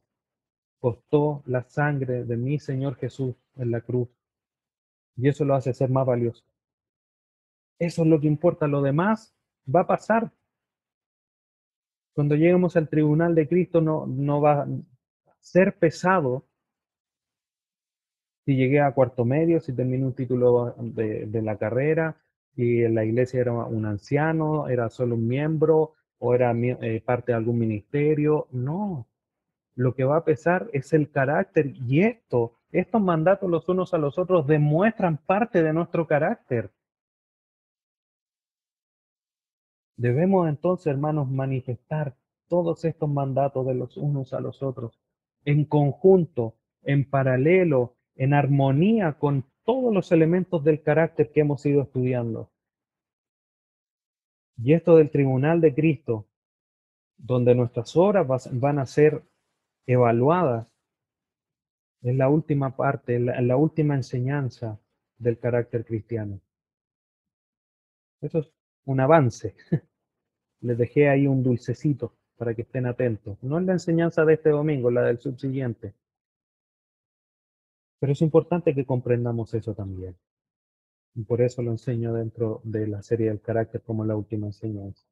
costó 0.80 1.44
la 1.46 1.64
sangre 1.64 2.26
de 2.26 2.38
mi 2.38 2.60
Señor 2.60 2.96
Jesús 2.96 3.36
en 3.56 3.72
la 3.72 3.82
cruz. 3.82 4.08
Y 5.18 5.30
eso 5.30 5.46
lo 5.46 5.56
hace 5.56 5.74
ser 5.74 5.90
más 5.90 6.06
valioso. 6.06 6.44
Eso 7.80 8.04
es 8.04 8.08
lo 8.08 8.20
que 8.20 8.28
importa. 8.28 8.68
Lo 8.68 8.82
demás 8.82 9.36
va 9.74 9.82
a 9.82 9.88
pasar. 9.88 10.32
Cuando 12.16 12.36
lleguemos 12.36 12.76
al 12.78 12.88
tribunal 12.88 13.36
de 13.36 13.48
Cristo 13.48 13.82
no, 13.82 14.42
va 14.42 14.62
a 14.62 14.68
ser 15.42 15.78
pesado 15.78 16.48
si 18.46 18.56
llegué 18.56 18.80
a 18.80 18.94
cuarto 18.94 19.26
medio, 19.26 19.60
si 19.60 19.74
terminé 19.74 20.06
un 20.06 20.14
título 20.14 20.76
de, 20.80 21.26
de 21.26 21.42
la 21.42 21.58
carrera, 21.58 22.16
si 22.56 22.84
en 22.84 22.96
la 22.96 23.04
iglesia 23.04 23.42
era 23.42 23.52
un 23.52 23.86
anciano, 23.86 24.70
era 24.70 24.90
solo 24.90 25.16
un 25.16 25.28
miembro 25.28 25.94
o 26.20 26.34
era 26.34 26.54
eh, 26.54 27.02
parte 27.06 27.34
de 27.34 27.38
algún 27.38 27.60
ministerio. 27.60 28.48
No, 28.52 29.08
lo 29.76 29.94
que 29.94 30.06
va 30.06 30.18
a 30.18 30.24
pesar 30.24 30.70
es 30.72 30.94
el 30.94 31.12
carácter 31.12 31.74
y 31.76 32.04
esto, 32.04 32.54
estos 32.72 33.02
mandatos 33.02 33.50
los 33.50 33.68
unos 33.68 33.94
a 33.94 33.98
los 33.98 34.18
otros 34.18 34.48
demuestran 34.48 35.18
parte 35.18 35.62
de 35.62 35.74
nuestro 35.74 36.08
carácter. 36.08 36.72
Debemos 39.98 40.50
entonces, 40.50 40.88
hermanos, 40.88 41.30
manifestar 41.30 42.16
todos 42.48 42.86
estos 42.86 43.10
mandatos 43.10 43.66
de 43.66 43.76
los 43.76 43.98
unos 43.98 44.34
a 44.34 44.40
los 44.40 44.62
otros 44.62 45.00
en 45.46 45.66
conjunto, 45.66 46.56
en 46.84 47.10
paralelo, 47.10 47.96
en 48.16 48.34
armonía 48.34 49.14
con 49.14 49.46
todos 49.64 49.94
los 49.94 50.12
elementos 50.12 50.64
del 50.64 50.82
carácter 50.82 51.32
que 51.32 51.42
hemos 51.42 51.66
ido 51.66 51.84
estudiando. 51.84 52.52
Y 54.58 54.74
esto 54.74 54.96
del 54.98 55.12
tribunal 55.12 55.62
de 55.62 55.74
Cristo, 55.74 56.28
donde 57.18 57.56
nuestras 57.56 57.96
obras 57.96 58.50
van 58.60 58.80
a 58.80 58.86
ser 58.86 59.24
evaluadas, 59.86 60.68
Es 62.02 62.16
la 62.16 62.30
última 62.30 62.76
parte, 62.76 63.20
la, 63.20 63.42
la 63.42 63.58
última 63.58 63.96
enseñanza 63.96 64.80
del 65.18 65.40
carácter 65.40 65.86
cristiano. 65.86 66.40
Eso 68.22 68.40
es 68.40 68.52
un 68.86 69.00
avance. 69.00 69.56
Les 70.62 70.78
dejé 70.78 71.10
ahí 71.10 71.28
un 71.28 71.44
dulcecito 71.44 72.14
para 72.38 72.54
que 72.54 72.64
estén 72.64 72.86
atentos. 72.86 73.38
No 73.44 73.60
es 73.60 73.66
la 73.66 73.74
enseñanza 73.74 74.26
de 74.26 74.36
este 74.36 74.50
domingo, 74.50 74.90
la 74.92 75.04
del 75.04 75.20
subsiguiente. 75.20 75.94
Pero 78.00 78.14
es 78.14 78.22
importante 78.22 78.74
que 78.74 78.86
comprendamos 78.86 79.54
eso 79.54 79.74
también. 79.74 80.16
Y 81.16 81.24
por 81.24 81.42
eso 81.42 81.62
lo 81.62 81.72
enseño 81.72 82.14
dentro 82.14 82.62
de 82.64 82.88
la 82.88 83.02
serie 83.02 83.30
del 83.30 83.42
carácter 83.42 83.82
como 83.82 84.06
la 84.06 84.16
última 84.16 84.48
enseñanza. 84.48 85.06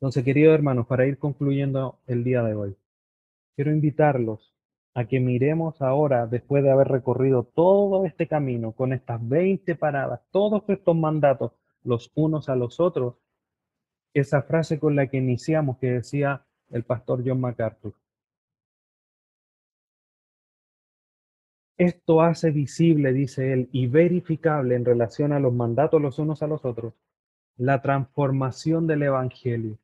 Entonces, 0.00 0.24
queridos 0.24 0.54
hermanos, 0.54 0.86
para 0.86 1.06
ir 1.06 1.18
concluyendo 1.18 1.98
el 2.06 2.24
día 2.24 2.42
de 2.42 2.54
hoy, 2.54 2.76
quiero 3.54 3.70
invitarlos 3.70 4.54
a 4.94 5.04
que 5.04 5.20
miremos 5.20 5.82
ahora, 5.82 6.26
después 6.26 6.64
de 6.64 6.70
haber 6.70 6.88
recorrido 6.88 7.44
todo 7.44 8.06
este 8.06 8.26
camino 8.26 8.72
con 8.72 8.94
estas 8.94 9.26
20 9.28 9.76
paradas, 9.76 10.22
todos 10.30 10.62
estos 10.68 10.96
mandatos, 10.96 11.52
los 11.82 12.10
unos 12.14 12.48
a 12.48 12.56
los 12.56 12.80
otros, 12.80 13.16
esa 14.14 14.42
frase 14.42 14.78
con 14.78 14.96
la 14.96 15.06
que 15.06 15.18
iniciamos 15.18 15.78
que 15.78 15.90
decía 15.90 16.44
el 16.70 16.84
pastor 16.84 17.22
John 17.24 17.40
MacArthur. 17.40 17.94
Esto 21.78 22.20
hace 22.20 22.50
visible, 22.50 23.12
dice 23.12 23.54
él, 23.54 23.68
y 23.72 23.86
verificable 23.86 24.74
en 24.74 24.84
relación 24.84 25.32
a 25.32 25.40
los 25.40 25.54
mandatos 25.54 26.02
los 26.02 26.18
unos 26.18 26.42
a 26.42 26.46
los 26.46 26.64
otros, 26.64 26.92
la 27.56 27.80
transformación 27.80 28.86
del 28.86 29.04
Evangelio. 29.04 29.78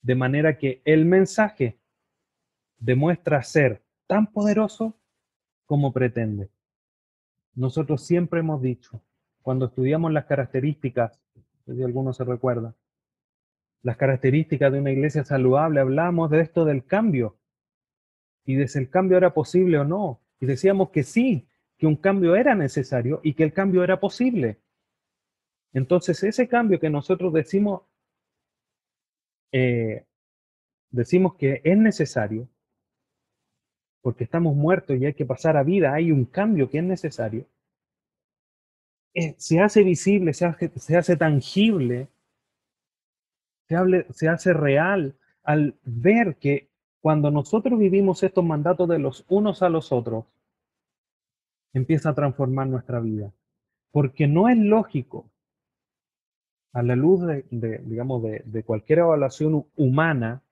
De 0.00 0.14
manera 0.14 0.58
que 0.58 0.80
el 0.84 1.04
mensaje 1.04 1.78
demuestra 2.78 3.42
ser 3.42 3.82
tan 4.06 4.32
poderoso 4.32 4.96
como 5.66 5.92
pretende. 5.92 6.50
Nosotros 7.54 8.06
siempre 8.06 8.40
hemos 8.40 8.62
dicho, 8.62 9.02
cuando 9.42 9.66
estudiamos 9.66 10.12
las 10.12 10.24
características, 10.26 11.20
si 11.66 11.82
alguno 11.82 12.12
se 12.12 12.24
recuerda, 12.24 12.74
las 13.82 13.96
características 13.96 14.72
de 14.72 14.80
una 14.80 14.92
iglesia 14.92 15.24
saludable, 15.24 15.80
hablamos 15.80 16.30
de 16.30 16.40
esto 16.40 16.64
del 16.64 16.84
cambio 16.84 17.36
y 18.44 18.54
de 18.54 18.68
si 18.68 18.78
el 18.78 18.90
cambio 18.90 19.16
era 19.16 19.34
posible 19.34 19.78
o 19.78 19.84
no. 19.84 20.20
Y 20.40 20.46
decíamos 20.46 20.90
que 20.90 21.02
sí, 21.02 21.48
que 21.78 21.86
un 21.86 21.96
cambio 21.96 22.36
era 22.36 22.54
necesario 22.54 23.20
y 23.22 23.34
que 23.34 23.44
el 23.44 23.52
cambio 23.52 23.82
era 23.82 23.98
posible. 23.98 24.60
Entonces, 25.72 26.22
ese 26.22 26.48
cambio 26.48 26.78
que 26.78 26.90
nosotros 26.90 27.32
decimos, 27.32 27.82
eh, 29.52 30.04
decimos 30.90 31.34
que 31.34 31.60
es 31.64 31.76
necesario, 31.76 32.48
porque 34.00 34.24
estamos 34.24 34.54
muertos 34.54 34.96
y 34.98 35.06
hay 35.06 35.14
que 35.14 35.24
pasar 35.24 35.56
a 35.56 35.62
vida, 35.62 35.94
hay 35.94 36.10
un 36.12 36.24
cambio 36.24 36.68
que 36.68 36.78
es 36.78 36.84
necesario, 36.84 37.46
eh, 39.14 39.34
se 39.38 39.60
hace 39.60 39.82
visible, 39.82 40.32
se 40.32 40.46
hace, 40.46 41.16
tangible, 41.16 42.08
se, 43.68 44.28
hace 44.28 44.52
real 44.52 45.16
al 45.42 45.74
ver 45.84 46.36
que 46.36 46.70
cuando 47.00 47.30
nosotros 47.30 47.78
vivimos 47.78 48.22
estos 48.22 48.44
mandatos 48.44 48.88
de 48.88 48.98
los 48.98 49.26
unos 49.28 49.62
a 49.62 49.68
los 49.68 49.92
otros, 49.92 50.24
empieza 51.74 52.10
a 52.10 52.14
transformar 52.14 52.68
nuestra 52.68 53.00
vida. 53.00 53.32
Porque 53.90 54.26
no 54.26 54.48
es 54.48 54.56
lógico, 54.56 55.30
a 56.72 56.82
la 56.82 56.96
luz 56.96 57.20
de, 57.26 57.44
digamos, 57.84 58.22
de 58.22 58.62
cualquier 58.64 59.00
evaluación 59.00 59.66
humana, 59.76 60.42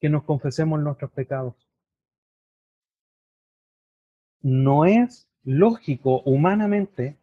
que 0.00 0.08
nos 0.08 0.24
confesemos 0.24 0.80
nuestros 0.80 1.10
pecados. 1.12 1.54
No 4.42 4.84
es 4.84 5.28
lógico 5.46 6.22
humanamente 6.22 7.16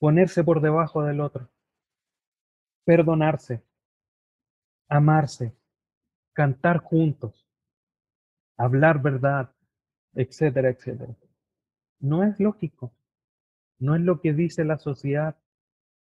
ponerse 0.00 0.42
por 0.42 0.60
debajo 0.60 1.04
del 1.04 1.20
otro, 1.20 1.48
perdonarse, 2.84 3.62
amarse, 4.88 5.54
cantar 6.32 6.78
juntos, 6.78 7.46
hablar 8.56 9.00
verdad, 9.00 9.50
etcétera, 10.14 10.70
etcétera. 10.70 11.14
No 12.00 12.24
es 12.24 12.38
lógico. 12.40 12.92
No 13.78 13.94
es 13.94 14.02
lo 14.02 14.20
que 14.20 14.32
dice 14.32 14.64
la 14.64 14.78
sociedad 14.78 15.36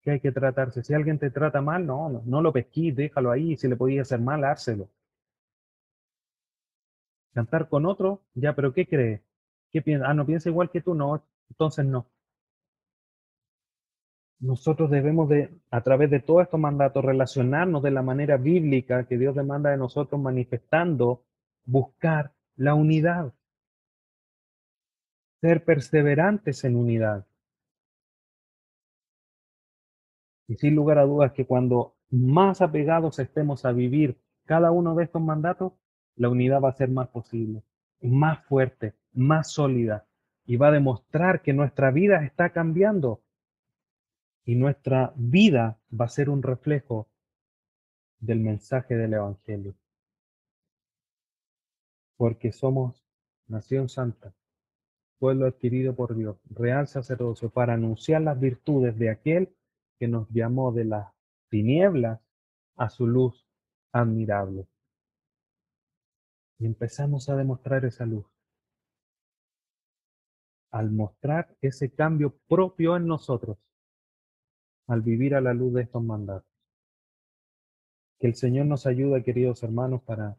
que 0.02 0.12
hay 0.12 0.20
que 0.20 0.32
tratarse. 0.34 0.84
Si 0.84 0.94
alguien 0.94 1.18
te 1.18 1.30
trata 1.30 1.62
mal, 1.62 1.86
no, 1.86 2.10
no, 2.10 2.22
no 2.26 2.42
lo 2.42 2.52
pesquís, 2.52 2.96
déjalo 2.96 3.32
ahí. 3.32 3.56
Si 3.58 3.68
le 3.68 3.78
podía 3.78 4.02
hacer 4.02 4.20
mal, 4.20 4.44
hárselo. 4.44 4.90
Cantar 7.34 7.70
con 7.70 7.86
otro, 7.86 8.22
ya, 8.34 8.54
pero 8.56 8.74
¿qué 8.74 8.86
cree? 8.86 9.25
¿Qué 9.76 9.82
piensa? 9.82 10.08
Ah, 10.08 10.14
no 10.14 10.26
piensa 10.26 10.48
igual 10.48 10.70
que 10.70 10.80
tú, 10.80 10.96
no, 10.96 11.22
entonces 11.50 11.86
no 11.86 12.08
nosotros 14.40 14.90
debemos 14.90 15.28
de, 15.28 15.54
a 15.70 15.82
través 15.82 16.10
de 16.10 16.22
todos 16.22 16.44
estos 16.44 16.60
mandatos, 16.60 17.04
relacionarnos 17.04 17.84
de 17.84 17.92
la 17.92 18.02
manera 18.02 18.38
bíblica 18.38 19.06
que 19.06 19.18
Dios 19.18 19.36
demanda 19.36 19.72
de 19.72 19.78
nosotros, 19.78 20.22
manifestando, 20.22 21.26
buscar 21.66 22.32
la 22.56 22.74
unidad, 22.74 23.34
ser 25.42 25.66
perseverantes 25.66 26.64
en 26.64 26.78
unidad. 26.78 27.26
Y 30.48 30.56
sin 30.56 30.74
lugar 30.74 31.00
a 31.00 31.06
dudas 31.06 31.34
que 31.34 31.46
cuando 31.46 31.96
más 32.12 32.62
apegados 32.62 33.20
estemos 33.20 33.66
a 33.66 33.74
vivir 33.74 34.18
cada 34.46 34.72
uno 34.72 34.96
de 34.96 35.04
estos 35.04 35.22
mandatos, 35.22 35.74
la 36.16 36.30
unidad 36.30 36.62
va 36.62 36.70
a 36.70 36.78
ser 36.78 36.90
más 36.90 37.10
posible, 37.10 37.62
más 38.02 38.44
fuerte, 38.46 38.96
más 39.14 39.52
sólida, 39.52 40.06
y 40.46 40.58
va 40.58 40.68
a 40.68 40.72
demostrar 40.72 41.42
que 41.42 41.54
nuestra 41.54 41.92
vida 41.92 42.24
está 42.24 42.52
cambiando 42.52 43.22
y 44.46 44.56
nuestra 44.56 45.12
vida 45.16 45.80
va 45.92 46.06
a 46.06 46.10
ser 46.10 46.30
un 46.30 46.44
reflejo 46.44 47.10
del 48.20 48.40
mensaje 48.40 48.96
del 48.96 49.14
Evangelio. 49.14 49.76
Porque 52.16 52.52
somos 52.52 53.04
nación 53.48 53.90
santa, 53.90 54.34
pueblo 55.18 55.48
adquirido 55.48 55.96
por 55.96 56.16
Dios, 56.16 56.38
real 56.50 56.88
sacerdocio, 56.88 57.50
para 57.50 57.74
anunciar 57.74 58.22
las 58.22 58.40
virtudes 58.40 58.98
de 58.98 59.10
aquel 59.10 59.56
que 59.98 60.08
nos 60.08 60.30
llamó 60.30 60.72
de 60.72 60.86
las 60.86 61.12
tinieblas 61.50 62.22
a 62.76 62.90
su 62.90 63.08
luz 63.08 63.48
admirable. 63.92 64.68
Y 66.60 66.66
empezamos 66.66 67.30
a 67.30 67.36
demostrar 67.36 67.86
esa 67.86 68.06
luz. 68.06 68.26
Al 70.72 70.92
mostrar 70.92 71.56
ese 71.62 71.92
cambio 71.92 72.38
propio 72.48 72.96
en 72.96 73.08
nosotros, 73.08 73.58
al 74.88 75.02
vivir 75.02 75.36
a 75.36 75.42
la 75.42 75.54
luz 75.54 75.74
de 75.74 75.84
estos 75.84 76.04
mandatos. 76.04 76.50
Que 78.20 78.28
el 78.28 78.36
Señor 78.36 78.66
nos 78.66 78.86
ayude, 78.86 79.24
queridos 79.24 79.64
hermanos, 79.64 80.02
para 80.04 80.38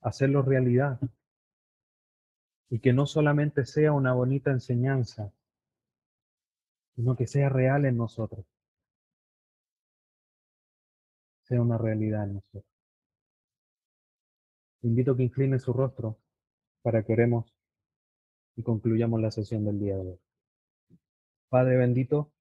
hacerlo 0.00 0.42
realidad. 0.42 0.98
Y 2.70 2.80
que 2.80 2.92
no 2.92 3.06
solamente 3.06 3.66
sea 3.66 3.92
una 3.92 4.14
bonita 4.14 4.50
enseñanza, 4.50 5.32
sino 6.96 7.16
que 7.16 7.26
sea 7.26 7.48
real 7.48 7.84
en 7.84 7.96
nosotros. 7.96 8.46
Sea 11.42 11.60
una 11.60 11.78
realidad 11.78 12.24
en 12.24 12.34
nosotros. 12.34 12.71
Invito 14.82 15.12
a 15.12 15.16
que 15.16 15.22
incline 15.22 15.58
su 15.58 15.72
rostro 15.72 16.18
para 16.82 17.02
que 17.02 17.12
oremos 17.12 17.54
y 18.56 18.62
concluyamos 18.62 19.20
la 19.20 19.30
sesión 19.30 19.64
del 19.64 19.78
día 19.78 19.96
de 19.96 20.10
hoy. 20.10 20.20
Padre 21.48 21.76
bendito, 21.76 22.32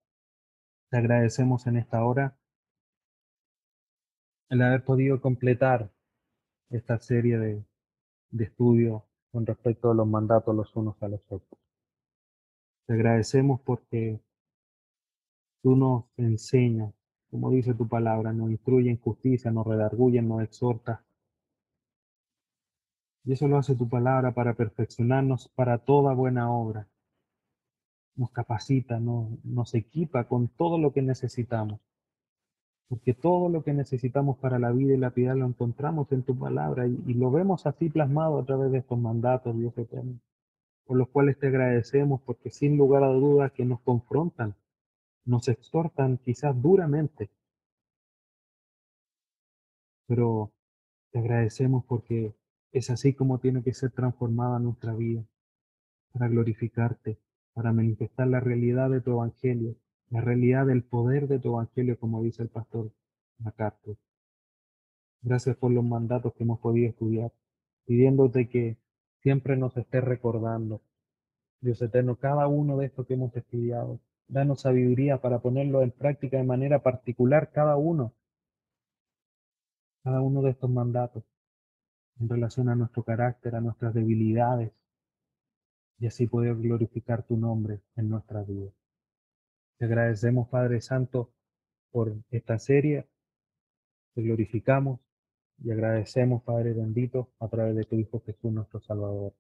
te 0.89 0.98
agradecemos 0.98 1.68
en 1.68 1.78
esta 1.78 2.04
hora 2.04 2.38
el 4.50 4.62
haber 4.62 4.84
podido 4.84 5.22
completar 5.22 5.92
esta 6.70 6.98
serie 7.00 7.38
de, 7.38 7.66
de 8.32 8.44
estudios 8.44 9.04
con 9.32 9.46
respecto 9.46 9.92
a 9.92 9.94
los 9.94 10.08
mandatos 10.08 10.56
los 10.56 10.76
unos 10.76 11.02
a 11.02 11.08
los 11.08 11.22
otros. 11.30 11.60
Te 12.86 12.94
agradecemos 12.94 13.62
porque 13.62 14.20
tú 15.62 15.76
nos 15.76 16.06
enseñas, 16.18 16.94
como 17.30 17.52
dice 17.52 17.74
tu 17.74 17.88
palabra, 17.88 18.34
nos 18.34 18.52
instruye 18.52 18.89
en 18.89 19.00
justicia, 19.00 19.52
nos 19.52 19.66
redarguye, 19.66 20.22
nos 20.22 20.44
exhorta. 20.44 21.06
Y 23.24 23.34
eso 23.34 23.48
lo 23.48 23.58
hace 23.58 23.76
tu 23.76 23.88
palabra 23.88 24.34
para 24.34 24.54
perfeccionarnos 24.54 25.48
para 25.50 25.78
toda 25.78 26.14
buena 26.14 26.52
obra 26.52 26.88
nos 28.16 28.32
capacita, 28.32 29.00
nos, 29.00 29.74
equipa 29.74 30.26
con 30.28 30.48
todo 30.50 30.78
lo 30.78 30.94
que 30.94 31.02
necesitamos. 31.02 31.80
Porque 32.88 33.14
todo 33.14 33.50
lo 33.50 33.64
que 33.64 33.74
necesitamos 33.74 34.38
para 34.38 34.60
la 34.60 34.72
vida 34.72 34.94
y 34.94 34.98
la 34.98 35.12
piedad 35.12 35.36
lo 35.36 35.46
encontramos 35.46 36.12
en 36.12 36.24
tu 36.24 36.38
palabra 36.38 36.88
y, 36.88 37.02
y 37.08 37.14
lo 37.14 37.32
vemos 37.32 37.66
así 37.66 37.90
plasmado 37.90 38.38
a 38.38 38.46
través 38.46 38.72
de 38.72 38.80
estos 38.80 39.00
mandatos, 39.00 39.58
Dios 39.58 39.78
eterno, 39.78 40.20
por 40.86 40.98
los 40.98 41.08
cuales 41.10 41.40
te 41.40 41.48
agradecemos 41.48 42.22
porque 42.22 42.50
sin 42.50 42.78
lugar 42.78 43.04
a 43.04 43.08
dudas 43.08 43.52
que 43.54 43.66
nos 43.66 43.80
confrontan, 43.82 44.56
nos 45.26 45.48
exhortan 45.48 46.18
quizás 46.18 46.62
duramente, 46.62 47.30
pero 50.06 50.52
te 51.12 51.20
agradecemos 51.20 51.86
porque 51.86 52.36
Es 52.72 52.90
así 52.90 53.14
como 53.14 53.40
tiene 53.40 53.64
que 53.64 53.74
ser 53.74 53.92
transformada 53.92 54.58
nuestra 54.60 54.94
vida 54.94 55.26
para 56.14 56.30
glorificarte, 56.30 57.18
para 57.54 57.74
manifestar 57.74 58.28
la 58.28 58.40
realidad 58.40 58.90
de 58.90 59.02
tu 59.02 59.12
evangelio, 59.12 59.76
la 60.10 60.22
realidad 60.22 60.66
del 60.66 60.84
poder 60.84 61.28
de 61.28 61.40
tu 61.40 61.50
evangelio, 61.50 62.00
como 62.00 62.24
dice 62.24 62.44
el 62.44 62.50
pastor 62.50 62.92
MacArthur. 63.40 63.98
Gracias 65.22 65.58
por 65.58 65.72
los 65.72 65.84
mandatos 65.84 66.34
que 66.34 66.44
hemos 66.44 66.60
podido 66.60 66.90
estudiar, 66.90 67.34
pidiéndote 67.86 68.48
que 68.48 68.78
siempre 69.22 69.58
nos 69.58 69.76
estés 69.76 70.04
recordando, 70.04 70.82
Dios 71.60 71.82
eterno, 71.82 72.16
cada 72.16 72.48
uno 72.48 72.78
de 72.78 72.88
estos 72.88 73.06
que 73.06 73.16
hemos 73.16 73.36
estudiado. 73.36 74.00
Danos 74.28 74.62
sabiduría 74.62 75.20
para 75.20 75.40
ponerlo 75.40 75.82
en 75.82 75.92
práctica 75.92 76.38
de 76.38 76.44
manera 76.44 76.80
particular, 76.80 77.52
cada 77.52 77.76
uno, 77.76 78.14
cada 80.04 80.22
uno 80.22 80.42
de 80.42 80.52
estos 80.52 80.70
mandatos 80.70 81.24
en 82.22 82.30
relación 82.30 82.70
a 82.70 82.76
nuestro 82.76 83.04
carácter, 83.04 83.56
a 83.56 83.62
nuestras 83.62 83.94
debilidades, 83.94 84.72
y 86.00 86.08
así 86.08 86.28
poder 86.28 86.56
glorificar 86.56 87.24
tu 87.24 87.38
nombre 87.38 87.82
en 87.96 88.10
nuestra 88.10 88.42
vida. 88.44 88.72
Te 89.78 89.86
agradecemos, 89.86 90.48
Padre 90.50 90.82
Santo, 90.82 91.32
por 91.92 92.16
esta 92.32 92.58
serie. 92.60 93.08
Te 94.16 94.22
glorificamos 94.22 95.00
y 95.64 95.72
agradecemos, 95.72 96.44
Padre 96.44 96.74
bendito, 96.74 97.30
a 97.40 97.48
través 97.48 97.76
de 97.76 97.86
tu 97.86 97.98
Hijo 97.98 98.22
Jesús, 98.26 98.52
nuestro 98.52 98.80
Salvador. 98.82 99.34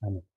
Amén. 0.00 0.31